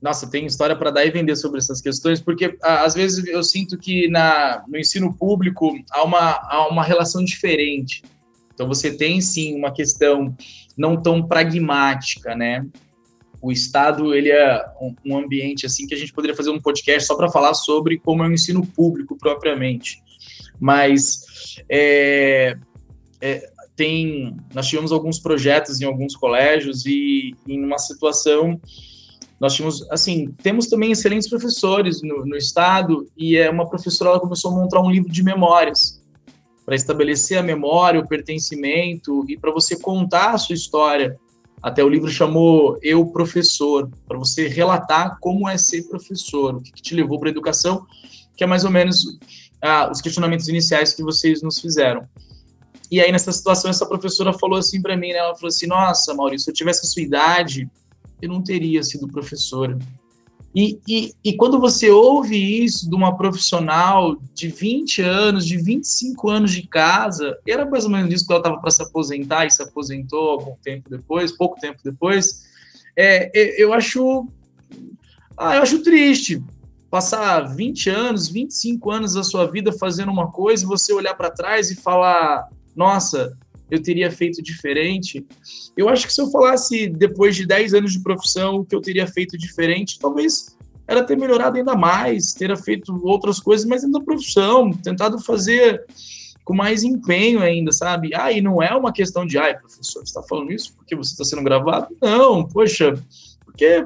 Nossa, 0.00 0.30
tem 0.30 0.46
história 0.46 0.74
para 0.74 0.90
dar 0.90 1.04
e 1.04 1.10
vender 1.10 1.36
sobre 1.36 1.58
essas 1.58 1.80
questões, 1.82 2.20
porque 2.20 2.56
às 2.62 2.94
vezes 2.94 3.26
eu 3.26 3.42
sinto 3.42 3.76
que 3.76 4.08
na, 4.08 4.64
no 4.66 4.78
ensino 4.78 5.12
público 5.12 5.76
há 5.90 6.02
uma, 6.02 6.30
há 6.48 6.68
uma 6.68 6.82
relação 6.82 7.22
diferente. 7.22 8.02
Então 8.54 8.66
você 8.66 8.90
tem 8.90 9.20
sim 9.20 9.54
uma 9.54 9.70
questão 9.70 10.34
não 10.76 10.96
tão 10.96 11.26
pragmática, 11.26 12.34
né? 12.34 12.64
O 13.40 13.50
Estado 13.50 14.14
ele 14.14 14.30
é 14.30 14.64
um 15.04 15.16
ambiente 15.16 15.66
assim 15.66 15.86
que 15.86 15.94
a 15.94 15.96
gente 15.96 16.12
poderia 16.12 16.36
fazer 16.36 16.50
um 16.50 16.60
podcast 16.60 17.06
só 17.06 17.16
para 17.16 17.30
falar 17.30 17.54
sobre 17.54 17.98
como 17.98 18.22
é 18.22 18.28
o 18.28 18.32
ensino 18.32 18.66
público 18.66 19.16
propriamente. 19.16 20.02
Mas 20.58 21.22
é, 21.68 22.56
é, 23.20 23.50
tem, 23.74 24.36
nós 24.54 24.66
tivemos 24.66 24.92
alguns 24.92 25.18
projetos 25.18 25.80
em 25.80 25.86
alguns 25.86 26.14
colégios 26.14 26.84
e 26.84 27.34
em 27.48 27.64
uma 27.64 27.78
situação 27.78 28.60
nós 29.40 29.54
tínhamos, 29.54 29.90
assim, 29.90 30.34
temos 30.42 30.66
também 30.66 30.92
excelentes 30.92 31.26
professores 31.26 32.02
no, 32.02 32.26
no 32.26 32.36
estado 32.36 33.08
e 33.16 33.38
é 33.38 33.48
uma 33.48 33.66
professora 33.66 34.10
ela 34.10 34.20
começou 34.20 34.50
a 34.50 34.54
montar 34.54 34.82
um 34.82 34.90
livro 34.90 35.10
de 35.10 35.22
memórias 35.22 35.98
para 36.66 36.76
estabelecer 36.76 37.38
a 37.38 37.42
memória, 37.42 37.98
o 37.98 38.06
pertencimento 38.06 39.24
e 39.28 39.38
para 39.38 39.50
você 39.50 39.80
contar 39.80 40.34
a 40.34 40.38
sua 40.38 40.54
história. 40.54 41.18
Até 41.62 41.84
o 41.84 41.88
livro 41.88 42.10
chamou 42.10 42.78
Eu 42.82 43.06
Professor, 43.06 43.90
para 44.08 44.18
você 44.18 44.48
relatar 44.48 45.18
como 45.20 45.48
é 45.48 45.58
ser 45.58 45.82
professor, 45.82 46.56
o 46.56 46.60
que, 46.60 46.72
que 46.72 46.82
te 46.82 46.94
levou 46.94 47.18
para 47.18 47.28
a 47.28 47.32
educação, 47.32 47.86
que 48.34 48.42
é 48.42 48.46
mais 48.46 48.64
ou 48.64 48.70
menos 48.70 49.18
ah, 49.62 49.90
os 49.90 50.00
questionamentos 50.00 50.48
iniciais 50.48 50.94
que 50.94 51.02
vocês 51.02 51.42
nos 51.42 51.58
fizeram. 51.60 52.08
E 52.90 53.00
aí, 53.00 53.12
nessa 53.12 53.30
situação, 53.30 53.70
essa 53.70 53.86
professora 53.86 54.32
falou 54.32 54.58
assim 54.58 54.82
para 54.82 54.96
mim, 54.96 55.12
né? 55.12 55.18
Ela 55.18 55.34
falou 55.34 55.48
assim: 55.48 55.66
Nossa, 55.66 56.12
Maurício, 56.14 56.46
se 56.46 56.50
eu 56.50 56.54
tivesse 56.54 56.80
a 56.80 56.88
sua 56.88 57.02
idade, 57.02 57.68
eu 58.20 58.28
não 58.28 58.42
teria 58.42 58.82
sido 58.82 59.06
professora. 59.06 59.78
E, 60.54 60.80
e, 60.88 61.14
e, 61.22 61.36
quando 61.36 61.60
você 61.60 61.90
ouve 61.90 62.36
isso 62.36 62.90
de 62.90 62.96
uma 62.96 63.16
profissional 63.16 64.16
de 64.34 64.48
20 64.48 65.00
anos, 65.00 65.46
de 65.46 65.56
25 65.56 66.28
anos 66.28 66.50
de 66.50 66.66
casa, 66.66 67.38
era 67.46 67.64
mais 67.64 67.84
ou 67.84 67.90
menos 67.90 68.12
isso 68.12 68.26
que 68.26 68.32
ela 68.32 68.40
estava 68.40 68.60
para 68.60 68.70
se 68.70 68.82
aposentar 68.82 69.46
e 69.46 69.50
se 69.50 69.62
aposentou 69.62 70.30
algum 70.30 70.56
tempo 70.56 70.90
depois, 70.90 71.30
pouco 71.30 71.60
tempo 71.60 71.78
depois, 71.84 72.42
é, 72.96 73.30
é, 73.32 73.62
eu 73.62 73.72
acho 73.72 74.26
ah, 75.36 75.56
eu 75.56 75.62
acho 75.62 75.82
triste 75.82 76.42
passar 76.90 77.42
20 77.54 77.88
anos, 77.88 78.28
25 78.28 78.90
anos 78.90 79.14
da 79.14 79.22
sua 79.22 79.46
vida 79.46 79.72
fazendo 79.72 80.10
uma 80.10 80.30
coisa 80.32 80.64
e 80.64 80.66
você 80.66 80.92
olhar 80.92 81.14
para 81.14 81.30
trás 81.30 81.70
e 81.70 81.76
falar, 81.76 82.48
nossa, 82.74 83.38
eu 83.70 83.82
teria 83.82 84.10
feito 84.10 84.42
diferente. 84.42 85.24
Eu 85.76 85.88
acho 85.88 86.06
que 86.06 86.12
se 86.12 86.20
eu 86.20 86.30
falasse 86.30 86.88
depois 86.88 87.36
de 87.36 87.46
10 87.46 87.74
anos 87.74 87.92
de 87.92 88.00
profissão 88.00 88.56
o 88.56 88.64
que 88.64 88.74
eu 88.74 88.80
teria 88.80 89.06
feito 89.06 89.38
diferente, 89.38 89.98
talvez 89.98 90.56
era 90.86 91.04
ter 91.04 91.16
melhorado 91.16 91.56
ainda 91.56 91.76
mais, 91.76 92.32
ter 92.32 92.54
feito 92.56 93.00
outras 93.06 93.38
coisas, 93.38 93.64
mas 93.64 93.84
ainda 93.84 94.00
profissão, 94.00 94.72
tentado 94.72 95.20
fazer 95.20 95.84
com 96.44 96.52
mais 96.52 96.82
empenho 96.82 97.40
ainda, 97.40 97.70
sabe? 97.70 98.10
Ah, 98.12 98.32
e 98.32 98.40
não 98.40 98.60
é 98.60 98.74
uma 98.74 98.92
questão 98.92 99.24
de, 99.24 99.38
ai, 99.38 99.56
professor, 99.56 100.00
você 100.00 100.06
está 100.06 100.22
falando 100.22 100.50
isso 100.52 100.74
porque 100.74 100.96
você 100.96 101.12
está 101.12 101.24
sendo 101.24 101.44
gravado? 101.44 101.96
Não, 102.02 102.44
poxa, 102.44 102.94
porque, 103.44 103.84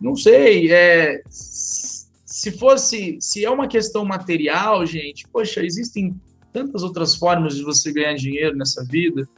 não 0.00 0.16
sei, 0.16 0.72
é, 0.72 1.22
se 1.28 2.50
fosse, 2.50 3.18
se 3.20 3.44
é 3.44 3.50
uma 3.50 3.68
questão 3.68 4.04
material, 4.04 4.84
gente, 4.84 5.28
poxa, 5.28 5.64
existem 5.64 6.20
tantas 6.56 6.82
outras 6.82 7.14
formas 7.14 7.54
de 7.54 7.62
você 7.62 7.92
ganhar 7.92 8.14
dinheiro 8.14 8.56
nessa 8.56 8.82
vida, 8.82 9.28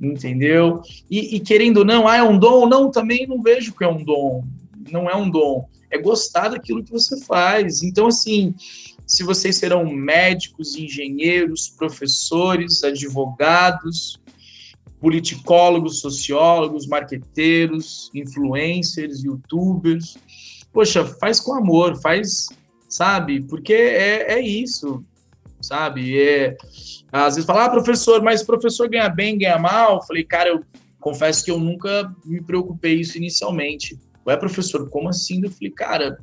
entendeu? 0.00 0.80
E, 1.10 1.36
e, 1.36 1.40
querendo 1.40 1.78
ou 1.78 1.84
não, 1.84 2.08
ah, 2.08 2.16
é 2.16 2.22
um 2.22 2.38
dom? 2.38 2.66
Não, 2.66 2.90
também 2.90 3.26
não 3.26 3.42
vejo 3.42 3.74
que 3.74 3.84
é 3.84 3.88
um 3.88 4.02
dom. 4.02 4.42
Não 4.90 5.10
é 5.10 5.14
um 5.14 5.28
dom. 5.28 5.68
É 5.90 5.98
gostar 5.98 6.48
daquilo 6.48 6.82
que 6.82 6.90
você 6.90 7.20
faz. 7.26 7.82
Então, 7.82 8.06
assim, 8.06 8.54
se 9.06 9.22
vocês 9.22 9.58
serão 9.58 9.84
médicos, 9.84 10.74
engenheiros, 10.74 11.68
professores, 11.68 12.82
advogados, 12.82 14.18
politicólogos, 14.98 16.00
sociólogos, 16.00 16.86
marqueteiros, 16.86 18.10
influencers, 18.14 19.22
youtubers, 19.22 20.16
poxa, 20.72 21.04
faz 21.04 21.40
com 21.40 21.52
amor, 21.52 22.00
faz, 22.00 22.48
sabe? 22.88 23.42
Porque 23.42 23.74
é, 23.74 24.32
é 24.32 24.40
isso 24.40 25.04
sabe? 25.66 26.20
É, 26.20 26.56
às 27.12 27.34
vezes 27.34 27.46
fala, 27.46 27.66
ah, 27.66 27.70
professor, 27.70 28.22
mas 28.22 28.42
professor 28.42 28.88
ganha 28.88 29.08
bem, 29.08 29.38
ganha 29.38 29.58
mal? 29.58 29.96
Eu 29.96 30.02
falei, 30.02 30.24
cara, 30.24 30.50
eu 30.50 30.64
confesso 31.00 31.44
que 31.44 31.50
eu 31.50 31.58
nunca 31.58 32.12
me 32.24 32.42
preocupei 32.42 33.00
isso 33.00 33.16
inicialmente. 33.16 33.98
Ué, 34.26 34.36
professor, 34.36 34.88
como 34.88 35.08
assim? 35.08 35.42
Eu 35.42 35.50
falei, 35.50 35.70
cara, 35.70 36.18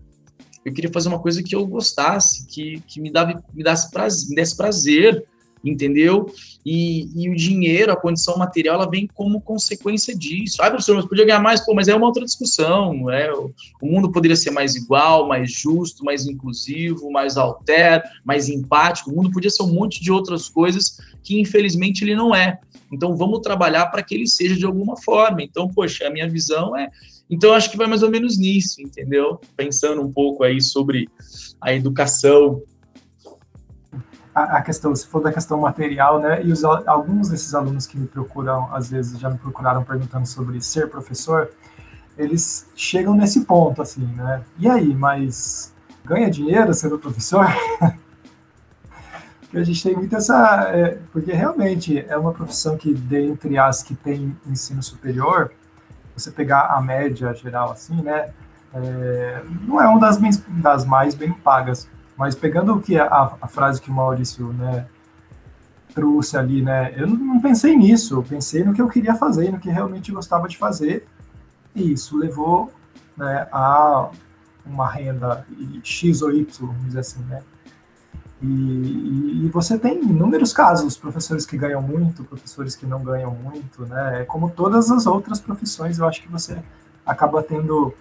eu 0.66 0.74
queria 0.74 0.92
fazer 0.92 1.10
uma 1.10 1.20
coisa 1.20 1.44
que 1.44 1.56
eu 1.56 1.66
gostasse, 1.66 2.46
que, 2.48 2.82
que 2.88 3.00
me, 3.02 3.12
dava, 3.12 3.44
me, 3.54 3.64
desse 3.64 3.90
prazer, 3.92 4.30
me 4.30 4.36
desse 4.36 4.58
prazer, 4.58 5.26
entendeu? 5.64 6.32
E, 6.66 7.10
e, 7.16 7.30
o 7.30 7.36
dinheiro, 7.36 7.92
a 7.92 7.96
condição 7.96 8.38
material, 8.38 8.76
ela 8.76 8.90
vem 8.90 9.08
como 9.08 9.42
consequência 9.42 10.16
disso. 10.16 10.62
Ah, 10.62 10.70
professor, 10.70 10.96
mas 10.96 11.06
podia 11.06 11.26
ganhar 11.26 11.40
mais, 11.40 11.62
pô, 11.64 11.74
mas 11.74 11.88
é 11.88 11.96
uma 11.96 12.08
outra 12.08 12.26
discussão, 12.26 13.10
é? 13.10 13.32
O, 13.34 13.54
o 13.82 13.86
mundo 13.86 14.12
poderia 14.12 14.36
ser 14.36 14.52
mais 14.52 14.76
igual, 14.76 15.28
mais 15.28 15.52
justo, 15.52 16.04
mais 16.04 16.26
inclusivo, 16.28 17.12
mais 17.12 17.38
alter, 17.38 18.04
mais 18.24 18.50
empático. 18.50 19.12
O 19.12 19.16
mundo 19.16 19.32
podia 19.32 19.50
ser 19.50 19.64
um 19.64 19.74
monte 19.74 20.02
de 20.02 20.12
outras 20.12 20.50
coisas 20.50 20.98
que, 21.24 21.40
infelizmente, 21.40 22.04
ele 22.04 22.16
não 22.16 22.36
é. 22.36 22.60
Então, 22.92 23.16
vamos 23.16 23.40
trabalhar 23.40 23.88
para 23.88 24.04
que 24.04 24.14
ele 24.14 24.28
seja 24.28 24.56
de 24.56 24.66
alguma 24.66 24.98
forma. 24.98 25.42
Então, 25.42 25.68
poxa, 25.70 26.08
a 26.08 26.12
minha 26.12 26.30
visão 26.30 26.76
é. 26.76 26.90
Então, 27.30 27.54
acho 27.54 27.72
que 27.72 27.78
vai 27.78 27.88
mais 27.88 28.04
ou 28.04 28.12
menos 28.12 28.38
nisso, 28.38 28.82
entendeu? 28.82 29.40
Pensando 29.56 30.02
um 30.02 30.12
pouco 30.12 30.44
aí 30.44 30.60
sobre 30.62 31.08
a 31.62 31.74
educação 31.74 32.62
a, 34.34 34.62
questão, 34.62 34.96
se 34.96 35.06
for 35.08 35.22
da 35.22 35.32
questão 35.32 35.60
material, 35.60 36.20
né? 36.20 36.44
E 36.44 36.52
os, 36.52 36.64
alguns 36.64 37.30
desses 37.30 37.54
alunos 37.54 37.86
que 37.86 37.98
me 37.98 38.08
procuram, 38.08 38.74
às 38.74 38.90
vezes 38.90 39.20
já 39.20 39.30
me 39.30 39.38
procuraram 39.38 39.84
perguntando 39.84 40.26
sobre 40.26 40.62
ser 40.62 40.90
professor, 40.90 41.50
eles 42.18 42.68
chegam 42.76 43.14
nesse 43.14 43.42
ponto, 43.42 43.82
assim, 43.82 44.06
né? 44.06 44.42
E 44.58 44.70
aí, 44.70 44.96
mas 44.96 45.74
ganha 46.06 46.30
dinheiro 46.30 46.74
sendo 46.74 46.98
professor? 46.98 47.46
porque 49.42 49.58
a 49.58 49.64
gente 49.64 49.84
tem 49.84 49.96
muito 49.96 50.16
essa. 50.16 50.70
É, 50.70 50.98
porque 51.12 51.34
realmente 51.34 52.06
é 52.08 52.18
uma 52.18 52.32
profissão 52.32 52.78
que, 52.78 52.94
dentre 52.94 53.58
as 53.58 53.84
que 53.84 53.96
tem 53.96 54.36
ensino 54.48 54.82
superior, 54.82 55.52
você 56.16 56.32
pegar 56.32 56.68
a 56.68 56.82
média 56.82 57.34
geral, 57.34 57.72
assim, 57.72 58.02
né? 58.02 58.30
É, 58.74 59.44
não 59.68 59.82
é 59.82 59.88
uma 59.88 60.00
das, 60.00 60.18
das 60.48 60.86
mais 60.86 61.14
bem 61.14 61.34
pagas 61.34 61.90
mas 62.18 62.36
pegando 62.36 62.74
o 62.74 62.82
que 62.82 62.98
a, 62.98 63.36
a 63.42 63.48
frase 63.48 63.82
que 63.82 63.90
o 63.90 63.94
Maurício 63.94 64.54
né, 64.54 64.88
trouxe 65.94 66.38
ali, 66.38 66.62
né, 66.62 66.94
eu 66.96 67.08
não 67.08 67.42
pensei 67.42 67.76
nisso, 67.76 68.16
eu 68.16 68.24
pensei 68.24 68.64
no 68.64 68.74
que 68.74 68.82
eu 68.82 68.88
queria 68.88 69.16
fazer, 69.16 69.52
no 69.52 69.60
que 69.60 69.70
realmente 69.70 70.12
gostava 70.12 70.48
de 70.48 70.58
fazer, 70.58 71.08
e 71.76 71.92
isso 71.94 72.18
levou 72.18 72.72
né, 73.18 73.48
a 73.52 74.10
uma 74.66 74.90
renda 74.90 75.46
X 75.84 76.22
ou 76.22 76.32
Y, 76.32 76.46
vamos 76.60 76.86
dizer 76.86 77.00
assim, 77.00 77.22
né? 77.24 77.42
E, 78.42 79.46
e, 79.46 79.50
você 79.54 79.78
tem 79.78 80.02
inúmeros 80.02 80.52
casos, 80.52 80.98
professores 80.98 81.46
que 81.46 81.56
ganham 81.56 81.82
muito, 81.82 82.24
professores 82.24 82.76
que 82.76 82.88
não 82.88 83.04
ganham 83.04 83.32
muito, 83.36 83.86
né? 83.86 84.22
É 84.22 84.26
como 84.26 84.50
todas 84.50 84.90
as 84.90 85.06
outras 85.06 85.40
profissões, 85.40 86.00
eu 86.00 86.08
acho 86.08 86.24
que 86.24 86.28
você 86.28 86.58
acaba 87.06 87.44
tendo 87.44 87.94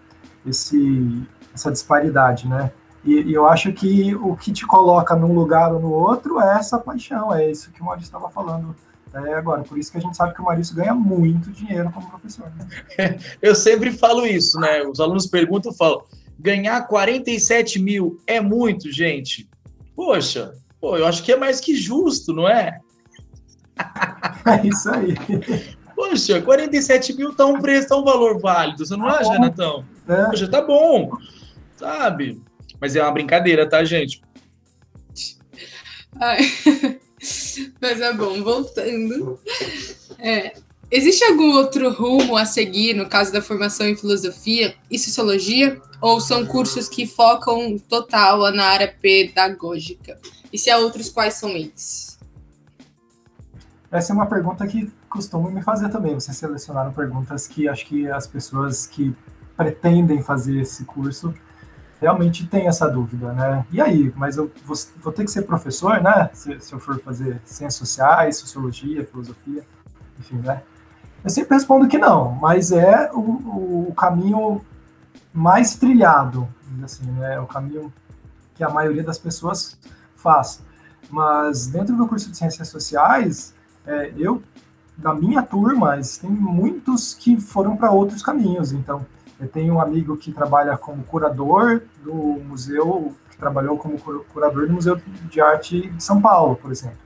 esse, 0.47 1.27
essa 1.55 1.71
disparidade, 1.71 2.49
né? 2.49 2.73
E, 3.05 3.23
e 3.23 3.33
eu 3.33 3.47
acho 3.47 3.73
que 3.73 4.15
o 4.15 4.37
que 4.37 4.53
te 4.53 4.67
coloca 4.67 5.17
num 5.17 5.35
lugar 5.35 5.73
ou 5.73 5.81
no 5.81 5.91
outro 5.91 6.41
é 6.41 6.59
essa 6.59 6.79
paixão, 6.79 7.35
é 7.35 7.51
isso 7.51 7.71
que 7.71 7.81
o 7.81 7.85
Maurício 7.85 8.09
estava 8.09 8.29
falando 8.29 8.77
é, 9.13 9.35
agora. 9.35 9.63
Por 9.63 9.79
isso 9.79 9.91
que 9.91 9.99
a 9.99 10.01
gente 10.01 10.17
sabe 10.17 10.35
que 10.35 10.41
o 10.41 10.45
Maurício 10.45 10.75
ganha 10.75 10.95
muito 10.95 11.51
dinheiro 11.51 11.91
como 11.91 12.09
professor. 12.09 12.51
Né? 12.57 13.19
eu 13.41 13.55
sempre 13.55 13.93
falo 13.93 14.27
isso, 14.27 14.59
né? 14.61 14.83
Os 14.83 15.01
alunos 15.01 15.27
perguntam, 15.27 15.73
falam, 15.73 16.03
ganhar 16.39 16.81
47 16.87 17.79
mil 17.79 18.19
é 18.27 18.41
muito, 18.41 18.93
gente? 18.93 19.49
Poxa, 19.97 20.53
pô, 20.81 20.97
eu 20.97 21.07
acho 21.07 21.23
que 21.23 21.33
é 21.33 21.37
mais 21.37 21.61
que 21.61 21.75
justo, 21.75 22.33
não 22.33 22.49
é? 22.49 22.79
É 24.47 24.67
isso 24.67 24.89
aí. 24.91 25.15
Poxa, 25.95 26.41
47 26.41 27.15
mil 27.15 27.35
tá 27.35 27.45
um 27.45 27.61
preço, 27.61 27.89
tá 27.89 27.97
um 27.97 28.05
valor 28.05 28.41
válido, 28.41 28.87
você 28.87 28.97
não 28.97 29.07
tá 29.07 29.19
acha, 29.19 29.33
Renatão? 29.33 29.85
É. 30.09 30.25
Poxa, 30.25 30.49
tá 30.49 30.63
bom, 30.63 31.11
sabe? 31.77 32.41
Mas 32.81 32.97
é 32.97 33.03
uma 33.03 33.13
brincadeira, 33.13 33.69
tá, 33.69 33.85
gente? 33.85 34.23
Ai. 36.19 36.39
Mas 37.81 38.01
é 38.01 38.13
bom, 38.15 38.43
voltando. 38.43 39.39
É, 40.19 40.55
existe 40.91 41.23
algum 41.25 41.53
outro 41.53 41.91
rumo 41.93 42.37
a 42.37 42.47
seguir 42.47 42.95
no 42.95 43.09
caso 43.09 43.33
da 43.33 43.43
formação 43.43 43.87
em 43.87 43.97
filosofia 43.97 44.75
e 44.91 44.99
sociologia? 44.99 45.81
Ou 46.01 46.21
são 46.21 46.47
cursos 46.47 46.89
que 46.89 47.07
focam 47.07 47.79
total 47.79 48.51
na 48.53 48.65
área 48.65 48.89
pedagógica? 49.01 50.19
E 50.51 50.59
se 50.59 50.71
há 50.71 50.79
outros, 50.79 51.11
quais 51.11 51.35
são 51.35 51.51
eles? 51.51 52.19
Essa 53.93 54.13
é 54.13 54.15
uma 54.15 54.27
pergunta 54.27 54.67
que 54.67 54.91
costumo 55.09 55.51
me 55.51 55.63
fazer 55.63 55.91
também. 55.91 56.15
Vocês 56.15 56.37
selecionaram 56.37 56.93
perguntas 56.93 57.47
que 57.47 57.69
acho 57.69 57.85
que 57.87 58.09
as 58.09 58.27
pessoas 58.27 58.87
que 58.87 59.15
pretendem 59.57 60.23
fazer 60.23 60.61
esse 60.61 60.85
curso 60.85 61.35
realmente 62.01 62.47
tem 62.47 62.67
essa 62.67 62.89
dúvida, 62.89 63.33
né? 63.33 63.67
E 63.71 63.81
aí, 63.81 64.13
mas 64.17 64.37
eu 64.37 64.51
vou, 64.65 64.77
vou 65.03 65.13
ter 65.13 65.25
que 65.25 65.31
ser 65.31 65.43
professor, 65.43 66.01
né? 66.01 66.31
Se, 66.33 66.59
se, 66.59 66.73
eu 66.73 66.81
for 66.81 66.99
fazer 67.01 67.41
ciências 67.45 67.75
sociais, 67.75 68.39
sociologia, 68.39 69.05
filosofia, 69.05 69.63
enfim, 70.19 70.37
né? 70.37 70.63
Eu 71.23 71.29
sempre 71.29 71.55
respondo 71.55 71.87
que 71.87 71.99
não, 71.99 72.33
mas 72.33 72.73
é 72.73 73.11
o, 73.13 73.89
o 73.89 73.95
caminho 73.95 74.65
mais 75.33 75.75
trilhado, 75.75 76.49
assim, 76.83 77.05
né? 77.13 77.35
É 77.35 77.41
o 77.41 77.47
caminho 77.47 77.93
que 78.55 78.65
a 78.65 78.71
maioria 78.71 79.05
das 79.05 79.19
pessoas 79.19 79.79
faz. 80.15 80.63
Mas 81.11 81.67
dentro 81.67 81.97
do 81.97 82.07
curso 82.07 82.31
de 82.31 82.37
ciências 82.37 82.69
sociais, 82.69 83.55
é, 83.87 84.13
eu, 84.17 84.43
da 84.97 85.13
minha 85.13 85.43
turma, 85.43 85.99
tem 86.21 86.31
muitos 86.31 87.13
que 87.13 87.39
foram 87.39 87.77
para 87.77 87.91
outros 87.91 88.23
caminhos. 88.23 88.73
Então, 88.73 89.05
eu 89.41 89.49
tenho 89.49 89.75
um 89.75 89.81
amigo 89.81 90.17
que 90.17 90.33
trabalha 90.33 90.77
como 90.77 91.03
curador 91.03 91.83
do 92.05 92.15
museu, 92.15 93.15
que 93.31 93.39
trabalhou 93.39 93.79
como 93.79 93.99
curador 94.33 94.67
do 94.67 94.73
Museu 94.75 95.01
de 95.31 95.41
Arte 95.41 95.89
de 95.89 96.05
São 96.05 96.21
Paulo, 96.21 96.57
por 96.57 96.71
exemplo. 96.71 96.99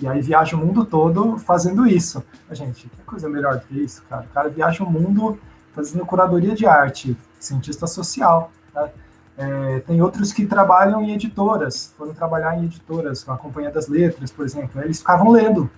E 0.00 0.06
aí 0.06 0.20
viaja 0.20 0.54
o 0.54 0.60
mundo 0.60 0.84
todo 0.84 1.38
fazendo 1.38 1.86
isso. 1.86 2.22
A 2.48 2.54
gente, 2.54 2.88
que 2.88 3.02
coisa 3.02 3.28
melhor 3.28 3.56
do 3.56 3.62
que 3.62 3.82
isso, 3.82 4.02
cara? 4.08 4.26
O 4.30 4.34
cara 4.34 4.48
viaja 4.48 4.84
o 4.84 4.90
mundo 4.90 5.38
fazendo 5.72 6.04
curadoria 6.04 6.54
de 6.54 6.66
arte, 6.66 7.16
cientista 7.40 7.86
social. 7.86 8.52
Tá? 8.72 8.90
É, 9.36 9.80
tem 9.80 10.02
outros 10.02 10.32
que 10.32 10.44
trabalham 10.44 11.02
em 11.02 11.14
editoras, 11.14 11.94
foram 11.96 12.12
trabalhar 12.12 12.58
em 12.58 12.66
editoras, 12.66 13.24
com 13.24 13.32
a 13.32 13.38
Companhia 13.38 13.70
das 13.70 13.88
Letras, 13.88 14.30
por 14.30 14.44
exemplo. 14.44 14.80
Eles 14.82 14.98
ficavam 14.98 15.30
lendo, 15.30 15.70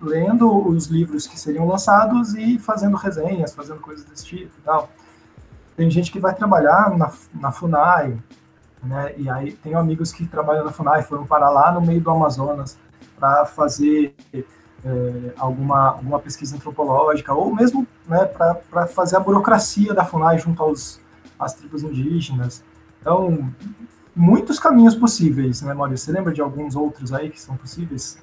lendo 0.00 0.68
os 0.68 0.86
livros 0.86 1.26
que 1.26 1.38
seriam 1.38 1.66
lançados 1.66 2.34
e 2.34 2.58
fazendo 2.58 2.96
resenhas, 2.96 3.52
fazendo 3.52 3.80
coisas 3.80 4.04
desse 4.04 4.24
tipo 4.24 4.52
e 4.58 4.62
tal. 4.62 4.88
Tem 5.80 5.90
gente 5.90 6.12
que 6.12 6.20
vai 6.20 6.34
trabalhar 6.34 6.94
na, 6.94 7.10
na 7.32 7.50
FUNAI, 7.50 8.18
né? 8.84 9.14
E 9.16 9.30
aí 9.30 9.52
tem 9.52 9.74
amigos 9.74 10.12
que 10.12 10.26
trabalham 10.26 10.62
na 10.62 10.70
FUNAI, 10.70 11.02
foram 11.02 11.24
para 11.24 11.48
lá 11.48 11.72
no 11.72 11.80
meio 11.80 12.02
do 12.02 12.10
Amazonas 12.10 12.76
para 13.18 13.46
fazer 13.46 14.14
é, 14.34 15.32
alguma, 15.38 15.92
alguma 15.92 16.18
pesquisa 16.18 16.54
antropológica, 16.54 17.32
ou 17.32 17.54
mesmo 17.54 17.88
né, 18.06 18.26
para 18.26 18.86
fazer 18.88 19.16
a 19.16 19.20
burocracia 19.20 19.94
da 19.94 20.04
FUNAI 20.04 20.38
junto 20.38 20.62
aos, 20.62 21.00
às 21.38 21.54
tribos 21.54 21.82
indígenas. 21.82 22.62
Então, 23.00 23.50
muitos 24.14 24.58
caminhos 24.58 24.94
possíveis, 24.94 25.62
né, 25.62 25.72
Maurício? 25.72 26.04
Você 26.04 26.12
lembra 26.12 26.34
de 26.34 26.42
alguns 26.42 26.76
outros 26.76 27.10
aí 27.10 27.30
que 27.30 27.40
são 27.40 27.56
possíveis? 27.56 28.18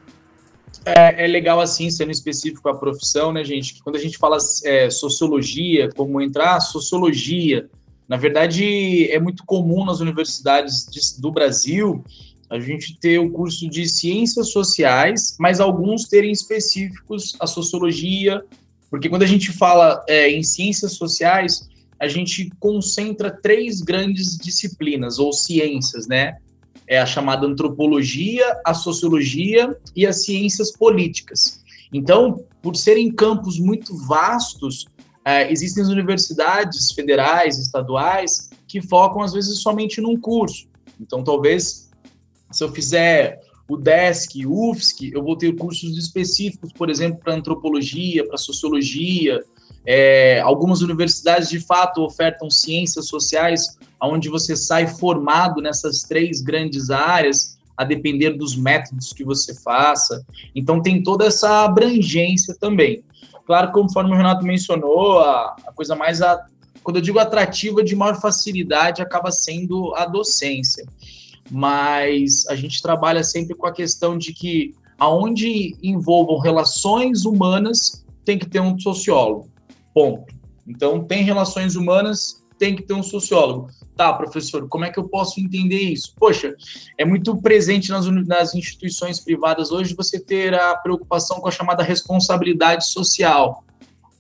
É, 0.87 1.25
é, 1.25 1.27
legal 1.27 1.59
assim, 1.59 1.89
sendo 1.89 2.11
específico 2.11 2.69
a 2.69 2.77
profissão, 2.77 3.33
né, 3.33 3.43
gente? 3.43 3.73
Que 3.73 3.81
quando 3.81 3.97
a 3.97 3.99
gente 3.99 4.17
fala 4.17 4.37
é, 4.63 4.89
sociologia, 4.89 5.89
como 5.95 6.21
entrar 6.21 6.61
sociologia, 6.61 7.69
na 8.07 8.15
verdade 8.15 9.11
é 9.11 9.19
muito 9.19 9.43
comum 9.45 9.83
nas 9.83 9.99
universidades 9.99 10.85
de, 10.89 11.21
do 11.21 11.29
Brasil 11.29 12.03
a 12.49 12.57
gente 12.57 12.97
ter 12.97 13.19
o 13.19 13.29
curso 13.29 13.69
de 13.69 13.85
ciências 13.89 14.51
sociais, 14.51 15.35
mas 15.37 15.59
alguns 15.59 16.05
terem 16.05 16.31
específicos 16.31 17.35
a 17.41 17.45
sociologia, 17.45 18.41
porque 18.89 19.09
quando 19.09 19.23
a 19.23 19.27
gente 19.27 19.51
fala 19.51 20.01
é, 20.07 20.29
em 20.31 20.41
ciências 20.41 20.93
sociais, 20.93 21.67
a 21.99 22.07
gente 22.07 22.49
concentra 22.59 23.29
três 23.29 23.81
grandes 23.81 24.37
disciplinas 24.37 25.19
ou 25.19 25.33
ciências, 25.33 26.07
né? 26.07 26.37
É 26.87 26.99
a 26.99 27.05
chamada 27.05 27.45
antropologia, 27.45 28.45
a 28.65 28.73
sociologia 28.73 29.75
e 29.95 30.07
as 30.07 30.23
ciências 30.23 30.71
políticas. 30.71 31.61
Então, 31.91 32.45
por 32.61 32.75
serem 32.75 33.11
campos 33.11 33.59
muito 33.59 33.95
vastos, 33.95 34.85
é, 35.25 35.51
existem 35.51 35.83
as 35.83 35.89
universidades 35.89 36.91
federais, 36.91 37.59
estaduais, 37.59 38.49
que 38.67 38.81
focam 38.81 39.21
às 39.21 39.33
vezes 39.33 39.61
somente 39.61 39.99
num 39.99 40.19
curso. 40.19 40.67
Então, 40.99 41.23
talvez, 41.23 41.89
se 42.51 42.63
eu 42.63 42.71
fizer 42.71 43.41
o 43.69 43.75
DESC, 43.75 44.45
o 44.45 44.71
UFSC, 44.71 45.11
eu 45.13 45.21
vou 45.21 45.37
ter 45.37 45.53
cursos 45.55 45.97
específicos, 45.97 46.71
por 46.71 46.89
exemplo, 46.89 47.19
para 47.19 47.33
antropologia, 47.33 48.25
para 48.25 48.37
sociologia. 48.37 49.43
É, 49.85 50.39
algumas 50.39 50.81
universidades, 50.81 51.49
de 51.49 51.59
fato, 51.59 52.01
ofertam 52.01 52.49
ciências 52.49 53.07
sociais 53.07 53.76
onde 54.01 54.29
você 54.29 54.55
sai 54.55 54.87
formado 54.87 55.61
nessas 55.61 56.03
três 56.03 56.41
grandes 56.41 56.89
áreas, 56.89 57.57
a 57.75 57.83
depender 57.83 58.31
dos 58.31 58.55
métodos 58.55 59.13
que 59.13 59.23
você 59.23 59.53
faça. 59.53 60.25
Então, 60.55 60.81
tem 60.81 61.03
toda 61.03 61.25
essa 61.25 61.63
abrangência 61.63 62.55
também. 62.59 63.03
Claro, 63.45 63.71
conforme 63.71 64.11
o 64.11 64.17
Renato 64.17 64.43
mencionou, 64.43 65.19
a, 65.19 65.55
a 65.67 65.71
coisa 65.71 65.95
mais, 65.95 66.21
a, 66.21 66.43
quando 66.83 66.97
eu 66.97 67.01
digo 67.01 67.19
atrativa, 67.19 67.83
de 67.83 67.95
maior 67.95 68.19
facilidade, 68.19 69.01
acaba 69.01 69.31
sendo 69.31 69.93
a 69.95 70.05
docência. 70.05 70.85
Mas 71.51 72.47
a 72.47 72.55
gente 72.55 72.81
trabalha 72.81 73.23
sempre 73.23 73.55
com 73.55 73.67
a 73.67 73.71
questão 73.71 74.17
de 74.17 74.33
que 74.33 74.73
aonde 74.97 75.75
envolvam 75.81 76.39
relações 76.39 77.25
humanas, 77.25 78.03
tem 78.25 78.37
que 78.37 78.47
ter 78.47 78.59
um 78.59 78.77
sociólogo. 78.79 79.49
Ponto. 79.93 80.33
Então, 80.67 81.03
tem 81.03 81.23
relações 81.23 81.75
humanas, 81.75 82.43
tem 82.57 82.75
que 82.75 82.83
ter 82.83 82.93
um 82.93 83.03
sociólogo. 83.03 83.69
Tá, 83.97 84.13
professor, 84.13 84.67
como 84.67 84.85
é 84.85 84.91
que 84.91 84.99
eu 84.99 85.09
posso 85.09 85.39
entender 85.39 85.79
isso? 85.79 86.13
Poxa, 86.15 86.55
é 86.99 87.03
muito 87.03 87.35
presente 87.37 87.89
nas, 87.89 88.05
nas 88.05 88.53
instituições 88.53 89.19
privadas 89.19 89.71
hoje 89.71 89.95
você 89.95 90.19
ter 90.19 90.53
a 90.53 90.75
preocupação 90.75 91.41
com 91.41 91.47
a 91.47 91.51
chamada 91.51 91.81
responsabilidade 91.81 92.87
social. 92.87 93.63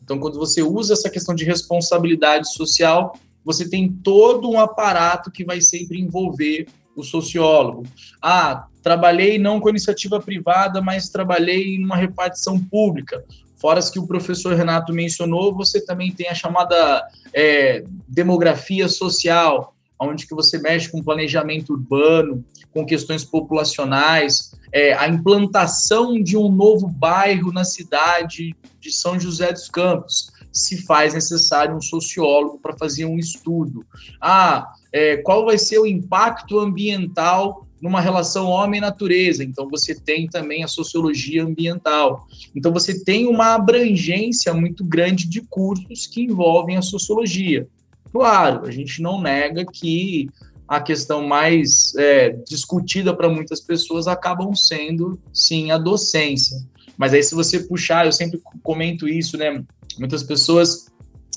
Então, 0.03 0.17
quando 0.17 0.39
você 0.39 0.63
usa 0.63 0.93
essa 0.93 1.11
questão 1.11 1.35
de 1.35 1.45
responsabilidade 1.45 2.51
social, 2.51 3.15
você 3.45 3.69
tem 3.69 3.87
todo 3.87 4.49
um 4.49 4.59
aparato 4.59 5.29
que 5.29 5.45
vai 5.45 5.61
sempre 5.61 6.01
envolver 6.01 6.67
o 6.95 7.03
sociólogo. 7.03 7.83
Ah, 8.19 8.65
trabalhei 8.81 9.37
não 9.37 9.59
com 9.59 9.69
iniciativa 9.69 10.19
privada, 10.19 10.81
mas 10.81 11.09
trabalhei 11.09 11.75
em 11.75 11.85
uma 11.85 11.95
repartição 11.95 12.59
pública. 12.59 13.23
Fora 13.59 13.79
as 13.79 13.89
que 13.89 13.99
o 13.99 14.07
professor 14.07 14.55
Renato 14.55 14.93
mencionou, 14.93 15.53
você 15.53 15.83
também 15.83 16.11
tem 16.11 16.29
a 16.29 16.35
chamada 16.35 17.07
é, 17.33 17.83
demografia 18.07 18.87
social, 18.87 19.75
onde 19.99 20.27
que 20.27 20.35
você 20.35 20.59
mexe 20.59 20.91
com 20.91 21.03
planejamento 21.03 21.73
urbano, 21.73 22.45
com 22.71 22.85
questões 22.85 23.23
populacionais, 23.23 24.51
é, 24.71 24.93
a 24.93 25.07
implantação 25.07 26.21
de 26.21 26.37
um 26.37 26.51
novo 26.51 26.87
bairro 26.87 27.51
na 27.51 27.63
cidade 27.63 28.55
de 28.79 28.91
São 28.91 29.19
José 29.19 29.51
dos 29.51 29.69
Campos. 29.69 30.31
Se 30.51 30.85
faz 30.85 31.13
necessário 31.13 31.75
um 31.75 31.81
sociólogo 31.81 32.59
para 32.59 32.77
fazer 32.77 33.05
um 33.05 33.17
estudo. 33.17 33.85
Ah, 34.21 34.71
é, 34.91 35.17
qual 35.17 35.45
vai 35.45 35.57
ser 35.57 35.79
o 35.79 35.85
impacto 35.85 36.59
ambiental 36.59 37.66
numa 37.81 38.01
relação 38.01 38.47
homem-natureza. 38.47 39.43
Então, 39.43 39.69
você 39.69 39.93
tem 39.93 40.27
também 40.27 40.63
a 40.63 40.67
sociologia 40.67 41.43
ambiental. 41.43 42.27
Então, 42.55 42.71
você 42.71 43.03
tem 43.03 43.27
uma 43.27 43.53
abrangência 43.53 44.53
muito 44.53 44.83
grande 44.83 45.27
de 45.27 45.41
cursos 45.41 46.07
que 46.07 46.23
envolvem 46.23 46.77
a 46.77 46.81
sociologia. 46.81 47.67
Claro, 48.11 48.65
a 48.65 48.71
gente 48.71 49.01
não 49.01 49.21
nega 49.21 49.65
que 49.65 50.27
a 50.67 50.81
questão 50.81 51.25
mais 51.25 51.93
é, 51.95 52.29
discutida 52.45 53.15
para 53.15 53.29
muitas 53.29 53.61
pessoas 53.61 54.07
acabam 54.07 54.53
sendo, 54.53 55.19
sim, 55.31 55.71
a 55.71 55.77
docência. 55.77 56.57
Mas 56.97 57.13
aí, 57.13 57.23
se 57.23 57.35
você 57.35 57.59
puxar, 57.59 58.05
eu 58.05 58.11
sempre 58.11 58.41
comento 58.63 59.07
isso, 59.07 59.37
né? 59.37 59.63
Muitas 59.99 60.23
pessoas 60.23 60.87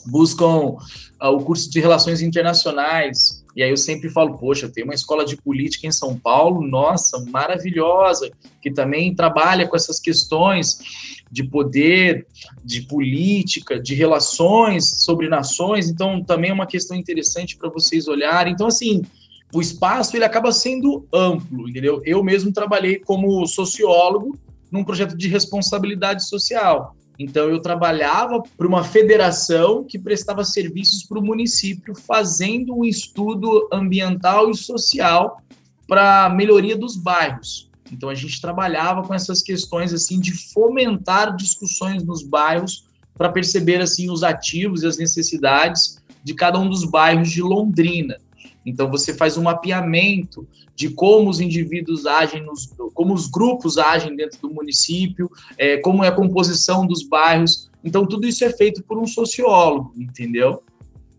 buscam 0.07 0.77
uh, 1.23 1.29
o 1.29 1.45
curso 1.45 1.71
de 1.71 1.79
relações 1.81 2.23
internacionais. 2.23 3.40
E 3.61 3.63
aí 3.63 3.69
eu 3.69 3.77
sempre 3.77 4.09
falo, 4.09 4.39
poxa, 4.39 4.71
tem 4.71 4.83
uma 4.83 4.95
escola 4.95 5.23
de 5.23 5.37
política 5.37 5.87
em 5.87 5.93
São 5.93 6.19
Paulo, 6.19 6.67
nossa, 6.67 7.23
maravilhosa, 7.27 8.33
que 8.63 8.71
também 8.71 9.15
trabalha 9.15 9.69
com 9.69 9.77
essas 9.77 10.01
questões 10.01 10.79
de 11.31 11.45
poder, 11.45 12.27
de 12.65 12.81
política, 12.81 13.79
de 13.79 13.95
relações 13.95 15.05
sobre 15.05 15.29
nações. 15.29 15.91
Então, 15.91 16.25
também 16.25 16.49
é 16.49 16.55
uma 16.55 16.67
questão 16.67 16.97
interessante 16.97 17.55
para 17.55 17.69
vocês 17.69 18.09
olharem. 18.09 18.55
Então, 18.55 18.67
assim, 18.67 19.03
o 19.53 19.61
espaço 19.61 20.17
ele 20.17 20.25
acaba 20.25 20.53
sendo 20.53 21.07
amplo, 21.13 21.69
entendeu? 21.69 22.01
Eu 22.07 22.25
mesmo 22.25 22.51
trabalhei 22.51 22.99
como 22.99 23.47
sociólogo 23.47 24.39
num 24.73 24.83
projeto 24.83 25.15
de 25.15 25.29
responsabilidade 25.29 26.27
social. 26.27 26.97
Então, 27.23 27.51
eu 27.51 27.61
trabalhava 27.61 28.43
para 28.57 28.67
uma 28.67 28.83
federação 28.83 29.85
que 29.85 29.99
prestava 29.99 30.43
serviços 30.43 31.05
para 31.05 31.19
o 31.19 31.23
município, 31.23 31.95
fazendo 31.95 32.75
um 32.75 32.83
estudo 32.83 33.69
ambiental 33.71 34.51
e 34.51 34.57
social 34.57 35.43
para 35.87 36.25
a 36.25 36.31
melhoria 36.31 36.75
dos 36.75 36.97
bairros. 36.97 37.69
Então, 37.93 38.09
a 38.09 38.15
gente 38.15 38.41
trabalhava 38.41 39.03
com 39.03 39.13
essas 39.13 39.43
questões 39.43 39.93
assim 39.93 40.19
de 40.19 40.33
fomentar 40.51 41.37
discussões 41.37 42.03
nos 42.03 42.23
bairros 42.23 42.87
para 43.15 43.29
perceber 43.29 43.83
assim 43.83 44.11
os 44.11 44.23
ativos 44.23 44.83
e 44.83 44.87
as 44.87 44.97
necessidades 44.97 46.03
de 46.25 46.33
cada 46.33 46.59
um 46.59 46.71
dos 46.71 46.87
bairros 46.87 47.31
de 47.31 47.43
Londrina. 47.43 48.17
Então 48.65 48.91
você 48.91 49.15
faz 49.15 49.37
um 49.37 49.43
mapeamento 49.43 50.47
de 50.75 50.91
como 50.91 51.31
os 51.31 51.41
indivíduos 51.41 52.07
agem, 52.07 52.43
nos, 52.43 52.71
como 52.95 53.15
os 53.15 53.27
grupos 53.27 53.79
agem 53.79 54.15
dentro 54.15 54.41
do 54.41 54.51
município, 54.53 55.31
é, 55.59 55.79
como 55.79 56.05
é 56.05 56.09
a 56.09 56.13
composição 56.13 56.87
dos 56.87 57.03
bairros. 57.03 57.71
Então 57.83 58.07
tudo 58.07 58.27
isso 58.27 58.45
é 58.45 58.51
feito 58.51 58.83
por 58.83 58.99
um 58.99 59.07
sociólogo, 59.07 59.93
entendeu? 59.97 60.63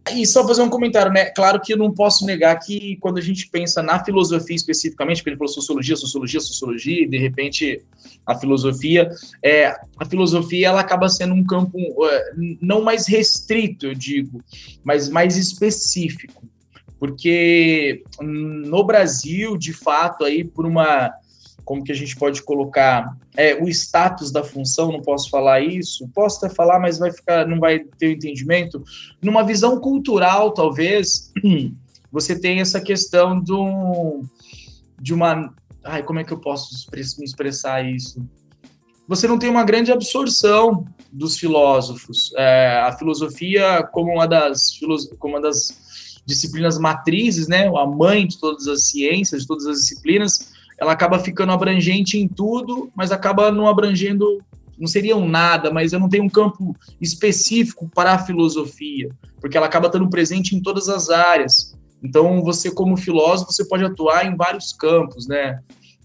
E 0.09 0.25
só 0.25 0.45
fazer 0.47 0.63
um 0.63 0.69
comentário, 0.69 1.11
né? 1.11 1.25
Claro 1.25 1.61
que 1.61 1.73
eu 1.73 1.77
não 1.77 1.91
posso 1.91 2.25
negar 2.25 2.57
que 2.57 2.97
quando 2.97 3.19
a 3.19 3.21
gente 3.21 3.47
pensa 3.49 3.83
na 3.83 4.03
filosofia 4.03 4.55
especificamente, 4.55 5.17
porque 5.17 5.29
ele 5.29 5.37
falou 5.37 5.53
sociologia, 5.53 5.95
sociologia, 5.95 6.39
sociologia, 6.39 7.03
e 7.03 7.07
de 7.07 7.17
repente 7.19 7.83
a 8.25 8.35
filosofia, 8.35 9.09
é, 9.43 9.67
a 9.97 10.05
filosofia 10.05 10.69
ela 10.69 10.81
acaba 10.81 11.07
sendo 11.07 11.35
um 11.35 11.43
campo 11.43 11.77
é, 12.03 12.33
não 12.59 12.81
mais 12.81 13.05
restrito, 13.07 13.85
eu 13.85 13.93
digo, 13.93 14.43
mas 14.83 15.07
mais 15.07 15.37
específico 15.37 16.50
porque 17.01 18.03
no 18.21 18.83
Brasil, 18.83 19.57
de 19.57 19.73
fato, 19.73 20.23
aí 20.23 20.43
por 20.43 20.67
uma 20.67 21.11
como 21.65 21.83
que 21.83 21.91
a 21.91 21.95
gente 21.95 22.15
pode 22.15 22.43
colocar 22.43 23.17
é, 23.35 23.55
o 23.55 23.67
status 23.69 24.31
da 24.31 24.43
função, 24.43 24.91
não 24.91 25.01
posso 25.01 25.27
falar 25.31 25.61
isso, 25.61 26.07
posso 26.13 26.45
até 26.45 26.53
falar, 26.53 26.79
mas 26.79 26.99
vai 26.99 27.11
ficar, 27.11 27.47
não 27.47 27.59
vai 27.59 27.79
ter 27.79 28.05
o 28.05 28.11
entendimento. 28.11 28.83
Numa 29.19 29.41
visão 29.41 29.79
cultural, 29.79 30.51
talvez, 30.51 31.31
você 32.11 32.39
tem 32.39 32.61
essa 32.61 32.79
questão 32.79 33.41
do, 33.41 34.21
de 34.99 35.11
uma. 35.11 35.51
Ai, 35.83 36.03
como 36.03 36.19
é 36.19 36.23
que 36.23 36.31
eu 36.31 36.39
posso 36.39 36.87
me 36.93 37.25
expressar 37.25 37.83
isso? 37.83 38.23
Você 39.07 39.27
não 39.27 39.39
tem 39.39 39.49
uma 39.49 39.63
grande 39.63 39.91
absorção 39.91 40.85
dos 41.11 41.35
filósofos. 41.35 42.31
É, 42.37 42.79
a 42.85 42.95
filosofia, 42.95 43.81
como 43.91 44.11
uma 44.11 44.27
das, 44.27 44.69
como 45.17 45.33
uma 45.33 45.41
das 45.41 46.10
disciplinas 46.25 46.77
matrizes, 46.77 47.47
né, 47.47 47.67
a 47.67 47.85
mãe 47.85 48.27
de 48.27 48.39
todas 48.39 48.67
as 48.67 48.83
ciências, 48.87 49.41
de 49.41 49.47
todas 49.47 49.65
as 49.65 49.79
disciplinas, 49.79 50.51
ela 50.79 50.93
acaba 50.93 51.19
ficando 51.19 51.51
abrangente 51.51 52.17
em 52.17 52.27
tudo, 52.27 52.91
mas 52.95 53.11
acaba 53.11 53.51
não 53.51 53.67
abrangendo, 53.67 54.39
não 54.77 54.87
seria 54.87 55.15
um 55.15 55.27
nada, 55.27 55.71
mas 55.71 55.93
eu 55.93 55.99
não 55.99 56.09
tenho 56.09 56.23
um 56.23 56.29
campo 56.29 56.75
específico 56.99 57.89
para 57.93 58.13
a 58.13 58.19
filosofia, 58.19 59.09
porque 59.39 59.55
ela 59.55 59.67
acaba 59.67 59.87
estando 59.87 60.09
presente 60.09 60.55
em 60.55 60.61
todas 60.61 60.89
as 60.89 61.09
áreas. 61.09 61.77
Então, 62.03 62.41
você 62.41 62.71
como 62.71 62.97
filósofo, 62.97 63.51
você 63.51 63.63
pode 63.63 63.83
atuar 63.83 64.25
em 64.25 64.35
vários 64.35 64.73
campos, 64.73 65.27
né? 65.27 65.59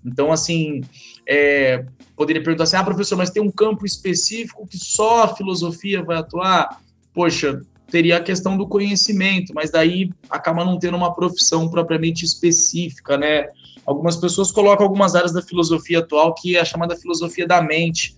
Então, 0.04 0.30
assim, 0.30 0.82
é, 1.26 1.84
poderia 2.14 2.42
perguntar 2.42 2.64
assim, 2.64 2.76
ah, 2.76 2.84
professor, 2.84 3.16
mas 3.16 3.30
tem 3.30 3.42
um 3.42 3.50
campo 3.50 3.86
específico 3.86 4.66
que 4.66 4.78
só 4.78 5.24
a 5.24 5.34
filosofia 5.34 6.04
vai 6.04 6.18
atuar? 6.18 6.80
Poxa, 7.14 7.60
teria 7.90 8.16
a 8.16 8.22
questão 8.22 8.56
do 8.56 8.66
conhecimento, 8.66 9.52
mas 9.54 9.70
daí 9.70 10.10
acaba 10.28 10.64
não 10.64 10.78
tendo 10.78 10.96
uma 10.96 11.14
profissão 11.14 11.68
propriamente 11.68 12.24
específica, 12.24 13.16
né? 13.16 13.46
Algumas 13.84 14.16
pessoas 14.16 14.50
colocam 14.50 14.84
algumas 14.84 15.14
áreas 15.14 15.32
da 15.32 15.40
filosofia 15.40 16.00
atual 16.00 16.34
que 16.34 16.56
é 16.56 16.60
a 16.60 16.64
chamada 16.64 16.96
filosofia 16.96 17.46
da 17.46 17.62
mente. 17.62 18.16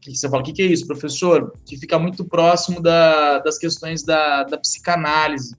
Que 0.00 0.14
você 0.14 0.28
fala, 0.28 0.42
o 0.42 0.44
que, 0.44 0.52
que 0.52 0.62
é 0.62 0.66
isso, 0.66 0.86
professor? 0.86 1.52
Que 1.64 1.76
fica 1.76 1.98
muito 1.98 2.24
próximo 2.24 2.80
da, 2.80 3.38
das 3.38 3.58
questões 3.58 4.02
da, 4.02 4.44
da 4.44 4.58
psicanálise. 4.58 5.56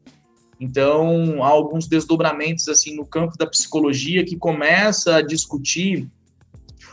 Então, 0.60 1.44
há 1.44 1.48
alguns 1.48 1.88
desdobramentos 1.88 2.68
assim 2.68 2.96
no 2.96 3.06
campo 3.06 3.38
da 3.38 3.46
psicologia 3.46 4.24
que 4.24 4.36
começa 4.36 5.18
a 5.18 5.22
discutir 5.22 6.08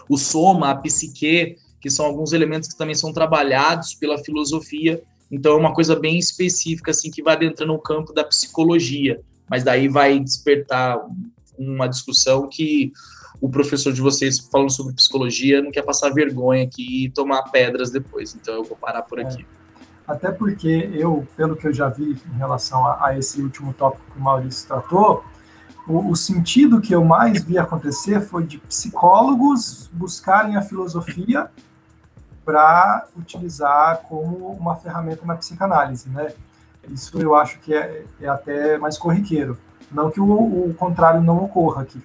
o 0.08 0.18
soma, 0.18 0.70
a 0.70 0.74
psique, 0.74 1.56
que 1.80 1.90
são 1.90 2.06
alguns 2.06 2.32
elementos 2.32 2.68
que 2.68 2.76
também 2.76 2.94
são 2.94 3.12
trabalhados 3.12 3.94
pela 3.94 4.18
filosofia 4.18 5.02
então 5.30 5.52
é 5.52 5.56
uma 5.56 5.72
coisa 5.72 5.96
bem 5.96 6.18
específica, 6.18 6.90
assim, 6.90 7.10
que 7.10 7.22
vai 7.22 7.34
adentrando 7.34 7.72
no 7.72 7.78
campo 7.78 8.12
da 8.12 8.24
psicologia. 8.24 9.20
Mas 9.48 9.64
daí 9.64 9.88
vai 9.88 10.18
despertar 10.18 10.98
uma 11.58 11.86
discussão 11.86 12.48
que 12.48 12.92
o 13.40 13.48
professor 13.48 13.92
de 13.92 14.00
vocês 14.00 14.38
falando 14.38 14.70
sobre 14.70 14.94
psicologia 14.94 15.60
não 15.60 15.70
quer 15.70 15.82
passar 15.82 16.10
vergonha 16.10 16.64
aqui 16.64 17.04
e 17.04 17.10
tomar 17.10 17.42
pedras 17.44 17.90
depois. 17.90 18.34
Então 18.34 18.54
eu 18.54 18.64
vou 18.64 18.76
parar 18.76 19.02
por 19.02 19.20
aqui. 19.20 19.42
É. 19.42 19.64
Até 20.06 20.30
porque 20.30 20.90
eu, 20.94 21.26
pelo 21.36 21.56
que 21.56 21.66
eu 21.66 21.72
já 21.72 21.88
vi 21.88 22.16
em 22.32 22.38
relação 22.38 22.86
a, 22.86 23.06
a 23.08 23.18
esse 23.18 23.40
último 23.40 23.72
tópico 23.72 24.04
que 24.12 24.18
o 24.18 24.22
Maurício 24.22 24.66
tratou, 24.66 25.24
o, 25.86 26.10
o, 26.10 26.16
sentido 26.16 26.80
que 26.80 26.94
eu 26.94 27.04
mais 27.04 27.42
vi 27.42 27.58
acontecer 27.58 28.20
foi 28.20 28.44
de 28.46 28.58
psicólogos 28.58 29.90
buscarem 29.92 30.56
a 30.56 30.62
filosofia 30.62 31.50
para 32.44 33.06
utilizar 33.16 34.02
como 34.08 34.52
uma 34.52 34.76
ferramenta 34.76 35.24
na 35.24 35.36
psicanálise, 35.36 36.08
né? 36.08 36.32
Isso 36.88 37.18
eu 37.18 37.34
acho 37.34 37.58
que 37.60 37.74
é, 37.74 38.04
é 38.20 38.28
até 38.28 38.78
mais 38.78 38.98
corriqueiro. 38.98 39.58
Não 39.90 40.10
que 40.10 40.20
o, 40.20 40.68
o, 40.68 40.74
contrário 40.74 41.22
não 41.22 41.44
ocorra, 41.44 41.84
que 41.84 42.02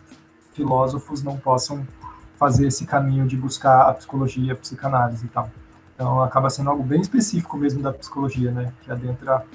filósofos 0.53 1.23
não 1.23 1.37
possam 1.37 1.85
fazer 2.37 2.67
esse 2.67 2.85
caminho 2.85 3.27
de 3.27 3.35
buscar 3.35 3.89
a 3.89 3.93
psicologia, 3.93 4.53
a 4.53 4.55
psicanálise 4.55 5.25
e 5.25 5.29
tal. 5.29 5.49
Então 5.95 6.23
acaba 6.23 6.49
sendo 6.49 6.69
algo 6.69 6.83
bem 6.83 7.01
específico 7.01 7.57
mesmo 7.57 7.81
da 7.81 7.91
psicologia, 7.91 8.51
né? 8.51 8.71
Que 8.83 8.91
adentra 8.91 9.45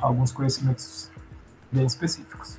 alguns 0.00 0.32
conhecimentos 0.32 1.10
bem 1.70 1.86
específicos. 1.86 2.58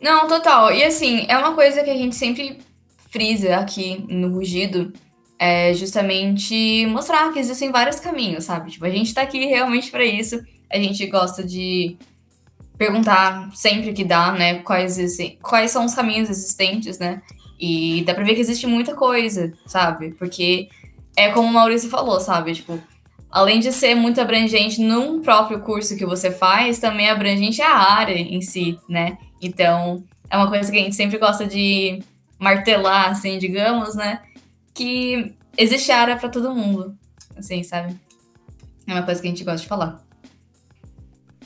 Não, 0.00 0.26
total. 0.26 0.72
E 0.72 0.82
assim, 0.82 1.26
é 1.28 1.36
uma 1.36 1.54
coisa 1.54 1.82
que 1.82 1.90
a 1.90 1.96
gente 1.96 2.16
sempre 2.16 2.62
frisa 3.10 3.56
aqui 3.56 4.06
no 4.08 4.32
Rugido, 4.32 4.92
é 5.42 5.72
justamente 5.72 6.84
mostrar 6.84 7.32
que 7.32 7.38
existem 7.38 7.72
vários 7.72 7.98
caminhos, 7.98 8.44
sabe? 8.44 8.72
Tipo, 8.72 8.84
a 8.84 8.90
gente 8.90 9.14
tá 9.14 9.22
aqui 9.22 9.46
realmente 9.46 9.90
para 9.90 10.04
isso. 10.04 10.38
A 10.70 10.76
gente 10.76 11.06
gosta 11.06 11.42
de 11.42 11.96
perguntar 12.76 13.48
sempre 13.54 13.94
que 13.94 14.04
dá, 14.04 14.32
né, 14.32 14.56
quais, 14.58 14.98
quais 15.40 15.70
são 15.70 15.86
os 15.86 15.94
caminhos 15.94 16.28
existentes, 16.28 16.98
né? 16.98 17.22
E 17.58 18.02
dá 18.06 18.12
pra 18.12 18.22
ver 18.22 18.34
que 18.34 18.40
existe 18.42 18.66
muita 18.66 18.94
coisa, 18.94 19.50
sabe? 19.64 20.10
Porque 20.18 20.68
é 21.16 21.30
como 21.30 21.48
o 21.48 21.52
Maurício 21.52 21.88
falou, 21.88 22.20
sabe? 22.20 22.52
Tipo, 22.52 22.78
além 23.30 23.60
de 23.60 23.72
ser 23.72 23.94
muito 23.94 24.20
abrangente 24.20 24.82
num 24.82 25.22
próprio 25.22 25.60
curso 25.60 25.96
que 25.96 26.04
você 26.04 26.30
faz, 26.30 26.78
também 26.78 27.06
é 27.06 27.10
abrangente 27.10 27.62
a 27.62 27.74
área 27.74 28.14
em 28.14 28.42
si, 28.42 28.78
né? 28.86 29.16
Então, 29.40 30.04
é 30.28 30.36
uma 30.36 30.48
coisa 30.48 30.70
que 30.70 30.76
a 30.78 30.82
gente 30.82 30.96
sempre 30.96 31.16
gosta 31.16 31.46
de 31.46 32.02
martelar, 32.38 33.08
assim, 33.10 33.38
digamos, 33.38 33.94
né? 33.94 34.20
Que 34.80 35.36
existe 35.58 35.92
área 35.92 36.16
para 36.16 36.30
todo 36.30 36.54
mundo, 36.54 36.96
assim, 37.36 37.62
sabe? 37.62 38.00
É 38.86 38.94
uma 38.94 39.02
coisa 39.02 39.20
que 39.20 39.26
a 39.26 39.30
gente 39.30 39.44
gosta 39.44 39.60
de 39.60 39.68
falar. 39.68 40.00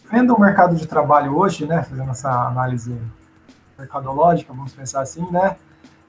Vendo 0.08 0.32
o 0.32 0.40
mercado 0.40 0.76
de 0.76 0.86
trabalho 0.86 1.36
hoje, 1.36 1.66
né, 1.66 1.82
fazendo 1.82 2.12
essa 2.12 2.30
análise 2.30 2.96
mercadológica, 3.76 4.52
vamos 4.52 4.72
pensar 4.72 5.00
assim, 5.00 5.28
né, 5.32 5.56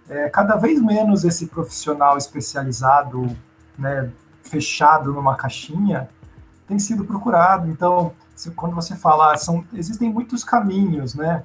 é, 0.07 0.29
cada 0.29 0.55
vez 0.55 0.79
menos 0.79 1.23
esse 1.23 1.47
profissional 1.47 2.15
especializado, 2.15 3.35
né, 3.75 4.11
fechado 4.43 5.11
numa 5.11 5.35
caixinha, 5.35 6.07
tem 6.67 6.77
sido 6.77 7.05
procurado. 7.05 7.67
Então, 7.71 8.13
se, 8.35 8.51
quando 8.51 8.75
você 8.75 8.95
fala, 8.95 9.35
são, 9.35 9.65
existem 9.73 10.13
muitos 10.13 10.43
caminhos, 10.43 11.15
né, 11.15 11.43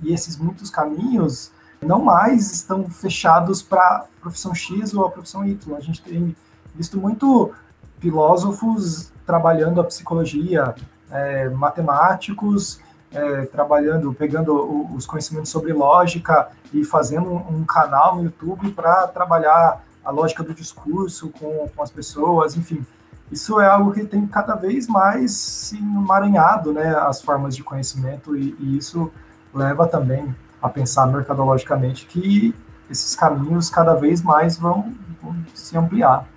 e 0.00 0.10
esses 0.10 0.38
muitos 0.38 0.70
caminhos 0.70 1.52
não 1.82 2.02
mais 2.02 2.52
estão 2.52 2.88
fechados 2.88 3.62
para 3.62 3.80
a 3.80 4.04
profissão 4.20 4.54
X 4.54 4.94
ou 4.94 5.04
a 5.04 5.10
profissão 5.10 5.44
Y. 5.44 5.76
A 5.76 5.80
gente 5.80 6.02
tem 6.02 6.36
visto 6.74 6.98
muito 6.98 7.52
filósofos 7.98 9.12
trabalhando 9.26 9.80
a 9.80 9.84
psicologia, 9.84 10.74
é, 11.10 11.48
matemáticos 11.48 12.80
é, 13.12 13.44
trabalhando, 13.46 14.12
pegando 14.14 14.94
os 14.94 15.06
conhecimentos 15.06 15.50
sobre 15.50 15.72
lógica 15.72 16.48
e 16.72 16.84
fazendo 16.84 17.30
um 17.30 17.64
canal 17.64 18.16
no 18.16 18.24
YouTube 18.24 18.72
para 18.72 19.06
trabalhar 19.08 19.84
a 20.04 20.10
lógica 20.10 20.42
do 20.42 20.54
discurso 20.54 21.28
com, 21.30 21.68
com 21.68 21.82
as 21.82 21.90
pessoas, 21.90 22.56
enfim. 22.56 22.84
Isso 23.30 23.60
é 23.60 23.66
algo 23.66 23.92
que 23.92 24.04
tem 24.04 24.26
cada 24.26 24.54
vez 24.54 24.86
mais 24.86 25.32
se 25.32 25.78
emaranhado, 25.78 26.72
né, 26.72 26.94
as 26.94 27.22
formas 27.22 27.54
de 27.56 27.62
conhecimento, 27.62 28.36
e, 28.36 28.54
e 28.58 28.76
isso 28.76 29.10
leva 29.54 29.86
também 29.86 30.34
a 30.62 30.68
pensar 30.68 31.06
mercadologicamente 31.06 32.06
que 32.06 32.54
esses 32.90 33.16
caminhos 33.16 33.68
cada 33.68 33.94
vez 33.94 34.22
mais 34.22 34.56
vão, 34.56 34.94
vão 35.20 35.36
se 35.54 35.76
ampliar. 35.76 36.28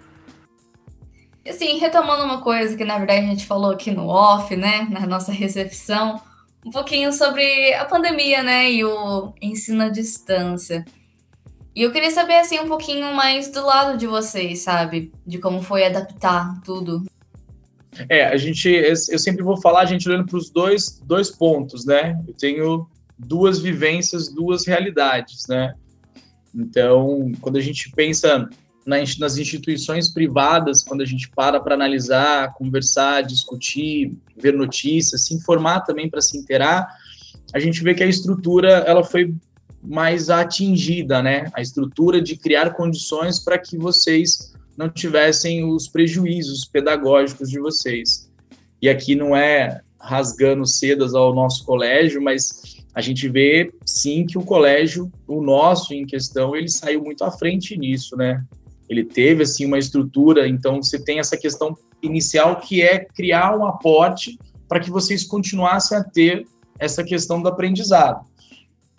Assim, 1.48 1.78
retomando 1.78 2.24
uma 2.24 2.42
coisa 2.42 2.76
que 2.76 2.84
na 2.84 2.98
verdade 2.98 3.20
a 3.20 3.30
gente 3.30 3.46
falou 3.46 3.72
aqui 3.72 3.92
no 3.92 4.08
off, 4.08 4.56
né, 4.56 4.88
na 4.90 5.06
nossa 5.06 5.32
recepção, 5.32 6.20
um 6.66 6.72
pouquinho 6.72 7.14
sobre 7.14 7.74
a 7.76 7.86
pandemia, 7.86 8.42
né, 8.42 8.72
e 8.72 8.84
o 8.84 9.34
ensino 9.40 9.84
à 9.84 9.90
distância. 9.90 10.84
E 11.76 11.84
eu 11.84 11.92
queria 11.92 12.10
saber, 12.10 12.36
assim, 12.36 12.58
um 12.58 12.70
pouquinho 12.70 13.14
mais 13.14 13.52
do 13.52 13.64
lado 13.64 13.98
de 13.98 14.08
vocês, 14.08 14.62
sabe? 14.62 15.12
De 15.28 15.40
como 15.40 15.62
foi 15.62 15.86
adaptar 15.86 16.62
tudo. 16.64 17.04
É, 18.08 18.28
a 18.28 18.38
gente, 18.38 18.70
eu 18.70 19.20
sempre 19.20 19.44
vou 19.44 19.60
falar, 19.60 19.82
a 19.82 19.86
gente 19.86 20.08
olhando 20.08 20.26
para 20.26 20.38
os 20.38 20.50
dois, 20.50 21.02
dois 21.04 21.30
pontos, 21.30 21.86
né? 21.86 22.18
Eu 22.26 22.34
tenho 22.34 22.88
duas 23.18 23.60
vivências, 23.60 24.30
duas 24.30 24.66
realidades, 24.66 25.48
né? 25.48 25.74
Então, 26.54 27.32
quando 27.42 27.58
a 27.58 27.62
gente 27.62 27.92
pensa 27.92 28.48
nas 28.86 29.38
instituições 29.38 30.14
privadas, 30.14 30.84
quando 30.84 31.02
a 31.02 31.06
gente 31.06 31.30
para 31.32 31.60
para 31.60 31.74
analisar, 31.74 32.54
conversar, 32.54 33.24
discutir, 33.24 34.16
ver 34.38 34.54
notícias, 34.54 35.26
se 35.26 35.34
informar 35.34 35.82
também 35.82 36.10
para 36.10 36.22
se 36.22 36.38
inteirar, 36.38 36.88
a 37.54 37.60
gente 37.60 37.82
vê 37.84 37.94
que 37.96 38.04
a 38.04 38.08
estrutura 38.08 38.70
ela 38.86 39.04
foi 39.04 39.34
mais 39.82 40.30
atingida, 40.30 41.22
né? 41.22 41.50
A 41.54 41.62
estrutura 41.62 42.22
de 42.22 42.38
criar 42.38 42.72
condições 42.72 43.40
para 43.40 43.58
que 43.58 43.78
vocês 43.78 44.54
não 44.78 44.90
tivessem 44.90 45.64
os 45.64 45.88
prejuízos 45.88 46.66
pedagógicos 46.66 47.50
de 47.50 47.60
vocês. 47.60 48.30
E 48.82 48.90
aqui 48.90 49.16
não 49.16 49.36
é 49.36 49.82
rasgando 50.00 50.66
sedas 50.66 51.16
ao 51.16 51.34
nosso 51.34 51.66
colégio, 51.66 52.22
mas 52.22 52.85
a 52.96 53.02
gente 53.02 53.28
vê 53.28 53.72
sim 53.86 54.26
que 54.26 54.38
o 54.38 54.44
colégio, 54.44 55.12
o 55.28 55.42
nosso 55.42 55.94
em 55.94 56.06
questão, 56.06 56.56
ele 56.56 56.70
saiu 56.70 57.04
muito 57.04 57.24
à 57.24 57.32
frente 57.32 57.78
nisso, 57.78 58.16
né? 58.16 58.44
ele 58.90 59.04
teve 59.04 59.44
assim 59.44 59.66
uma 59.66 59.80
estrutura, 59.80 60.48
então 60.48 60.82
você 60.82 61.00
tem 61.00 61.20
essa 61.20 61.38
questão 61.38 61.78
inicial 62.02 62.58
que 62.58 62.82
é 62.82 63.00
criar 63.00 63.58
um 63.58 63.66
aporte 63.66 64.38
para 64.68 64.80
que 64.80 64.92
vocês 64.92 65.24
continuassem 65.24 65.98
a 65.98 66.04
ter 66.04 66.46
essa 66.80 67.04
questão 67.04 67.42
do 67.42 67.48
aprendizado. 67.48 68.26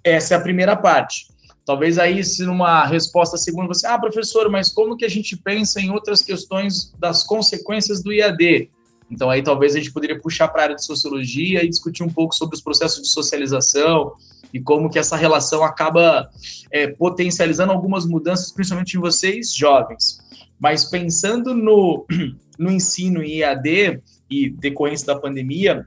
Essa 0.03 0.35
é 0.35 0.37
a 0.37 0.41
primeira 0.41 0.77
parte. 0.77 1.29
Talvez 1.65 1.99
aí, 1.99 2.23
se 2.23 2.45
numa 2.45 2.85
resposta 2.87 3.37
segunda 3.37 3.67
você, 3.67 3.87
ah, 3.87 3.99
professor, 3.99 4.49
mas 4.49 4.71
como 4.73 4.97
que 4.97 5.05
a 5.05 5.11
gente 5.11 5.37
pensa 5.37 5.81
em 5.81 5.91
outras 5.91 6.23
questões 6.23 6.93
das 6.99 7.25
consequências 7.25 8.03
do 8.03 8.13
IAD? 8.13 8.71
Então 9.11 9.31
aí 9.31 9.43
talvez 9.43 9.75
a 9.75 9.79
gente 9.79 9.93
poderia 9.93 10.19
puxar 10.21 10.49
para 10.49 10.63
a 10.63 10.65
área 10.65 10.77
de 10.77 10.85
sociologia 10.85 11.65
e 11.65 11.69
discutir 11.69 12.03
um 12.03 12.09
pouco 12.09 12.35
sobre 12.35 12.57
os 12.57 12.63
processos 12.63 13.03
de 13.03 13.09
socialização, 13.09 14.13
e 14.53 14.61
como 14.61 14.89
que 14.89 14.99
essa 14.99 15.17
relação 15.17 15.63
acaba 15.63 16.31
é, 16.71 16.87
potencializando 16.87 17.73
algumas 17.73 18.07
mudanças, 18.07 18.53
principalmente 18.53 18.97
em 18.97 19.01
vocês 19.01 19.55
jovens. 19.55 20.19
Mas 20.59 20.85
pensando 20.85 21.55
no, 21.55 22.07
no 22.59 22.71
ensino 22.71 23.23
em 23.23 23.41
EAD 23.41 24.01
e 24.31 24.51
decorrência 24.51 25.07
da 25.07 25.19
pandemia, 25.19 25.87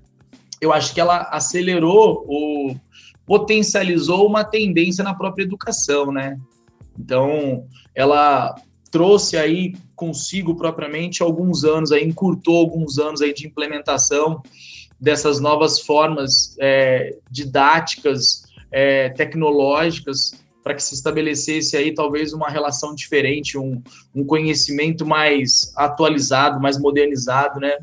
eu 0.61 0.71
acho 0.71 0.93
que 0.93 1.01
ela 1.01 1.21
acelerou 1.31 2.25
ou 2.27 2.79
potencializou 3.25 4.27
uma 4.27 4.43
tendência 4.43 5.03
na 5.03 5.13
própria 5.13 5.43
educação, 5.43 6.11
né? 6.11 6.37
Então, 6.99 7.65
ela 7.95 8.55
trouxe 8.91 9.37
aí 9.37 9.73
consigo 9.99 10.55
propriamente 10.55 11.21
alguns 11.21 11.65
anos 11.65 11.91
aí, 11.91 12.07
encurtou 12.07 12.57
alguns 12.57 12.97
anos 12.97 13.21
aí 13.21 13.33
de 13.33 13.45
implementação 13.45 14.41
dessas 14.97 15.41
novas 15.41 15.81
formas 15.81 16.55
é, 16.57 17.17
didáticas 17.29 18.43
é, 18.71 19.09
tecnológicas 19.09 20.31
para 20.63 20.73
que 20.73 20.81
se 20.81 20.93
estabelecesse 20.93 21.75
aí 21.75 21.93
talvez 21.93 22.31
uma 22.31 22.49
relação 22.49 22.95
diferente, 22.95 23.57
um, 23.57 23.81
um 24.15 24.23
conhecimento 24.23 25.05
mais 25.05 25.73
atualizado, 25.75 26.61
mais 26.61 26.79
modernizado, 26.79 27.59
né? 27.59 27.77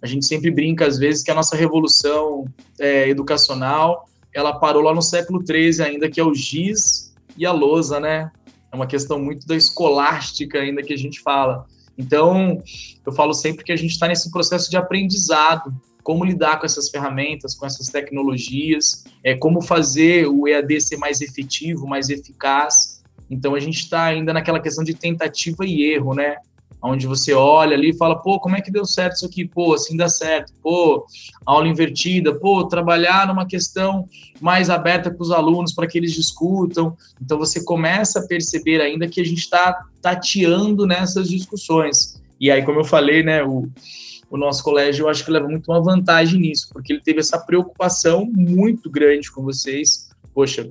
A 0.00 0.06
gente 0.06 0.24
sempre 0.24 0.50
brinca 0.50 0.86
às 0.86 0.98
vezes 0.98 1.22
que 1.24 1.30
a 1.30 1.34
nossa 1.34 1.56
revolução 1.56 2.44
é, 2.78 3.08
educacional 3.08 4.08
ela 4.32 4.52
parou 4.52 4.82
lá 4.82 4.94
no 4.94 5.02
século 5.02 5.42
XIII 5.44 5.82
ainda, 5.82 6.08
que 6.08 6.20
é 6.20 6.24
o 6.24 6.34
giz 6.34 7.14
e 7.36 7.44
a 7.46 7.52
lousa, 7.52 7.98
né? 7.98 8.30
É 8.76 8.78
uma 8.78 8.86
questão 8.86 9.18
muito 9.18 9.46
da 9.46 9.56
escolástica 9.56 10.58
ainda 10.58 10.82
que 10.82 10.92
a 10.92 10.98
gente 10.98 11.20
fala. 11.22 11.64
Então, 11.96 12.62
eu 13.06 13.10
falo 13.10 13.32
sempre 13.32 13.64
que 13.64 13.72
a 13.72 13.76
gente 13.76 13.92
está 13.92 14.06
nesse 14.06 14.30
processo 14.30 14.70
de 14.70 14.76
aprendizado, 14.76 15.74
como 16.02 16.22
lidar 16.26 16.60
com 16.60 16.66
essas 16.66 16.90
ferramentas, 16.90 17.54
com 17.54 17.64
essas 17.64 17.86
tecnologias, 17.86 19.04
é, 19.24 19.34
como 19.34 19.62
fazer 19.62 20.26
o 20.26 20.46
EAD 20.46 20.78
ser 20.82 20.98
mais 20.98 21.22
efetivo, 21.22 21.86
mais 21.86 22.10
eficaz. 22.10 23.02
Então 23.30 23.54
a 23.54 23.60
gente 23.60 23.78
está 23.78 24.04
ainda 24.04 24.34
naquela 24.34 24.60
questão 24.60 24.84
de 24.84 24.92
tentativa 24.92 25.64
e 25.64 25.82
erro, 25.82 26.14
né? 26.14 26.36
Onde 26.82 27.06
você 27.06 27.32
olha 27.32 27.74
ali 27.74 27.90
e 27.90 27.96
fala, 27.96 28.16
pô, 28.16 28.38
como 28.38 28.56
é 28.56 28.60
que 28.60 28.70
deu 28.70 28.84
certo 28.84 29.16
isso 29.16 29.26
aqui? 29.26 29.46
Pô, 29.46 29.74
assim 29.74 29.96
dá 29.96 30.08
certo. 30.08 30.52
Pô, 30.62 31.06
aula 31.44 31.66
invertida. 31.66 32.34
Pô, 32.34 32.64
trabalhar 32.66 33.26
numa 33.26 33.46
questão 33.46 34.06
mais 34.40 34.70
aberta 34.70 35.10
com 35.10 35.22
os 35.22 35.30
alunos 35.30 35.72
para 35.72 35.86
que 35.86 35.98
eles 35.98 36.12
discutam. 36.12 36.96
Então 37.20 37.38
você 37.38 37.64
começa 37.64 38.20
a 38.20 38.26
perceber 38.26 38.80
ainda 38.80 39.08
que 39.08 39.20
a 39.20 39.24
gente 39.24 39.38
está 39.40 39.84
tateando 40.00 40.86
nessas 40.86 41.28
discussões. 41.28 42.20
E 42.38 42.50
aí, 42.50 42.62
como 42.62 42.80
eu 42.80 42.84
falei, 42.84 43.22
né, 43.22 43.42
o, 43.42 43.68
o 44.30 44.36
nosso 44.36 44.62
colégio, 44.62 45.04
eu 45.04 45.08
acho 45.08 45.24
que 45.24 45.30
leva 45.30 45.48
muito 45.48 45.70
uma 45.70 45.82
vantagem 45.82 46.40
nisso, 46.40 46.68
porque 46.72 46.92
ele 46.92 47.00
teve 47.00 47.20
essa 47.20 47.38
preocupação 47.38 48.26
muito 48.26 48.90
grande 48.90 49.30
com 49.30 49.42
vocês. 49.42 50.10
Poxa, 50.34 50.68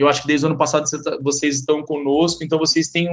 eu 0.00 0.08
acho 0.08 0.22
que 0.22 0.28
desde 0.28 0.46
o 0.46 0.48
ano 0.48 0.56
passado 0.56 0.88
tá, 1.02 1.18
vocês 1.20 1.56
estão 1.56 1.82
conosco, 1.82 2.42
então 2.42 2.58
vocês 2.58 2.88
têm, 2.88 3.06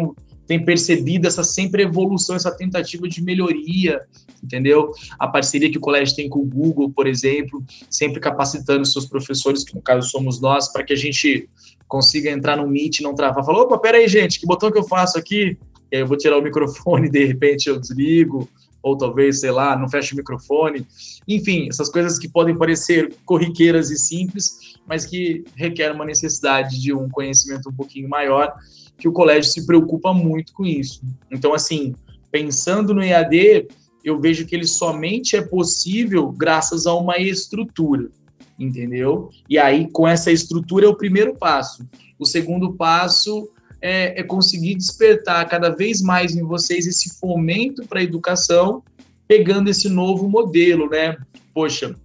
têm 0.46 0.64
percebido 0.64 1.28
essa 1.28 1.44
sempre 1.44 1.84
evolução, 1.84 2.34
essa 2.34 2.50
tentativa 2.50 3.10
de 3.10 3.22
melhoria, 3.22 4.00
entendeu? 4.42 4.94
A 5.20 5.28
parceria 5.28 5.70
que 5.70 5.78
o 5.78 5.82
colégio 5.82 6.16
tem 6.16 6.30
com 6.30 6.40
o 6.40 6.46
Google, 6.46 6.90
por 6.90 7.06
exemplo, 7.06 7.62
sempre 7.90 8.22
capacitando 8.22 8.86
seus 8.86 9.06
professores, 9.06 9.66
que 9.66 9.76
no 9.76 9.82
caso 9.82 10.10
somos 10.10 10.40
nós, 10.40 10.72
para 10.72 10.82
que 10.82 10.94
a 10.94 10.96
gente 10.96 11.50
consiga 11.90 12.32
entrar 12.32 12.56
no 12.56 12.66
Meet 12.66 13.00
e 13.00 13.04
não 13.04 13.14
travar. 13.14 13.44
Falou, 13.44 13.64
opa, 13.64 13.78
peraí, 13.78 14.08
gente, 14.08 14.40
que 14.40 14.48
botão 14.48 14.72
que 14.72 14.78
eu 14.78 14.88
faço 14.88 15.18
aqui? 15.18 15.58
Eu 15.92 16.08
vou 16.08 16.16
tirar 16.16 16.38
o 16.38 16.42
microfone, 16.42 17.10
de 17.10 17.26
repente 17.26 17.68
eu 17.68 17.78
desligo 17.78 18.48
ou 18.82 18.98
talvez, 18.98 19.42
sei 19.42 19.52
lá, 19.52 19.78
não 19.78 19.90
fecha 19.90 20.14
o 20.14 20.18
microfone. 20.18 20.86
Enfim, 21.28 21.68
essas 21.70 21.90
coisas 21.90 22.18
que 22.18 22.30
podem 22.30 22.58
parecer 22.58 23.14
corriqueiras 23.26 23.92
e 23.92 23.98
simples, 23.98 24.67
mas 24.88 25.06
que 25.06 25.44
requerem 25.56 25.96
uma 25.96 26.06
necessidade 26.06 26.82
de 26.82 26.94
um 26.94 27.10
conhecimento 27.10 27.70
um 27.70 27.74
pouquinho 27.74 28.08
maior, 28.08 28.56
que 28.98 29.08
o 29.08 29.12
colégio 29.12 29.52
se 29.52 29.66
preocupa 29.66 30.14
muito 30.14 30.54
com 30.54 30.66
isso. 30.66 31.02
Então, 31.30 31.54
assim, 31.54 31.94
pensando 32.32 32.94
no 32.94 33.04
EAD, 33.04 33.68
eu 34.04 34.20
vejo 34.20 34.46
que 34.46 34.56
ele 34.56 34.66
somente 34.66 35.36
é 35.36 35.42
possível 35.42 36.32
graças 36.32 36.88
a 36.88 36.94
uma 36.94 37.18
estrutura, 37.18 38.10
entendeu? 38.58 39.30
E 39.50 39.58
aí, 39.58 39.90
com 39.92 40.08
essa 40.08 40.32
estrutura, 40.32 40.86
é 40.86 40.90
o 40.90 40.96
primeiro 40.96 41.36
passo. 41.36 41.86
O 42.18 42.26
segundo 42.26 42.74
passo 42.74 43.50
é, 43.82 44.20
é 44.20 44.24
conseguir 44.24 44.76
despertar 44.76 45.48
cada 45.48 45.70
vez 45.70 46.02
mais 46.02 46.36
em 46.36 46.44
vocês 46.44 46.88
esse 46.88 47.20
fomento 47.20 47.86
para 47.86 48.00
a 48.00 48.04
educação, 48.04 48.82
pegando 49.28 49.70
esse 49.70 49.90
novo 49.90 50.30
modelo, 50.30 50.90
né? 50.90 51.18
Poxa, 51.54 51.96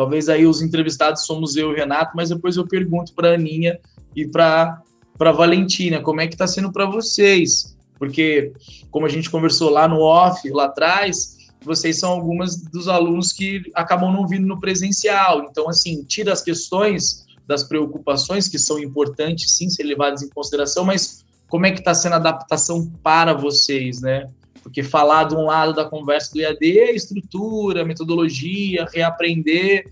talvez 0.00 0.30
aí 0.30 0.46
os 0.46 0.62
entrevistados 0.62 1.26
somos 1.26 1.56
eu 1.56 1.68
e 1.68 1.72
o 1.74 1.76
Renato, 1.76 2.12
mas 2.16 2.30
depois 2.30 2.56
eu 2.56 2.66
pergunto 2.66 3.12
para 3.12 3.32
a 3.32 3.34
Aninha 3.34 3.78
e 4.16 4.26
para 4.26 4.80
para 5.18 5.30
Valentina, 5.30 6.00
como 6.00 6.22
é 6.22 6.26
que 6.26 6.34
está 6.34 6.46
sendo 6.46 6.72
para 6.72 6.86
vocês? 6.86 7.76
Porque, 7.98 8.54
como 8.90 9.04
a 9.04 9.08
gente 9.10 9.28
conversou 9.28 9.68
lá 9.68 9.86
no 9.86 10.00
off, 10.00 10.48
lá 10.48 10.64
atrás, 10.64 11.36
vocês 11.62 11.98
são 11.98 12.12
algumas 12.12 12.56
dos 12.56 12.88
alunos 12.88 13.30
que 13.30 13.60
acabam 13.74 14.10
não 14.10 14.26
vindo 14.26 14.46
no 14.46 14.58
presencial. 14.58 15.44
Então, 15.44 15.68
assim, 15.68 16.02
tira 16.04 16.32
as 16.32 16.40
questões 16.40 17.26
das 17.46 17.62
preocupações 17.62 18.48
que 18.48 18.58
são 18.58 18.78
importantes, 18.78 19.54
sim, 19.54 19.68
ser 19.68 19.82
levadas 19.82 20.22
em 20.22 20.30
consideração, 20.30 20.86
mas 20.86 21.22
como 21.46 21.66
é 21.66 21.72
que 21.72 21.80
está 21.80 21.92
sendo 21.92 22.14
a 22.14 22.16
adaptação 22.16 22.90
para 23.02 23.34
vocês, 23.34 24.00
né? 24.00 24.26
Porque 24.62 24.82
falar 24.82 25.24
de 25.24 25.34
um 25.34 25.44
lado 25.44 25.72
da 25.72 25.84
conversa 25.84 26.32
do 26.32 26.40
EAD 26.40 26.78
é 26.78 26.94
estrutura, 26.94 27.84
metodologia, 27.84 28.86
reaprender, 28.92 29.86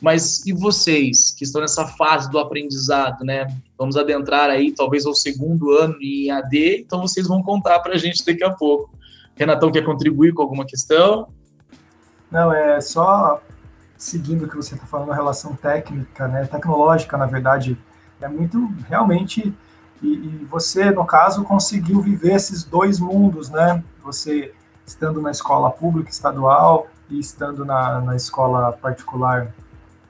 mas 0.00 0.44
e 0.46 0.52
vocês 0.52 1.30
que 1.30 1.44
estão 1.44 1.60
nessa 1.60 1.86
fase 1.86 2.30
do 2.30 2.38
aprendizado, 2.38 3.24
né? 3.24 3.46
Vamos 3.78 3.96
adentrar 3.96 4.50
aí, 4.50 4.72
talvez, 4.72 5.06
ao 5.06 5.14
segundo 5.14 5.70
ano 5.70 5.96
em 6.00 6.28
EAD, 6.28 6.82
então 6.84 7.00
vocês 7.00 7.26
vão 7.26 7.42
contar 7.42 7.80
para 7.80 7.94
a 7.94 7.98
gente 7.98 8.24
daqui 8.24 8.44
a 8.44 8.50
pouco. 8.50 8.90
Renatão 9.36 9.72
quer 9.72 9.84
contribuir 9.84 10.34
com 10.34 10.42
alguma 10.42 10.66
questão? 10.66 11.28
Não, 12.30 12.52
é 12.52 12.80
só 12.80 13.40
seguindo 14.02 14.44
o 14.44 14.48
que 14.48 14.56
você 14.56 14.74
está 14.74 14.84
falando, 14.86 15.12
a 15.12 15.14
relação 15.14 15.54
técnica, 15.54 16.26
né, 16.26 16.44
tecnológica, 16.46 17.16
na 17.16 17.26
verdade, 17.26 17.78
é 18.20 18.28
muito 18.28 18.72
realmente. 18.88 19.54
E, 20.02 20.06
e, 20.06 20.46
você, 20.50 20.90
no 20.90 21.04
caso, 21.04 21.44
conseguiu 21.44 22.00
viver 22.00 22.34
esses 22.34 22.64
dois 22.64 22.98
mundos, 22.98 23.48
né? 23.48 23.82
Você 24.02 24.54
estando 24.86 25.20
na 25.20 25.30
escola 25.30 25.70
pública 25.70 26.10
estadual 26.10 26.88
e 27.08 27.18
estando 27.18 27.64
na, 27.64 28.00
na 28.00 28.16
escola 28.16 28.72
particular 28.72 29.52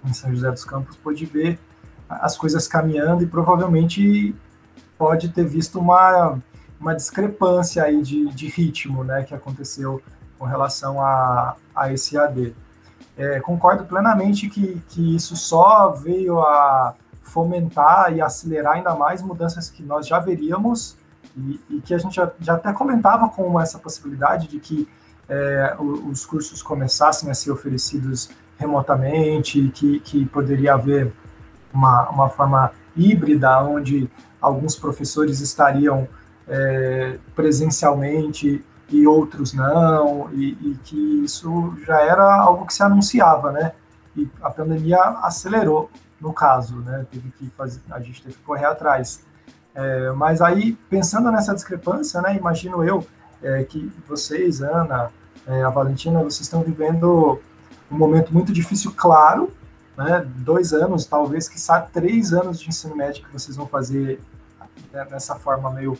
em 0.05 0.13
São 0.13 0.35
José 0.35 0.51
dos 0.51 0.65
Campos, 0.65 0.97
pôde 0.97 1.25
ver 1.27 1.59
as 2.09 2.37
coisas 2.37 2.67
caminhando 2.67 3.23
e 3.23 3.27
provavelmente 3.27 4.35
pode 4.99 5.29
ter 5.31 5.45
visto 5.45 5.79
uma, 5.79 6.39
uma 6.81 6.95
discrepância 6.95 7.83
aí 7.83 8.03
de, 8.03 8.29
de 8.29 8.49
ritmo, 8.49 9.05
né, 9.05 9.23
que 9.23 9.35
aconteceu 9.35 10.03
com 10.39 10.45
relação 10.45 11.01
a, 11.01 11.57
a 11.75 11.93
esse 11.93 12.19
AD. 12.19 12.55
É, 13.17 13.41
concordo 13.41 13.85
plenamente 13.85 14.49
que, 14.49 14.83
que 14.89 15.15
isso 15.17 15.37
só 15.37 15.91
veio 15.91 16.41
a 16.41 16.95
fomentar 17.23 18.13
e 18.13 18.21
acelerar 18.21 18.75
ainda 18.75 18.95
mais 18.95 19.23
mudanças 19.23 19.71
que 19.71 19.83
nós 19.83 20.07
já 20.07 20.19
veríamos 20.19 20.97
e, 21.37 21.61
e 21.71 21.81
que 21.81 21.95
a 21.95 21.99
gente 21.99 22.17
já, 22.17 22.31
já, 22.41 22.55
até 22.55 22.73
comentava 22.73 23.29
com 23.29 23.61
essa 23.61 23.79
possibilidade 23.79 24.49
de 24.49 24.59
que 24.59 24.89
é, 25.29 25.77
os 25.79 26.27
cursos 26.27 26.63
começassem 26.63 27.31
a 27.31 27.35
ser 27.35 27.51
oferecidos 27.51 28.31
remotamente, 28.59 29.71
que, 29.75 30.01
que 30.01 30.27
poderia 30.27 30.75
haver 30.75 31.13
uma, 31.73 32.09
uma 32.11 32.29
forma 32.29 32.73
híbrida, 32.97 33.63
onde 33.63 34.11
alguns 34.41 34.77
professores 34.77 35.41
estariam 35.41 36.07
é, 36.47 37.19
presencialmente 37.35 38.65
e 38.89 39.07
outros 39.07 39.55
não, 39.55 40.31
e, 40.33 40.51
e, 40.61 40.79
que 40.85 41.25
isso 41.25 41.75
já 41.87 42.01
era 42.01 42.35
algo 42.35 42.67
que 42.67 42.75
se 42.75 42.83
anunciava, 42.83 43.51
né? 43.51 43.73
E 44.15 44.29
a 44.43 44.51
pandemia 44.51 44.99
acelerou, 45.23 45.91
no 46.21 46.33
caso, 46.33 46.77
né? 46.77 47.07
Teve 47.11 47.31
que 47.31 47.49
fazer, 47.57 47.81
a 47.91 48.01
gente 48.01 48.23
teve 48.23 48.35
que 48.35 48.43
correr 48.43 48.67
atrás. 48.67 49.25
É, 49.75 50.13
mas 50.13 50.43
aí, 50.43 50.73
pensando 50.91 51.31
nessa 51.31 51.55
discrepância, 51.55 52.21
né? 52.21 52.37
Imagino 52.37 52.85
eu 52.85 53.07
é, 53.43 53.65
que 53.65 53.91
vocês, 54.07 54.63
Ana, 54.63 55.11
é, 55.47 55.63
a 55.63 55.71
Valentina, 55.71 56.19
vocês 56.19 56.43
estão 56.43 56.63
vivendo 56.63 57.41
um 57.91 57.97
momento 57.97 58.33
muito 58.33 58.53
difícil, 58.53 58.93
claro, 58.97 59.53
né? 59.97 60.27
Dois 60.37 60.73
anos, 60.73 61.07
talvez, 61.07 61.49
que 61.49 61.61
sabe, 61.61 61.91
três 61.93 62.33
anos 62.33 62.61
de 62.61 62.69
ensino 62.69 62.95
médio 62.95 63.25
que 63.25 63.33
vocês 63.33 63.57
vão 63.57 63.67
fazer 63.67 64.21
né, 64.93 65.05
dessa 65.07 65.37
forma 65.37 65.71
meio 65.71 65.99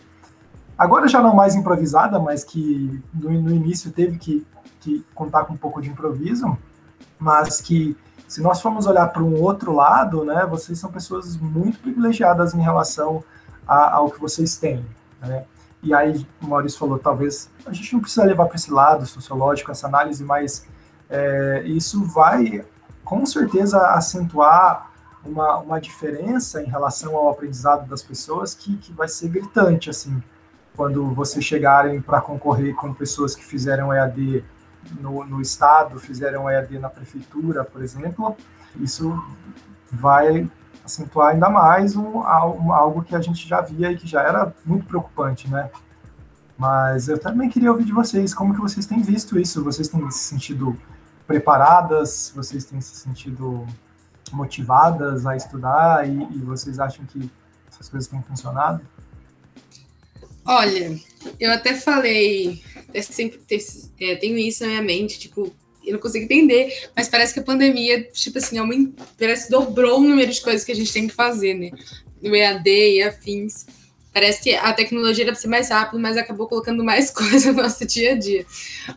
agora 0.77 1.07
já 1.07 1.23
não 1.23 1.35
mais 1.35 1.55
improvisada, 1.55 2.19
mas 2.19 2.43
que 2.43 3.03
no, 3.15 3.31
no 3.31 3.51
início 3.51 3.91
teve 3.91 4.19
que, 4.19 4.47
que, 4.81 5.05
contar 5.15 5.45
com 5.45 5.55
um 5.55 5.57
pouco 5.57 5.81
de 5.81 5.91
improviso, 5.91 6.57
mas 7.19 7.61
que 7.61 7.97
se 8.27 8.41
nós 8.41 8.61
formos 8.61 8.87
olhar 8.87 9.07
para 9.09 9.23
um 9.23 9.41
outro 9.41 9.73
lado, 9.73 10.25
né, 10.25 10.47
vocês 10.47 10.79
são 10.79 10.91
pessoas 10.91 11.37
muito 11.37 11.79
privilegiadas 11.79 12.55
em 12.55 12.61
relação 12.61 13.23
a, 13.67 13.95
ao 13.95 14.11
que 14.11 14.21
vocês 14.21 14.57
têm, 14.57 14.85
né? 15.21 15.45
E 15.83 15.93
aí 15.93 16.27
o 16.41 16.47
Maurício 16.47 16.79
falou, 16.79 16.99
talvez 16.99 17.51
a 17.67 17.73
gente 17.73 17.93
não 17.93 18.01
precisa 18.01 18.25
levar 18.25 18.47
para 18.47 18.55
esse 18.55 18.71
lado 18.71 19.05
sociológico 19.05 19.71
essa 19.71 19.89
análise, 19.89 20.23
mas 20.23 20.65
é, 21.11 21.63
isso 21.67 22.05
vai 22.05 22.65
com 23.05 23.27
certeza 23.27 23.79
acentuar 23.89 24.93
uma, 25.25 25.59
uma 25.59 25.81
diferença 25.81 26.63
em 26.63 26.67
relação 26.67 27.17
ao 27.17 27.31
aprendizado 27.31 27.89
das 27.89 28.03
pessoas 28.03 28.55
que, 28.55 28.77
que 28.77 28.93
vai 28.93 29.09
ser 29.09 29.29
gritante, 29.29 29.91
assim, 29.91 30.23
quando 30.77 31.13
vocês 31.13 31.45
chegarem 31.45 32.01
para 32.01 32.21
concorrer 32.21 32.75
com 32.75 32.95
pessoas 32.95 33.35
que 33.35 33.45
fizeram 33.45 33.93
EAD 33.93 34.45
no, 35.01 35.25
no 35.25 35.41
estado, 35.41 35.99
fizeram 35.99 36.49
EAD 36.49 36.79
na 36.79 36.89
prefeitura, 36.89 37.65
por 37.65 37.83
exemplo, 37.83 38.37
isso 38.81 39.23
vai 39.91 40.49
acentuar 40.85 41.33
ainda 41.33 41.49
mais 41.49 41.97
um, 41.97 42.19
um, 42.19 42.73
algo 42.73 43.03
que 43.03 43.15
a 43.15 43.21
gente 43.21 43.49
já 43.49 43.61
via 43.61 43.93
e 43.93 43.97
que 43.97 44.07
já 44.07 44.23
era 44.23 44.55
muito 44.65 44.87
preocupante, 44.87 45.49
né? 45.49 45.71
Mas 46.59 47.09
eu 47.09 47.19
também 47.19 47.49
queria 47.49 47.71
ouvir 47.71 47.85
de 47.85 47.93
vocês, 47.93 48.35
como 48.35 48.55
que 48.55 48.61
vocês 48.61 48.87
têm 48.87 49.01
visto 49.01 49.39
isso? 49.39 49.65
Vocês 49.65 49.89
têm 49.89 50.11
se 50.11 50.19
sentido 50.19 50.79
preparadas? 51.27 52.33
Vocês 52.35 52.65
têm 52.65 52.81
se 52.81 52.97
sentido 52.97 53.67
motivadas 54.33 55.27
a 55.27 55.37
estudar 55.37 56.09
e, 56.09 56.23
e 56.23 56.39
vocês 56.39 56.79
acham 56.79 57.05
que 57.07 57.31
essas 57.71 57.89
coisas 57.89 58.09
têm 58.09 58.23
funcionado? 58.23 58.81
Olha, 60.45 60.99
eu 61.39 61.53
até 61.53 61.75
falei, 61.75 62.63
eu 62.93 63.03
sempre 63.03 63.41
é, 64.01 64.17
tenho 64.17 64.37
isso 64.39 64.65
na 64.65 64.71
minha 64.71 64.83
mente, 64.83 65.19
tipo, 65.19 65.55
eu 65.85 65.95
não 65.95 66.01
consigo 66.01 66.25
entender, 66.25 66.91
mas 66.95 67.09
parece 67.09 67.35
que 67.35 67.41
a 67.41 67.43
pandemia, 67.43 68.03
tipo 68.13 68.39
assim, 68.39 68.59
aumentou, 68.59 69.05
parece 69.19 69.47
que 69.47 69.51
dobrou 69.51 69.99
o 69.99 70.03
número 70.03 70.31
de 70.31 70.41
coisas 70.41 70.65
que 70.65 70.73
a 70.73 70.75
gente 70.75 70.93
tem 70.93 71.09
que 71.09 71.15
fazer, 71.15 71.55
né? 71.55 71.71
No 72.21 72.35
EAD 72.35 72.69
e 72.69 73.03
afins. 73.03 73.67
Parece 74.13 74.43
que 74.43 74.55
a 74.55 74.73
tecnologia 74.73 75.25
era 75.25 75.33
para 75.33 75.41
ser 75.41 75.49
mais 75.49 75.71
rápido, 75.71 75.99
mas 75.99 76.17
acabou 76.17 76.47
colocando 76.47 76.85
mais 76.85 77.11
coisa 77.13 77.53
no 77.53 77.63
nosso 77.63 77.87
dia 77.87 78.13
a 78.13 78.15
dia. 78.15 78.45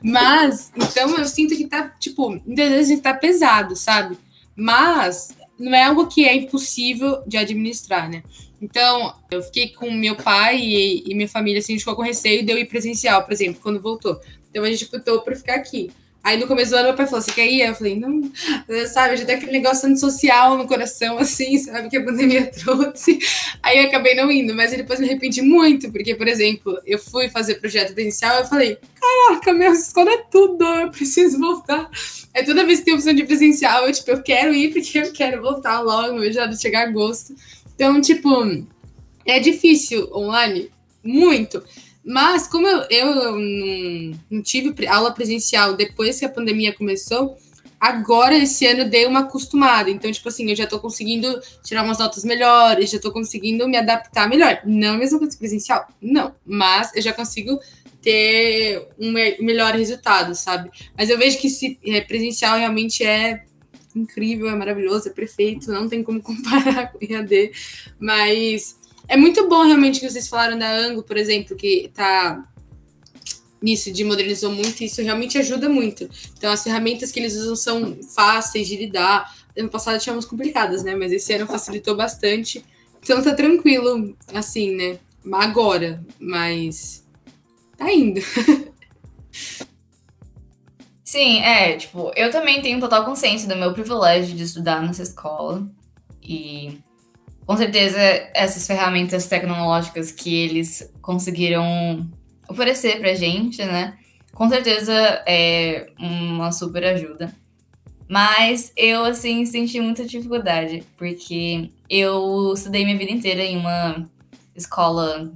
Mas, 0.03 0.71
então 0.75 1.17
eu 1.17 1.25
sinto 1.25 1.55
que 1.55 1.67
tá, 1.67 1.89
tipo, 1.99 2.29
muitas 2.29 2.69
vezes 2.69 2.99
tá 2.99 3.13
pesado, 3.13 3.75
sabe? 3.75 4.17
Mas 4.55 5.33
não 5.57 5.73
é 5.73 5.83
algo 5.83 6.07
que 6.07 6.25
é 6.25 6.35
impossível 6.35 7.23
de 7.25 7.37
administrar, 7.37 8.09
né? 8.09 8.23
Então, 8.61 9.13
eu 9.29 9.41
fiquei 9.43 9.69
com 9.69 9.91
meu 9.91 10.15
pai 10.15 10.57
e, 10.57 11.03
e 11.05 11.15
minha 11.15 11.27
família, 11.27 11.59
assim, 11.59 11.73
a 11.73 11.75
gente 11.75 11.81
ficou 11.81 11.95
com 11.95 12.01
receio 12.01 12.43
de 12.43 12.51
eu 12.51 12.57
ir 12.57 12.65
presencial, 12.65 13.23
por 13.23 13.33
exemplo, 13.33 13.61
quando 13.61 13.81
voltou. 13.81 14.19
Então, 14.49 14.63
a 14.63 14.71
gente 14.71 14.85
optou 14.85 15.21
por 15.21 15.35
ficar 15.35 15.55
aqui. 15.55 15.91
Aí, 16.25 16.37
no 16.39 16.47
começo 16.47 16.71
do 16.71 16.77
ano, 16.77 16.87
meu 16.87 16.95
pai 16.95 17.05
falou, 17.05 17.21
você 17.21 17.31
quer 17.31 17.45
ir? 17.45 17.61
Eu 17.61 17.75
falei, 17.75 17.99
não, 17.99 18.31
sabe, 18.91 19.15
já 19.15 19.25
tem 19.25 19.35
aquele 19.35 19.51
negócio 19.51 19.87
antissocial 19.87 20.57
no 20.57 20.65
coração, 20.65 21.19
assim, 21.19 21.55
sabe, 21.59 21.87
que 21.87 21.97
a 21.97 22.03
pandemia 22.03 22.47
trouxe. 22.49 23.19
Aí, 23.61 23.77
eu 23.77 23.85
acabei 23.85 24.15
não 24.15 24.31
indo, 24.31 24.55
mas 24.55 24.71
depois 24.71 24.99
me 24.99 25.05
arrependi 25.05 25.43
muito, 25.43 25.91
porque, 25.91 26.15
por 26.15 26.27
exemplo, 26.27 26.81
eu 26.83 26.97
fui 26.97 27.29
fazer 27.29 27.55
projeto 27.61 27.93
presencial, 27.93 28.39
eu 28.39 28.45
falei, 28.47 28.79
caraca, 28.99 29.53
minha 29.53 29.69
escola 29.69 30.11
é 30.13 30.17
tudo, 30.31 30.65
eu 30.65 30.89
preciso 30.89 31.37
voltar. 31.37 31.87
Aí, 32.33 32.43
toda 32.43 32.65
vez 32.65 32.79
que 32.79 32.85
tem 32.85 32.95
opção 32.95 33.13
de 33.13 33.23
presencial, 33.23 33.85
eu, 33.85 33.93
tipo, 33.93 34.09
eu 34.09 34.23
quero 34.23 34.51
ir 34.51 34.73
porque 34.73 34.97
eu 34.97 35.13
quero 35.13 35.43
voltar 35.43 35.79
logo, 35.81 36.31
já 36.31 36.47
de 36.47 36.59
chegar 36.59 36.87
agosto. 36.87 37.35
Então, 37.75 38.01
tipo, 38.01 38.27
é 39.27 39.39
difícil 39.39 40.09
online, 40.11 40.71
muito. 41.03 41.63
Mas 42.05 42.47
como 42.47 42.67
eu, 42.67 42.85
eu 42.89 43.15
não, 43.15 44.19
não 44.29 44.41
tive 44.43 44.87
aula 44.87 45.11
presencial 45.11 45.75
depois 45.75 46.19
que 46.19 46.25
a 46.25 46.29
pandemia 46.29 46.71
começou, 46.71 47.35
agora 47.79 48.37
esse 48.37 48.65
ano 48.67 48.87
dei 48.89 49.07
uma 49.07 49.21
acostumada. 49.21 49.89
Então, 49.89 50.11
tipo 50.11 50.29
assim, 50.29 50.47
eu 50.49 50.55
já 50.55 50.67
tô 50.67 50.79
conseguindo 50.79 51.39
tirar 51.63 51.83
umas 51.83 51.97
notas 51.97 52.23
melhores, 52.23 52.91
já 52.91 52.99
tô 52.99 53.11
conseguindo 53.11 53.67
me 53.67 53.75
adaptar 53.75 54.29
melhor. 54.29 54.61
Não 54.65 54.93
a 54.93 54.97
mesma 54.97 55.17
coisa 55.17 55.35
presencial, 55.35 55.87
não. 55.99 56.35
Mas 56.45 56.95
eu 56.95 57.01
já 57.01 57.11
consigo 57.11 57.59
ter 58.03 58.87
um 58.99 59.11
melhor 59.11 59.73
resultado, 59.73 60.35
sabe? 60.35 60.69
Mas 60.95 61.09
eu 61.09 61.17
vejo 61.17 61.39
que 61.39 61.49
se 61.49 61.79
é, 61.83 62.01
presencial 62.01 62.59
realmente 62.59 63.03
é 63.03 63.43
incrível, 63.95 64.47
é 64.47 64.55
maravilhoso, 64.55 65.07
é 65.09 65.11
perfeito, 65.11 65.71
não 65.71 65.89
tem 65.89 66.03
como 66.03 66.21
comparar 66.23 66.91
com 66.91 67.03
IAD, 67.03 67.51
mas 67.99 68.77
é 69.07 69.17
muito 69.17 69.47
bom 69.47 69.63
realmente 69.63 69.99
que 69.99 70.09
vocês 70.09 70.27
falaram 70.27 70.57
da 70.57 70.69
Ango, 70.69 71.03
por 71.03 71.17
exemplo, 71.17 71.55
que 71.55 71.91
tá 71.93 72.43
nisso 73.61 73.91
de 73.91 74.03
modernizou 74.03 74.51
muito, 74.51 74.83
isso 74.83 75.01
realmente 75.01 75.37
ajuda 75.37 75.67
muito. 75.67 76.09
Então 76.37 76.51
as 76.51 76.63
ferramentas 76.63 77.11
que 77.11 77.19
eles 77.19 77.35
usam 77.35 77.55
são 77.55 77.97
fáceis 78.13 78.67
de 78.67 78.77
lidar. 78.77 79.33
Ano 79.57 79.69
passado 79.69 79.99
tínhamos 79.99 80.25
complicadas, 80.25 80.83
né? 80.83 80.95
Mas 80.95 81.11
esse 81.11 81.33
ano 81.33 81.47
facilitou 81.47 81.95
bastante. 81.95 82.63
Então 83.01 83.21
tá 83.23 83.33
tranquilo, 83.33 84.15
assim, 84.33 84.75
né? 84.75 84.99
Agora, 85.31 86.03
mas 86.19 87.03
tá 87.77 87.91
indo. 87.91 88.21
Sim, 91.03 91.39
é, 91.39 91.77
tipo, 91.77 92.11
eu 92.15 92.29
também 92.29 92.61
tenho 92.61 92.79
total 92.79 93.05
consciência 93.05 93.47
do 93.47 93.55
meu 93.55 93.73
privilégio 93.73 94.35
de 94.35 94.43
estudar 94.43 94.81
nessa 94.81 95.03
escola. 95.03 95.67
E 96.21 96.77
com 97.45 97.55
certeza 97.55 97.99
essas 98.33 98.65
ferramentas 98.65 99.27
tecnológicas 99.27 100.11
que 100.11 100.33
eles 100.33 100.91
conseguiram 101.01 102.09
oferecer 102.49 102.99
pra 102.99 103.13
gente, 103.13 103.63
né? 103.63 103.97
Com 104.33 104.49
certeza 104.49 104.93
é 105.27 105.87
uma 105.99 106.51
super 106.51 106.83
ajuda. 106.85 107.33
Mas 108.07 108.71
eu, 108.75 109.03
assim, 109.05 109.45
senti 109.45 109.79
muita 109.79 110.05
dificuldade, 110.05 110.83
porque 110.97 111.71
eu 111.89 112.53
estudei 112.53 112.85
minha 112.85 112.97
vida 112.97 113.11
inteira 113.11 113.43
em 113.43 113.57
uma 113.57 114.05
escola 114.55 115.33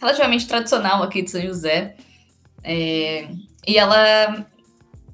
relativamente 0.00 0.46
tradicional 0.46 1.02
aqui 1.02 1.22
de 1.22 1.30
São 1.30 1.40
José. 1.40 1.94
É, 2.64 3.28
e 3.66 3.76
ela 3.78 4.46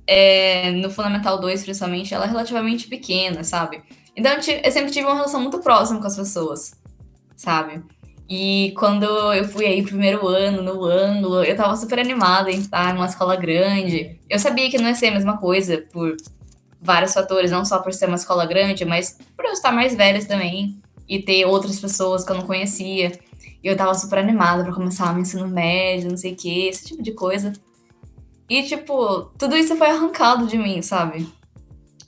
é, 0.07 0.71
no 0.71 0.91
Fundamental 0.91 1.41
2, 1.41 1.65
principalmente, 1.65 2.15
ela 2.15 2.25
é 2.25 2.29
relativamente 2.29 2.89
pequena, 2.89 3.45
sabe? 3.45 3.83
Então 4.17 4.33
eu 4.33 4.71
sempre 4.71 4.91
tive 4.91 5.07
uma 5.07 5.15
relação 5.15 5.41
muito 5.41 5.59
próxima 5.59 6.01
com 6.01 6.07
as 6.07 6.17
pessoas, 6.17 6.73
sabe? 7.37 7.83
E 8.29 8.73
quando 8.79 9.05
eu 9.05 9.45
fui 9.45 9.67
aí 9.67 9.83
pro 9.83 9.91
primeiro 9.91 10.27
ano, 10.27 10.63
no 10.63 10.85
ângulo, 10.85 11.45
eu 11.45 11.57
tava 11.57 11.77
super 11.77 11.99
animada 11.99 12.51
em 12.51 12.59
estar 12.59 12.95
em 12.95 12.97
uma 12.97 13.07
escola 13.07 13.37
grande. 13.37 14.19
Eu 14.31 14.39
sabia 14.39 14.71
que 14.71 14.79
não 14.79 14.89
ia 14.89 14.95
ser 14.95 15.09
a 15.09 15.13
mesma 15.13 15.37
coisa 15.37 15.85
por 15.93 16.17
vários 16.81 17.13
fatores, 17.13 17.51
não 17.51 17.65
só 17.65 17.81
por 17.81 17.93
ser 17.93 18.07
uma 18.07 18.17
escola 18.17 18.47
grande, 18.47 18.85
mas 18.85 19.19
por 19.37 19.45
eu 19.45 19.53
estar 19.53 19.73
mais 19.73 19.95
velha 19.95 20.25
também 20.25 20.81
e 21.09 21.21
ter 21.21 21.45
outras 21.45 21.79
pessoas 21.79 22.25
que 22.25 22.33
eu 22.33 22.37
não 22.37 22.47
conhecia. 22.47 23.13
E 23.63 23.67
eu 23.67 23.77
tava 23.77 23.95
super 23.95 24.19
animada 24.19 24.63
para 24.63 24.73
começar 24.73 25.13
meu 25.13 25.23
ensino 25.23 25.49
médio, 25.49 26.11
não 26.11 26.17
sei 26.17 26.33
o 26.33 26.37
que, 26.37 26.69
esse 26.69 26.87
tipo 26.87 27.03
de 27.03 27.13
coisa. 27.13 27.53
E, 28.49 28.63
tipo, 28.63 29.23
tudo 29.39 29.57
isso 29.57 29.75
foi 29.77 29.89
arrancado 29.89 30.47
de 30.47 30.59
mim, 30.59 30.83
sabe? 30.83 31.27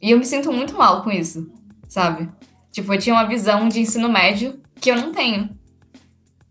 E 0.01 0.11
eu 0.11 0.19
me 0.19 0.25
sinto 0.25 0.53
muito 0.53 0.75
mal 0.75 1.03
com 1.03 1.11
isso, 1.11 1.51
sabe? 1.97 2.29
Tipo, 2.71 2.93
eu 2.93 2.99
tinha 2.99 3.15
uma 3.15 3.27
visão 3.27 3.71
de 3.71 3.81
ensino 3.81 4.07
médio 4.07 4.61
que 4.79 4.91
eu 4.91 4.97
não 4.97 5.13
tenho, 5.13 5.49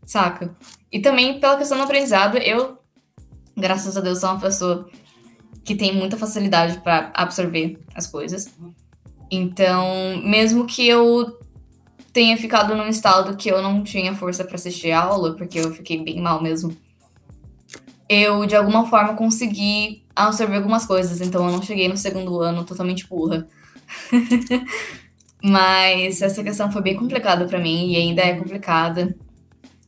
saca? 0.04 0.56
E 0.92 1.00
também 1.00 1.40
pela 1.40 1.56
questão 1.56 1.78
do 1.78 1.84
aprendizado, 1.84 2.40
eu, 2.40 2.80
graças 3.56 3.96
a 3.96 4.02
Deus, 4.02 4.20
sou 4.20 4.32
uma 4.32 4.40
pessoa 4.40 4.90
que 5.64 5.76
tem 5.76 5.94
muita 5.94 6.18
facilidade 6.18 6.80
para 6.80 7.12
absorver 7.14 7.80
as 7.94 8.08
coisas. 8.08 8.52
Então, 9.30 10.20
mesmo 10.24 10.66
que 10.66 10.88
eu 10.88 11.40
tenha 12.12 12.36
ficado 12.38 12.74
num 12.74 12.88
estado 12.88 13.38
que 13.38 13.52
eu 13.52 13.62
não 13.62 13.84
tinha 13.84 14.16
força 14.16 14.44
para 14.44 14.56
assistir 14.56 14.90
a 14.94 15.02
aula, 15.02 15.36
porque 15.36 15.60
eu 15.60 15.72
fiquei 15.72 16.04
bem 16.04 16.20
mal 16.20 16.42
mesmo. 16.42 16.76
Eu, 18.10 18.48
de 18.48 18.56
alguma 18.56 18.88
forma, 18.88 19.14
consegui 19.14 20.04
absorver 20.16 20.56
algumas 20.56 20.88
coisas, 20.88 21.22
então 21.22 21.46
eu 21.46 21.52
não 21.52 21.62
cheguei 21.62 21.88
no 21.88 21.98
segundo 21.98 22.42
ano 22.42 22.64
totalmente 22.64 23.08
burra. 23.08 23.48
Mas 25.48 26.24
essa 26.24 26.44
questão 26.44 26.72
foi 26.72 26.82
bem 26.82 26.96
complicada 26.96 27.46
para 27.46 27.60
mim 27.60 27.92
e 27.92 27.98
ainda 27.98 28.24
é 28.24 28.34
complicada. 28.36 29.16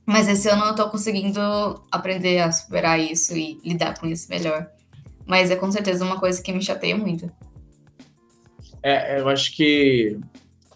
Mas 0.06 0.28
esse 0.28 0.48
ano 0.48 0.66
eu 0.66 0.76
tô 0.76 0.88
conseguindo 0.88 1.42
aprender 1.92 2.38
a 2.42 2.52
superar 2.52 3.00
isso 3.00 3.36
e 3.36 3.60
lidar 3.66 4.00
com 4.00 4.06
isso 4.06 4.30
melhor. 4.30 4.70
Mas 5.26 5.50
é 5.50 5.56
com 5.56 5.72
certeza 5.72 6.06
uma 6.06 6.20
coisa 6.20 6.44
que 6.44 6.54
me 6.54 6.62
chateia 6.62 6.96
muito. 6.96 7.32
É, 8.84 9.20
eu 9.20 9.28
acho 9.28 9.56
que 9.56 10.20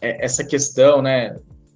é, 0.02 0.26
essa 0.26 0.44
questão, 0.44 1.00
né, 1.00 1.36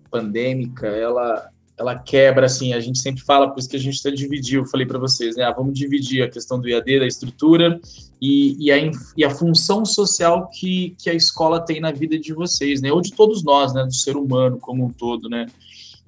pandêmica, 0.10 0.88
ela 0.88 1.48
ela 1.78 1.98
quebra 1.98 2.46
assim, 2.46 2.74
a 2.74 2.80
gente 2.80 3.00
sempre 3.00 3.22
fala, 3.22 3.50
por 3.50 3.60
isso 3.60 3.70
que 3.70 3.76
a 3.76 3.80
gente 3.80 4.00
até 4.00 4.12
dividiu, 4.12 4.62
eu 4.62 4.68
falei 4.68 4.86
para 4.86 4.98
vocês, 4.98 5.36
né, 5.36 5.44
ah, 5.44 5.52
vamos 5.52 5.78
dividir 5.78 6.24
a 6.24 6.30
questão 6.30 6.60
do 6.60 6.70
IAD, 6.70 7.00
da 7.00 7.08
estrutura 7.08 7.80
e, 8.22 8.56
e, 8.66 8.72
a, 8.72 8.92
e 9.18 9.26
a 9.26 9.30
função 9.30 9.86
social 9.86 10.48
que, 10.48 10.96
que 10.98 11.10
a 11.10 11.14
escola 11.14 11.60
tem 11.60 11.82
na 11.82 11.92
vida 11.92 12.18
de 12.18 12.34
vocês, 12.34 12.82
né, 12.82 12.92
ou 12.92 13.02
de 13.02 13.12
todos 13.12 13.44
nós, 13.44 13.74
né, 13.74 13.84
do 13.84 13.94
ser 13.94 14.16
humano 14.16 14.58
como 14.58 14.86
um 14.86 14.90
todo, 14.90 15.30
né, 15.30 15.48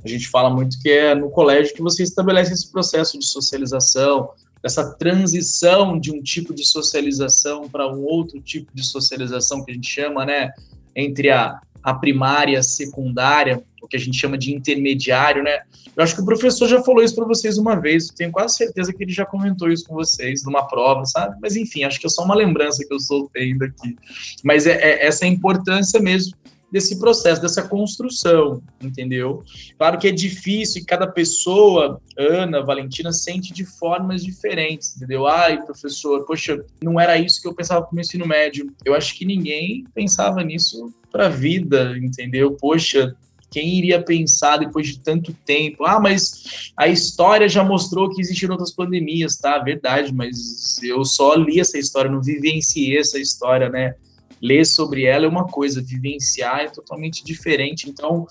a 0.04 0.08
gente 0.08 0.30
fala 0.30 0.50
muito 0.50 0.80
que 0.82 0.90
é 0.90 1.14
no 1.14 1.30
colégio 1.30 1.74
que 1.74 1.82
você 1.82 2.04
estabelece 2.04 2.54
esse 2.54 2.72
processo 2.72 3.20
de 3.20 3.26
socialização, 3.26 4.30
essa 4.64 4.94
transição 4.96 6.00
de 6.00 6.12
um 6.12 6.22
tipo 6.22 6.54
de 6.54 6.66
socialização 6.66 7.68
para 7.68 7.88
um 7.94 8.04
outro 8.04 8.40
tipo 8.40 8.72
de 8.74 8.84
socialização 8.86 9.64
que 9.66 9.72
a 9.72 9.74
gente 9.74 9.90
chama, 9.90 10.26
né, 10.26 10.52
entre 10.96 11.30
a, 11.30 11.60
a 11.88 11.94
primária, 11.94 12.60
a 12.60 12.64
secundária, 12.64 13.64
o 13.82 13.88
que 13.88 13.96
a 13.96 14.00
gente 14.00 14.18
chama 14.18 14.38
de 14.38 14.54
intermediário, 14.54 15.42
né? 15.42 15.60
Eu 15.96 16.04
acho 16.04 16.14
que 16.14 16.22
o 16.22 16.26
professor 16.26 16.68
já 16.68 16.84
falou 16.84 17.02
isso 17.02 17.16
para 17.16 17.24
vocês 17.24 17.58
uma 17.58 17.80
vez, 17.80 18.10
tenho 18.10 18.30
quase 18.30 18.58
certeza 18.58 18.92
que 18.92 19.02
ele 19.02 19.14
já 19.14 19.26
comentou 19.26 19.72
isso 19.72 19.86
com 19.88 19.96
vocês 19.96 20.44
numa 20.44 20.68
prova, 20.68 21.06
sabe? 21.06 21.38
Mas 21.42 21.56
enfim, 21.56 21.86
acho 21.86 21.98
que 21.98 22.06
é 22.06 22.10
só 22.10 22.26
uma 22.26 22.36
lembrança 22.36 22.86
que 22.86 22.94
eu 22.94 23.00
soltei 23.00 23.44
ainda 23.44 23.68
aqui. 23.68 23.96
Mas 24.44 24.68
é, 24.68 24.74
é 24.74 25.08
essa 25.08 25.24
é 25.24 25.30
importância 25.30 25.98
mesmo 26.02 26.36
desse 26.72 27.00
processo, 27.00 27.42
dessa 27.42 27.64
construção, 27.68 28.62
entendeu? 28.82 29.44
Claro 29.78 29.98
que 29.98 30.08
é 30.08 30.12
difícil 30.12 30.82
e 30.82 30.86
cada 30.86 31.08
pessoa, 31.08 32.02
Ana, 32.18 32.64
Valentina, 32.64 33.12
sente 33.14 33.54
de 33.54 33.66
formas 33.66 34.24
diferentes, 34.24 34.96
entendeu? 34.96 35.26
Ai, 35.28 35.64
professor, 35.64 36.26
poxa, 36.26 36.64
não 36.84 37.00
era 37.00 37.18
isso 37.18 37.42
que 37.42 37.48
eu 37.48 37.56
pensava 37.56 37.86
para 37.86 37.96
o 37.96 38.00
ensino 38.00 38.28
médio. 38.28 38.72
Eu 38.84 38.94
acho 38.94 39.16
que 39.16 39.26
ninguém 39.26 39.86
pensava 39.94 40.44
nisso 40.44 40.94
para 41.12 41.28
a 41.28 41.30
vida, 41.30 41.98
entendeu? 41.98 42.58
Poxa, 42.60 43.16
quem 43.50 43.76
iria 43.76 44.04
pensar 44.04 44.58
depois 44.58 44.88
de 44.88 45.00
tanto 45.00 45.34
tempo? 45.46 45.86
Ah, 45.86 46.00
mas 46.00 46.72
a 46.76 46.88
história 46.88 47.48
já 47.48 47.64
mostrou 47.64 48.10
que 48.10 48.22
existiram 48.22 48.54
outras 48.54 48.74
pandemias, 48.74 49.38
tá? 49.38 49.58
Verdade, 49.60 50.14
mas 50.14 50.82
eu 50.84 51.06
só 51.06 51.34
li 51.34 51.60
essa 51.60 51.78
história, 51.78 52.12
não 52.12 52.22
vivenciei 52.22 52.98
essa 52.98 53.18
história, 53.18 53.70
né? 53.70 53.96
Ler 54.42 54.66
sobre 54.66 55.04
ela 55.04 55.26
é 55.26 55.30
uma 55.30 55.46
coisa, 55.46 55.82
vivenciar 55.82 56.62
é 56.62 56.70
totalmente 56.70 57.24
diferente. 57.24 57.90
Então, 57.90 58.26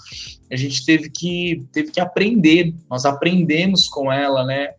a 0.50 0.56
gente 0.56 0.84
teve 0.84 1.10
que, 1.10 1.64
teve 1.72 1.90
que 1.90 2.00
aprender, 2.00 2.74
nós 2.88 3.04
aprendemos 3.04 3.88
com 3.88 4.12
ela, 4.12 4.44
né? 4.44 4.70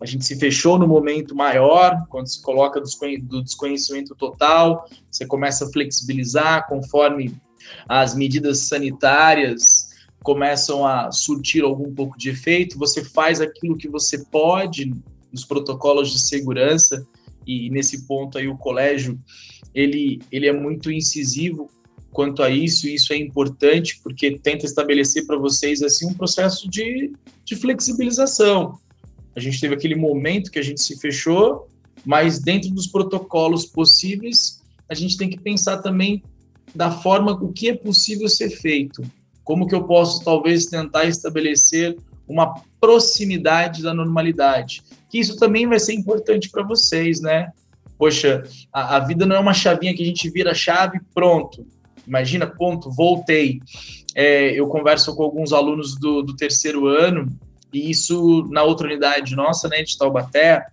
A 0.00 0.04
gente 0.04 0.24
se 0.24 0.38
fechou 0.38 0.78
no 0.78 0.86
momento 0.86 1.34
maior, 1.34 2.06
quando 2.10 2.26
se 2.26 2.42
coloca 2.42 2.80
do 2.80 3.42
desconhecimento 3.42 4.14
total, 4.14 4.84
você 5.10 5.24
começa 5.26 5.64
a 5.64 5.72
flexibilizar 5.72 6.66
conforme 6.68 7.34
as 7.88 8.14
medidas 8.14 8.60
sanitárias 8.68 9.86
começam 10.22 10.84
a 10.84 11.12
surtir 11.12 11.62
algum 11.62 11.94
pouco 11.94 12.18
de 12.18 12.30
efeito, 12.30 12.76
você 12.76 13.04
faz 13.04 13.40
aquilo 13.40 13.76
que 13.76 13.88
você 13.88 14.24
pode 14.24 14.92
nos 15.32 15.44
protocolos 15.44 16.10
de 16.10 16.18
segurança, 16.18 17.06
e 17.46 17.70
nesse 17.70 18.06
ponto 18.06 18.36
aí 18.36 18.48
o 18.48 18.56
colégio 18.56 19.18
ele, 19.74 20.20
ele 20.32 20.46
é 20.46 20.52
muito 20.52 20.90
incisivo 20.90 21.70
quanto 22.10 22.42
a 22.42 22.48
isso, 22.48 22.88
e 22.88 22.94
isso 22.94 23.12
é 23.12 23.16
importante 23.16 24.00
porque 24.02 24.38
tenta 24.38 24.64
estabelecer 24.64 25.26
para 25.26 25.36
vocês 25.36 25.82
assim 25.82 26.06
um 26.06 26.14
processo 26.14 26.68
de, 26.68 27.12
de 27.44 27.54
flexibilização. 27.54 28.78
A 29.36 29.40
gente 29.40 29.60
teve 29.60 29.74
aquele 29.74 29.94
momento 29.94 30.50
que 30.50 30.58
a 30.58 30.62
gente 30.62 30.80
se 30.80 30.98
fechou, 30.98 31.68
mas 32.06 32.38
dentro 32.38 32.70
dos 32.70 32.86
protocolos 32.86 33.66
possíveis, 33.66 34.62
a 34.88 34.94
gente 34.94 35.18
tem 35.18 35.28
que 35.28 35.38
pensar 35.38 35.82
também 35.82 36.22
da 36.74 36.90
forma 36.90 37.32
o 37.32 37.52
que 37.52 37.68
é 37.68 37.76
possível 37.76 38.30
ser 38.30 38.48
feito. 38.48 39.02
Como 39.44 39.66
que 39.66 39.74
eu 39.74 39.84
posso 39.84 40.24
talvez 40.24 40.66
tentar 40.66 41.04
estabelecer 41.04 41.98
uma 42.26 42.54
proximidade 42.86 43.82
da 43.82 43.92
normalidade? 43.92 44.80
Que 45.10 45.18
isso 45.18 45.36
também 45.36 45.66
vai 45.66 45.80
ser 45.80 45.92
importante 45.92 46.48
para 46.48 46.62
vocês, 46.62 47.20
né? 47.20 47.50
Poxa, 47.98 48.44
a, 48.72 48.96
a, 48.96 49.00
vida 49.00 49.26
não 49.26 49.34
é 49.34 49.40
uma 49.40 49.52
chavinha 49.52 49.92
que 49.92 50.04
a 50.04 50.06
gente 50.06 50.30
vira 50.30 50.52
a 50.52 50.54
chave 50.54 51.00
pronto. 51.12 51.66
Imagina, 52.06 52.46
ponto, 52.46 52.92
voltei. 52.92 53.60
É, 54.14 54.52
eu 54.52 54.68
converso 54.68 55.16
com 55.16 55.24
alguns 55.24 55.52
alunos 55.52 55.98
do, 55.98 56.22
do 56.22 56.36
terceiro 56.36 56.86
ano, 56.86 57.26
e 57.72 57.90
isso 57.90 58.46
na 58.52 58.62
outra 58.62 58.86
unidade 58.86 59.34
nossa, 59.34 59.68
né, 59.68 59.82
de 59.82 59.98
Taubaté, 59.98 60.64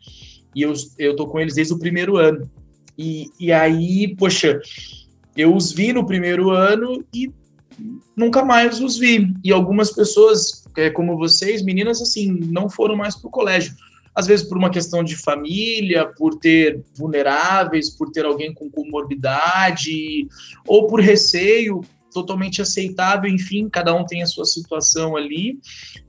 e 0.55 0.61
eu, 0.61 0.73
eu 0.99 1.15
tô 1.15 1.25
com 1.25 1.39
eles 1.39 1.55
desde 1.55 1.73
o 1.73 1.79
primeiro 1.79 2.17
ano. 2.17 2.47
E, 2.95 3.31
e 3.39 3.51
aí, 3.51 4.15
poxa, 4.15 4.61
eu 5.35 5.55
os 5.55 5.71
vi 5.71 5.91
no 5.91 6.05
primeiro 6.05 6.51
ano 6.51 7.03
e 7.11 7.31
nunca 8.15 8.43
mais 8.43 8.79
os 8.79 8.97
vi. 8.97 9.33
E 9.43 9.51
algumas 9.51 9.91
pessoas, 9.91 10.63
é, 10.77 10.89
como 10.89 11.17
vocês, 11.17 11.63
meninas, 11.63 12.01
assim, 12.01 12.31
não 12.31 12.69
foram 12.69 12.95
mais 12.95 13.15
para 13.15 13.27
o 13.27 13.31
colégio 13.31 13.73
às 14.15 14.27
vezes 14.27 14.47
por 14.47 14.57
uma 14.57 14.69
questão 14.69 15.03
de 15.03 15.15
família, 15.15 16.05
por 16.05 16.37
ter 16.37 16.83
vulneráveis, 16.95 17.89
por 17.89 18.11
ter 18.11 18.25
alguém 18.25 18.53
com 18.53 18.69
comorbidade, 18.69 20.27
ou 20.67 20.87
por 20.87 21.01
receio, 21.01 21.81
totalmente 22.13 22.61
aceitável, 22.61 23.29
enfim, 23.29 23.67
cada 23.67 23.93
um 23.93 24.05
tem 24.05 24.21
a 24.21 24.27
sua 24.27 24.45
situação 24.45 25.17
ali. 25.17 25.59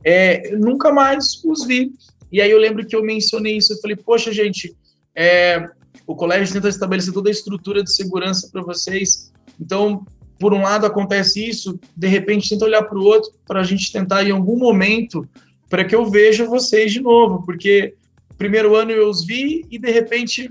É, 0.05 0.55
nunca 0.57 0.93
mais 0.93 1.43
os 1.45 1.66
vi. 1.66 1.93
E 2.31 2.41
aí 2.41 2.51
eu 2.51 2.59
lembro 2.59 2.86
que 2.86 2.95
eu 2.95 3.03
mencionei 3.03 3.57
isso, 3.57 3.73
eu 3.73 3.81
falei, 3.81 3.97
poxa, 3.97 4.32
gente, 4.32 4.77
é, 5.16 5.66
o 6.07 6.15
colégio 6.15 6.53
tenta 6.53 6.69
estabelecer 6.69 7.15
toda 7.15 7.31
a 7.31 7.32
estrutura 7.32 7.82
de 7.82 7.93
segurança 7.93 8.51
para 8.53 8.62
vocês, 8.62 9.32
então, 9.61 10.05
por 10.45 10.53
um 10.53 10.61
lado 10.61 10.85
acontece 10.85 11.43
isso, 11.43 11.81
de 11.97 12.07
repente 12.07 12.51
tenta 12.51 12.66
olhar 12.66 12.83
para 12.83 12.99
o 12.99 13.03
outro, 13.03 13.33
para 13.47 13.61
a 13.61 13.65
gente 13.65 13.91
tentar 13.91 14.25
em 14.25 14.31
algum 14.31 14.59
momento 14.59 15.27
para 15.71 15.87
que 15.87 15.95
eu 15.95 16.05
veja 16.05 16.45
vocês 16.45 16.93
de 16.93 17.01
novo, 17.01 17.43
porque 17.47 17.95
primeiro 18.37 18.77
ano 18.77 18.91
eu 18.91 19.09
os 19.09 19.25
vi 19.25 19.65
e 19.71 19.79
de 19.79 19.91
repente 19.91 20.51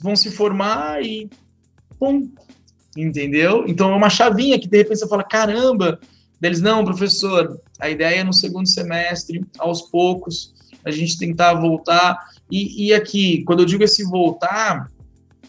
vão 0.00 0.14
se 0.14 0.30
formar 0.30 1.02
e 1.02 1.28
pum, 1.98 2.30
entendeu? 2.96 3.64
Então 3.66 3.92
é 3.92 3.96
uma 3.96 4.08
chavinha 4.08 4.56
que 4.56 4.68
de 4.68 4.76
repente 4.76 5.00
você 5.00 5.08
fala, 5.08 5.24
caramba, 5.24 5.98
deles 6.40 6.60
não, 6.60 6.84
professor, 6.84 7.60
a 7.80 7.90
ideia 7.90 8.20
é 8.20 8.22
no 8.22 8.32
segundo 8.32 8.68
semestre, 8.68 9.44
aos 9.58 9.82
poucos, 9.82 10.54
a 10.84 10.92
gente 10.92 11.18
tentar 11.18 11.54
voltar. 11.54 12.16
E, 12.48 12.86
e 12.86 12.94
aqui, 12.94 13.42
quando 13.42 13.64
eu 13.64 13.66
digo 13.66 13.82
esse 13.82 14.04
voltar, 14.04 14.88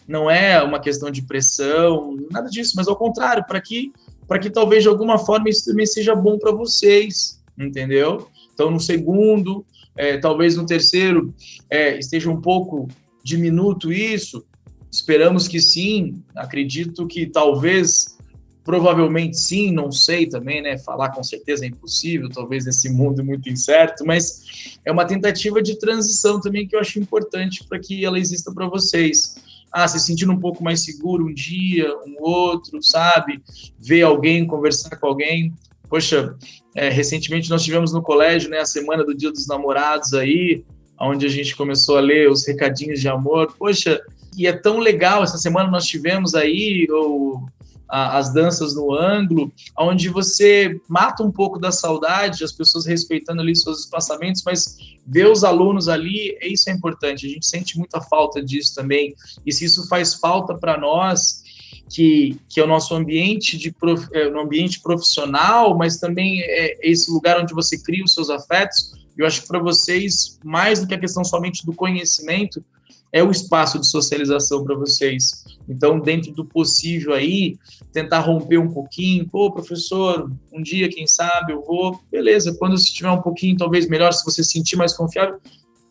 não 0.06 0.30
é 0.30 0.62
uma 0.62 0.80
questão 0.80 1.10
de 1.10 1.22
pressão, 1.22 2.16
nada 2.30 2.48
disso, 2.48 2.74
mas 2.76 2.88
ao 2.88 2.96
contrário, 2.96 3.44
para 3.46 3.60
que 3.60 3.92
para 4.26 4.38
que 4.38 4.50
talvez 4.50 4.82
de 4.82 4.88
alguma 4.88 5.18
forma 5.18 5.48
isso 5.48 5.64
também 5.64 5.86
seja 5.86 6.14
bom 6.14 6.38
para 6.38 6.50
vocês, 6.50 7.40
entendeu? 7.56 8.28
Então, 8.52 8.70
no 8.70 8.80
segundo, 8.80 9.64
é, 9.96 10.18
talvez 10.18 10.56
no 10.56 10.66
terceiro, 10.66 11.32
é, 11.70 11.98
esteja 11.98 12.30
um 12.30 12.40
pouco 12.40 12.88
diminuto 13.22 13.92
isso. 13.92 14.44
Esperamos 14.90 15.46
que 15.46 15.60
sim. 15.60 16.22
Acredito 16.34 17.06
que 17.06 17.26
talvez, 17.26 18.16
provavelmente 18.64 19.38
sim, 19.38 19.70
não 19.70 19.92
sei 19.92 20.26
também, 20.26 20.60
né? 20.60 20.76
Falar 20.78 21.10
com 21.10 21.22
certeza 21.22 21.64
é 21.64 21.68
impossível, 21.68 22.28
talvez 22.28 22.64
nesse 22.64 22.88
mundo 22.90 23.24
muito 23.24 23.48
incerto, 23.48 24.04
mas 24.04 24.78
é 24.84 24.90
uma 24.90 25.04
tentativa 25.04 25.62
de 25.62 25.78
transição 25.78 26.40
também 26.40 26.66
que 26.66 26.74
eu 26.74 26.80
acho 26.80 26.98
importante 26.98 27.64
para 27.64 27.78
que 27.78 28.04
ela 28.04 28.18
exista 28.18 28.52
para 28.52 28.68
vocês. 28.68 29.36
Ah, 29.76 29.86
se 29.86 30.00
sentindo 30.00 30.32
um 30.32 30.40
pouco 30.40 30.64
mais 30.64 30.82
seguro 30.82 31.26
um 31.26 31.34
dia, 31.34 31.94
um 32.06 32.16
outro, 32.18 32.82
sabe? 32.82 33.42
Ver 33.78 34.00
alguém, 34.00 34.46
conversar 34.46 34.96
com 34.96 35.06
alguém. 35.06 35.52
Poxa, 35.86 36.34
é, 36.74 36.88
recentemente 36.88 37.50
nós 37.50 37.62
tivemos 37.62 37.92
no 37.92 38.00
colégio, 38.00 38.48
né, 38.48 38.60
a 38.60 38.64
semana 38.64 39.04
do 39.04 39.14
Dia 39.14 39.30
dos 39.30 39.46
Namorados 39.46 40.14
aí, 40.14 40.64
onde 40.98 41.26
a 41.26 41.28
gente 41.28 41.54
começou 41.54 41.98
a 41.98 42.00
ler 42.00 42.30
os 42.30 42.48
recadinhos 42.48 43.02
de 43.02 43.08
amor. 43.08 43.54
Poxa, 43.58 44.00
e 44.34 44.46
é 44.46 44.52
tão 44.54 44.78
legal, 44.78 45.22
essa 45.22 45.36
semana 45.36 45.70
nós 45.70 45.84
tivemos 45.84 46.34
aí 46.34 46.88
o, 46.90 47.44
a, 47.44 47.55
as 47.88 48.32
danças 48.32 48.74
no 48.74 48.92
ângulo, 48.92 49.52
onde 49.78 50.08
você 50.08 50.80
mata 50.88 51.22
um 51.22 51.30
pouco 51.30 51.58
da 51.58 51.70
saudade, 51.70 52.44
as 52.44 52.52
pessoas 52.52 52.86
respeitando 52.86 53.40
ali 53.40 53.54
seus 53.54 53.80
espaçamentos, 53.80 54.42
mas 54.44 54.76
ver 55.06 55.30
os 55.30 55.44
alunos 55.44 55.88
ali, 55.88 56.36
isso 56.42 56.68
é 56.68 56.72
importante, 56.72 57.26
a 57.26 57.28
gente 57.28 57.46
sente 57.46 57.78
muita 57.78 58.00
falta 58.00 58.42
disso 58.42 58.74
também, 58.74 59.14
e 59.44 59.52
se 59.52 59.64
isso 59.64 59.88
faz 59.88 60.14
falta 60.14 60.54
para 60.54 60.76
nós, 60.76 61.44
que, 61.88 62.36
que 62.48 62.60
é 62.60 62.64
o 62.64 62.66
nosso 62.66 62.94
ambiente 62.94 63.56
de 63.56 63.70
prof, 63.70 64.06
é, 64.12 64.28
no 64.28 64.40
ambiente 64.40 64.80
profissional, 64.80 65.76
mas 65.76 65.98
também 65.98 66.40
é 66.40 66.78
esse 66.82 67.10
lugar 67.10 67.40
onde 67.40 67.54
você 67.54 67.78
cria 67.78 68.04
os 68.04 68.12
seus 68.12 68.28
afetos. 68.28 68.92
Eu 69.16 69.26
acho 69.26 69.42
que 69.42 69.48
para 69.48 69.60
vocês, 69.60 70.38
mais 70.44 70.80
do 70.80 70.86
que 70.86 70.94
a 70.94 70.98
questão 70.98 71.24
somente 71.24 71.64
do 71.64 71.72
conhecimento, 71.72 72.62
é 73.12 73.22
o 73.22 73.30
espaço 73.30 73.78
de 73.78 73.86
socialização 73.86 74.64
para 74.64 74.74
vocês. 74.74 75.44
Então, 75.68 75.98
dentro 75.98 76.32
do 76.32 76.44
possível 76.44 77.12
aí, 77.12 77.56
tentar 77.92 78.20
romper 78.20 78.58
um 78.58 78.70
pouquinho. 78.70 79.28
Pô, 79.28 79.50
professor, 79.50 80.30
um 80.52 80.62
dia, 80.62 80.88
quem 80.88 81.06
sabe, 81.06 81.52
eu 81.52 81.62
vou. 81.62 81.98
Beleza, 82.10 82.54
quando 82.58 82.78
se 82.78 82.92
tiver 82.92 83.10
um 83.10 83.22
pouquinho, 83.22 83.56
talvez 83.56 83.88
melhor, 83.88 84.12
se 84.12 84.24
você 84.24 84.44
se 84.44 84.50
sentir 84.50 84.76
mais 84.76 84.92
confiável, 84.92 85.38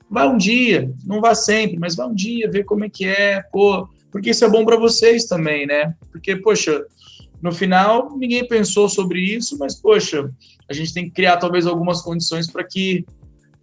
vai 0.10 0.28
um 0.28 0.38
dia, 0.38 0.94
não 1.06 1.20
vá 1.20 1.34
sempre, 1.34 1.78
mas 1.80 1.96
vá 1.96 2.06
um 2.06 2.14
dia, 2.14 2.50
ver 2.50 2.64
como 2.64 2.86
é 2.86 2.90
que 2.90 3.06
é, 3.06 3.42
pô, 3.52 3.88
porque 4.12 4.30
isso 4.30 4.46
é 4.46 4.50
bom 4.50 4.64
para 4.64 4.78
vocês 4.78 5.26
também, 5.26 5.66
né? 5.66 5.94
Porque, 6.12 6.36
poxa, 6.36 6.86
no 7.42 7.52
final, 7.52 8.16
ninguém 8.18 8.48
pensou 8.48 8.88
sobre 8.88 9.20
isso, 9.20 9.58
mas, 9.60 9.76
poxa, 9.76 10.32
a 10.70 10.74
gente 10.74 10.94
tem 10.94 11.06
que 11.06 11.12
criar 11.12 11.38
talvez 11.38 11.68
algumas 11.68 12.02
condições 12.02 12.50
para 12.50 12.64
que 12.64 13.06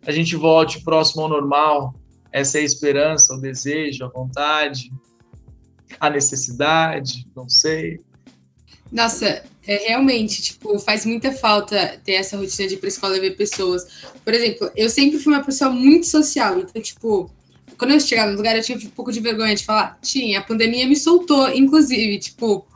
a 0.07 0.13
gente 0.13 0.37
volte 0.37 0.83
próximo 0.83 1.23
ao 1.23 1.29
normal, 1.29 1.95
essa 2.33 2.59
é 2.59 2.63
a 2.63 2.65
esperança, 2.65 3.35
o 3.35 3.41
desejo, 3.41 4.05
a 4.05 4.09
vontade, 4.09 4.91
a 6.01 6.09
necessidade, 6.09 7.27
não 7.37 7.49
sei. 7.49 8.01
Nossa, 8.91 9.43
é, 9.67 9.89
realmente, 9.89 10.43
tipo, 10.43 10.79
faz 10.79 11.07
muita 11.07 11.33
falta 11.33 12.01
ter 12.05 12.13
essa 12.13 12.37
rotina 12.37 12.69
de 12.69 12.75
ir 12.75 12.79
pra 12.79 12.89
escola 12.89 13.17
e 13.17 13.21
ver 13.21 13.37
pessoas. 13.37 13.87
Por 14.25 14.35
exemplo, 14.35 14.71
eu 14.77 14.91
sempre 14.91 15.19
fui 15.19 15.33
uma 15.33 15.45
pessoa 15.45 15.71
muito 15.71 16.07
social, 16.07 16.59
então, 16.59 16.81
tipo, 16.81 17.31
quando 17.79 17.93
eu 17.93 18.01
chegava 18.01 18.31
no 18.31 18.37
lugar, 18.37 18.57
eu 18.57 18.63
tinha 18.63 18.79
um 18.79 18.91
pouco 18.91 19.13
de 19.13 19.21
vergonha 19.21 19.55
de 19.55 19.65
falar. 19.65 19.99
Tinha, 20.03 20.41
a 20.41 20.43
pandemia 20.43 20.87
me 20.87 20.97
soltou, 20.97 21.49
inclusive, 21.51 22.19
tipo, 22.19 22.67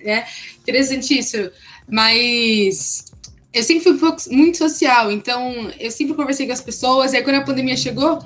é 0.00 0.24
interessante 0.60 1.18
isso. 1.18 1.50
Mas 1.88 3.04
eu 3.52 3.62
sempre 3.62 3.84
fui 3.84 3.92
um 3.92 3.98
pouco, 3.98 4.20
muito 4.30 4.58
social, 4.58 5.12
então 5.12 5.70
eu 5.78 5.90
sempre 5.90 6.14
conversei 6.14 6.46
com 6.46 6.52
as 6.52 6.60
pessoas, 6.60 7.12
e 7.12 7.16
aí 7.16 7.22
quando 7.22 7.36
a 7.36 7.42
pandemia 7.42 7.76
chegou, 7.76 8.18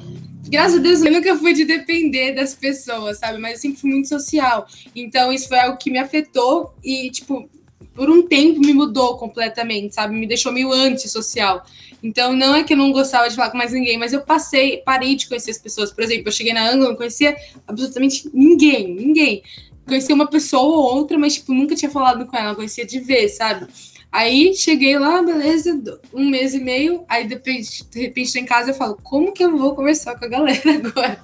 graças 0.49 0.79
a 0.79 0.83
Deus, 0.83 1.03
eu 1.03 1.13
nunca 1.13 1.37
fui 1.37 1.53
de 1.53 1.65
depender 1.65 2.33
das 2.33 2.55
pessoas, 2.55 3.19
sabe? 3.19 3.39
Mas 3.39 3.55
eu 3.55 3.59
sempre 3.59 3.81
fui 3.81 3.91
muito 3.91 4.09
social. 4.09 4.67
Então, 4.95 5.33
isso 5.33 5.49
foi 5.49 5.59
algo 5.59 5.77
que 5.77 5.91
me 5.91 5.99
afetou 5.99 6.75
e, 6.83 7.11
tipo, 7.11 7.49
por 7.95 8.11
um 8.11 8.23
tempo 8.23 8.61
me 8.61 8.73
mudou 8.73 9.17
completamente, 9.17 9.95
sabe? 9.95 10.15
Me 10.15 10.27
deixou 10.27 10.53
meio 10.53 10.73
antissocial. 10.73 11.65
Então, 12.03 12.33
não 12.33 12.55
é 12.55 12.63
que 12.63 12.73
eu 12.73 12.77
não 12.77 12.93
gostava 12.93 13.29
de 13.29 13.35
falar 13.35 13.51
com 13.51 13.59
mais 13.59 13.73
ninguém, 13.73 13.99
mas 13.99 14.13
eu 14.13 14.21
passei, 14.21 14.79
parei 14.79 15.17
de 15.17 15.29
conhecer 15.29 15.51
as 15.51 15.59
pessoas. 15.59 15.93
Por 15.93 16.05
exemplo, 16.05 16.29
eu 16.29 16.33
cheguei 16.33 16.53
na 16.53 16.71
Anglo, 16.71 16.89
não 16.89 16.97
conhecia 16.97 17.37
absolutamente 17.67 18.31
ninguém, 18.33 18.95
ninguém. 18.95 19.43
Conhecia 19.87 20.15
uma 20.15 20.29
pessoa 20.29 20.63
ou 20.63 20.97
outra, 20.97 21.19
mas, 21.19 21.35
tipo, 21.35 21.53
nunca 21.53 21.75
tinha 21.75 21.91
falado 21.91 22.27
com 22.27 22.37
ela, 22.37 22.55
conhecia 22.55 22.87
de 22.87 23.01
ver, 23.01 23.29
sabe? 23.29 23.67
Aí 24.11 24.55
cheguei 24.55 24.99
lá, 24.99 25.23
beleza, 25.23 26.01
um 26.15 26.29
mês 26.31 26.55
e 26.55 26.61
meio, 26.61 27.05
aí 27.09 27.27
de 27.27 27.35
repente, 27.35 27.85
de 27.91 28.01
repente 28.01 28.39
em 28.39 28.45
casa 28.45 28.71
e 28.71 28.75
falo, 28.75 28.99
como 29.03 29.33
que 29.33 29.45
eu 29.45 29.57
vou 29.57 29.75
conversar 29.75 30.19
com 30.19 30.25
a 30.25 30.29
galera 30.29 30.63
agora? 30.83 31.21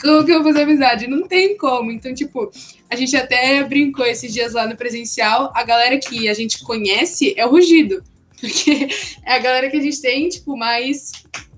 Como 0.00 0.24
que 0.24 0.30
eu 0.30 0.42
vou 0.42 0.52
fazer 0.52 0.64
amizade? 0.64 1.06
Não 1.06 1.26
tem 1.26 1.56
como. 1.56 1.90
Então, 1.90 2.12
tipo, 2.12 2.50
a 2.90 2.96
gente 2.96 3.16
até 3.16 3.64
brincou 3.64 4.04
esses 4.04 4.32
dias 4.32 4.52
lá 4.52 4.66
no 4.66 4.76
presencial, 4.76 5.50
a 5.54 5.64
galera 5.64 5.98
que 5.98 6.28
a 6.28 6.34
gente 6.34 6.62
conhece 6.62 7.34
é 7.36 7.46
o 7.46 7.50
rugido. 7.50 8.04
Porque 8.38 8.88
é 9.24 9.32
a 9.32 9.38
galera 9.38 9.70
que 9.70 9.78
a 9.78 9.80
gente 9.80 10.00
tem, 10.02 10.28
tipo, 10.28 10.58
mais 10.58 11.10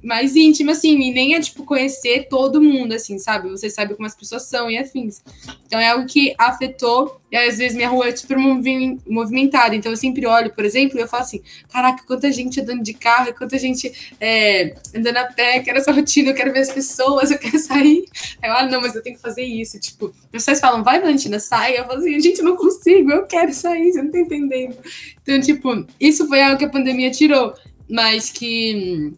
mais 0.03 0.37
íntima, 0.37 0.73
assim, 0.73 1.01
e 1.01 1.13
nem 1.13 1.35
é, 1.35 1.41
tipo, 1.41 1.65
conhecer 1.65 2.29
todo 2.29 2.63
mundo, 2.63 2.93
assim, 2.93 3.19
sabe? 3.19 3.49
Você 3.51 3.69
sabe 3.69 3.95
como 3.95 4.07
as 4.07 4.15
pessoas 4.15 4.45
são 4.45 4.71
e 4.71 4.79
afins. 4.79 5.23
Então 5.67 5.79
é 5.79 5.89
algo 5.89 6.07
que 6.07 6.35
afetou, 6.39 7.21
e 7.31 7.37
às 7.37 7.59
vezes 7.59 7.77
minha 7.77 7.89
rua 7.89 8.09
é 8.09 8.17
super 8.17 8.39
movimentada, 8.39 9.75
então 9.75 9.93
eu 9.93 9.97
sempre 9.97 10.27
olho, 10.27 10.53
por 10.55 10.65
exemplo, 10.65 10.99
e 10.99 11.03
eu 11.03 11.09
falo 11.09 11.25
assim, 11.25 11.43
caraca, 11.71 12.05
quanta 12.07 12.31
gente 12.33 12.61
andando 12.61 12.83
de 12.83 12.95
carro, 12.95 13.35
quanta 13.35 13.59
gente 13.59 13.93
é, 14.21 14.75
andando 14.95 15.17
a 15.17 15.25
pé, 15.25 15.61
quero 15.61 15.79
essa 15.79 15.93
rotina, 15.93 16.31
eu 16.31 16.35
quero 16.35 16.53
ver 16.53 16.61
as 16.61 16.71
pessoas, 16.71 17.31
eu 17.31 17.39
quero 17.39 17.59
sair. 17.59 18.05
Aí 18.43 18.51
eu, 18.51 18.55
ah, 18.55 18.67
não, 18.67 18.81
mas 18.81 18.95
eu 18.95 19.03
tenho 19.03 19.17
que 19.17 19.23
fazer 19.23 19.43
isso, 19.43 19.79
tipo, 19.81 20.13
vocês 20.33 20.61
falam, 20.61 20.83
vai, 20.83 21.01
Valentina, 21.01 21.39
sai, 21.39 21.79
eu 21.79 21.85
falo 21.85 21.99
assim, 21.99 22.19
gente, 22.21 22.39
eu 22.39 22.45
não 22.45 22.57
consigo, 22.57 23.11
eu 23.11 23.27
quero 23.27 23.53
sair, 23.53 23.93
você 23.93 24.03
não 24.03 24.11
tá 24.11 24.19
entendendo. 24.19 24.77
Então, 25.23 25.41
tipo, 25.41 25.87
isso 26.01 26.27
foi 26.29 26.41
algo 26.41 26.57
que 26.57 26.65
a 26.65 26.71
pandemia 26.71 27.11
tirou, 27.11 27.53
mas 27.89 28.31
que 28.31 29.13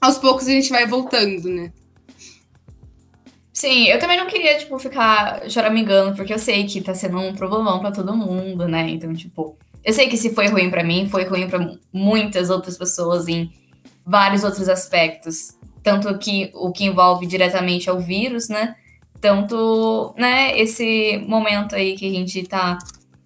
aos 0.00 0.18
poucos 0.18 0.46
a 0.48 0.50
gente 0.50 0.70
vai 0.70 0.86
voltando, 0.86 1.48
né? 1.48 1.72
Sim, 3.52 3.88
eu 3.88 3.98
também 3.98 4.16
não 4.16 4.26
queria, 4.26 4.56
tipo, 4.56 4.78
ficar 4.78 5.42
choramingando, 5.50 6.16
porque 6.16 6.32
eu 6.32 6.38
sei 6.38 6.64
que 6.64 6.80
tá 6.80 6.94
sendo 6.94 7.18
um 7.18 7.34
problemão 7.34 7.78
para 7.78 7.92
todo 7.92 8.16
mundo, 8.16 8.66
né? 8.66 8.88
Então, 8.88 9.12
tipo, 9.12 9.58
eu 9.84 9.92
sei 9.92 10.08
que 10.08 10.16
se 10.16 10.34
foi 10.34 10.46
ruim 10.46 10.70
para 10.70 10.82
mim, 10.82 11.08
foi 11.10 11.24
ruim 11.24 11.46
para 11.46 11.76
muitas 11.92 12.48
outras 12.48 12.78
pessoas 12.78 13.28
em 13.28 13.52
vários 14.04 14.44
outros 14.44 14.68
aspectos. 14.68 15.54
Tanto 15.82 16.16
que 16.18 16.50
o 16.54 16.72
que 16.72 16.84
envolve 16.84 17.26
diretamente 17.26 17.88
é 17.88 17.92
o 17.92 18.00
vírus, 18.00 18.48
né? 18.48 18.76
Tanto, 19.20 20.14
né, 20.16 20.58
esse 20.58 21.22
momento 21.28 21.74
aí 21.74 21.94
que 21.96 22.08
a 22.08 22.10
gente 22.10 22.42
tá 22.44 22.78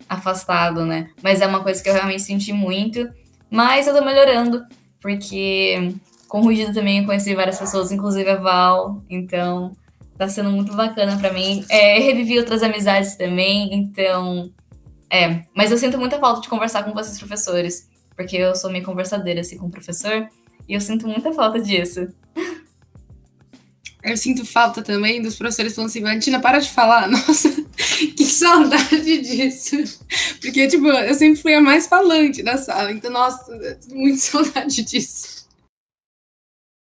afastado, 0.09 0.85
né? 0.85 1.11
Mas 1.23 1.41
é 1.41 1.47
uma 1.47 1.63
coisa 1.63 1.81
que 1.81 1.89
eu 1.89 1.95
realmente 1.95 2.23
senti 2.23 2.53
muito. 2.53 3.09
Mas 3.49 3.87
eu 3.87 3.95
tô 3.95 4.05
melhorando, 4.05 4.65
porque 5.01 5.95
com 6.35 6.41
o 6.41 6.43
Rugido 6.43 6.75
também 6.75 7.07
conheci 7.07 7.33
várias 7.33 7.61
pessoas, 7.61 7.93
inclusive 7.93 8.29
a 8.29 8.35
Val, 8.35 9.05
então 9.09 9.71
tá 10.19 10.29
sendo 10.29 10.51
muito 10.51 10.75
bacana 10.75 11.17
para 11.17 11.33
mim. 11.33 11.65
É, 11.69 12.01
revivi 12.01 12.37
outras 12.41 12.61
amizades 12.61 13.15
também, 13.15 13.73
então. 13.73 14.53
É, 15.09 15.45
mas 15.55 15.71
eu 15.71 15.79
sinto 15.79 15.97
muita 15.97 16.19
falta 16.19 16.41
de 16.41 16.49
conversar 16.49 16.83
com 16.83 16.93
vocês, 16.93 17.21
professores, 17.21 17.89
porque 18.17 18.37
eu 18.37 18.53
sou 18.57 18.69
meio 18.69 18.85
conversadeira 18.85 19.43
assim 19.43 19.57
com 19.57 19.67
o 19.67 19.71
professor, 19.71 20.29
e 20.69 20.75
eu 20.75 20.81
sinto 20.81 21.07
muita 21.07 21.33
falta 21.33 21.61
disso. 21.61 22.09
Eu 24.03 24.17
sinto 24.17 24.45
falta 24.45 24.83
também 24.83 25.23
dos 25.23 25.37
professores 25.37 25.73
falando 25.73 25.91
assim, 25.91 26.03
Valentina, 26.03 26.41
para 26.41 26.59
de 26.59 26.69
falar. 26.69 27.07
Nossa, 27.09 27.49
que 28.17 28.25
saudade 28.25 29.21
disso. 29.21 29.77
Porque, 30.41 30.67
tipo, 30.67 30.89
eu 30.89 31.15
sempre 31.15 31.41
fui 31.41 31.55
a 31.55 31.61
mais 31.61 31.87
falante 31.87 32.43
da 32.43 32.59
sala. 32.59 32.91
Então, 32.91 33.13
nossa, 33.13 33.57
muito 33.93 34.19
saudade 34.21 34.83
disso. 34.83 35.34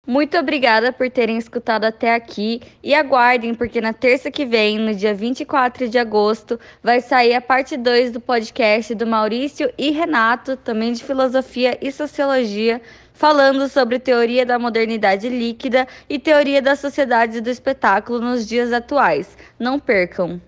Muito 0.07 0.37
obrigada 0.37 0.93
por 0.93 1.09
terem 1.09 1.35
escutado 1.35 1.83
até 1.83 2.13
aqui 2.13 2.61
e 2.83 2.93
aguardem, 2.93 3.55
porque 3.55 3.81
na 3.81 3.91
terça 3.91 4.29
que 4.29 4.45
vem, 4.45 4.77
no 4.77 4.93
dia 4.93 5.15
24 5.15 5.89
de 5.89 5.97
agosto, 5.97 6.59
vai 6.83 7.01
sair 7.01 7.33
a 7.33 7.41
parte 7.41 7.75
2 7.75 8.11
do 8.11 8.19
podcast 8.19 8.93
do 8.93 9.07
Maurício 9.07 9.71
e 9.75 9.89
Renato, 9.89 10.55
também 10.57 10.93
de 10.93 11.03
filosofia 11.03 11.75
e 11.81 11.91
sociologia, 11.91 12.79
falando 13.13 13.67
sobre 13.67 13.97
teoria 13.97 14.45
da 14.45 14.59
modernidade 14.59 15.27
líquida 15.27 15.87
e 16.07 16.19
teoria 16.19 16.61
da 16.61 16.75
sociedade 16.75 17.41
do 17.41 17.49
espetáculo 17.49 18.19
nos 18.19 18.47
dias 18.47 18.71
atuais. 18.71 19.35
Não 19.57 19.79
percam! 19.79 20.39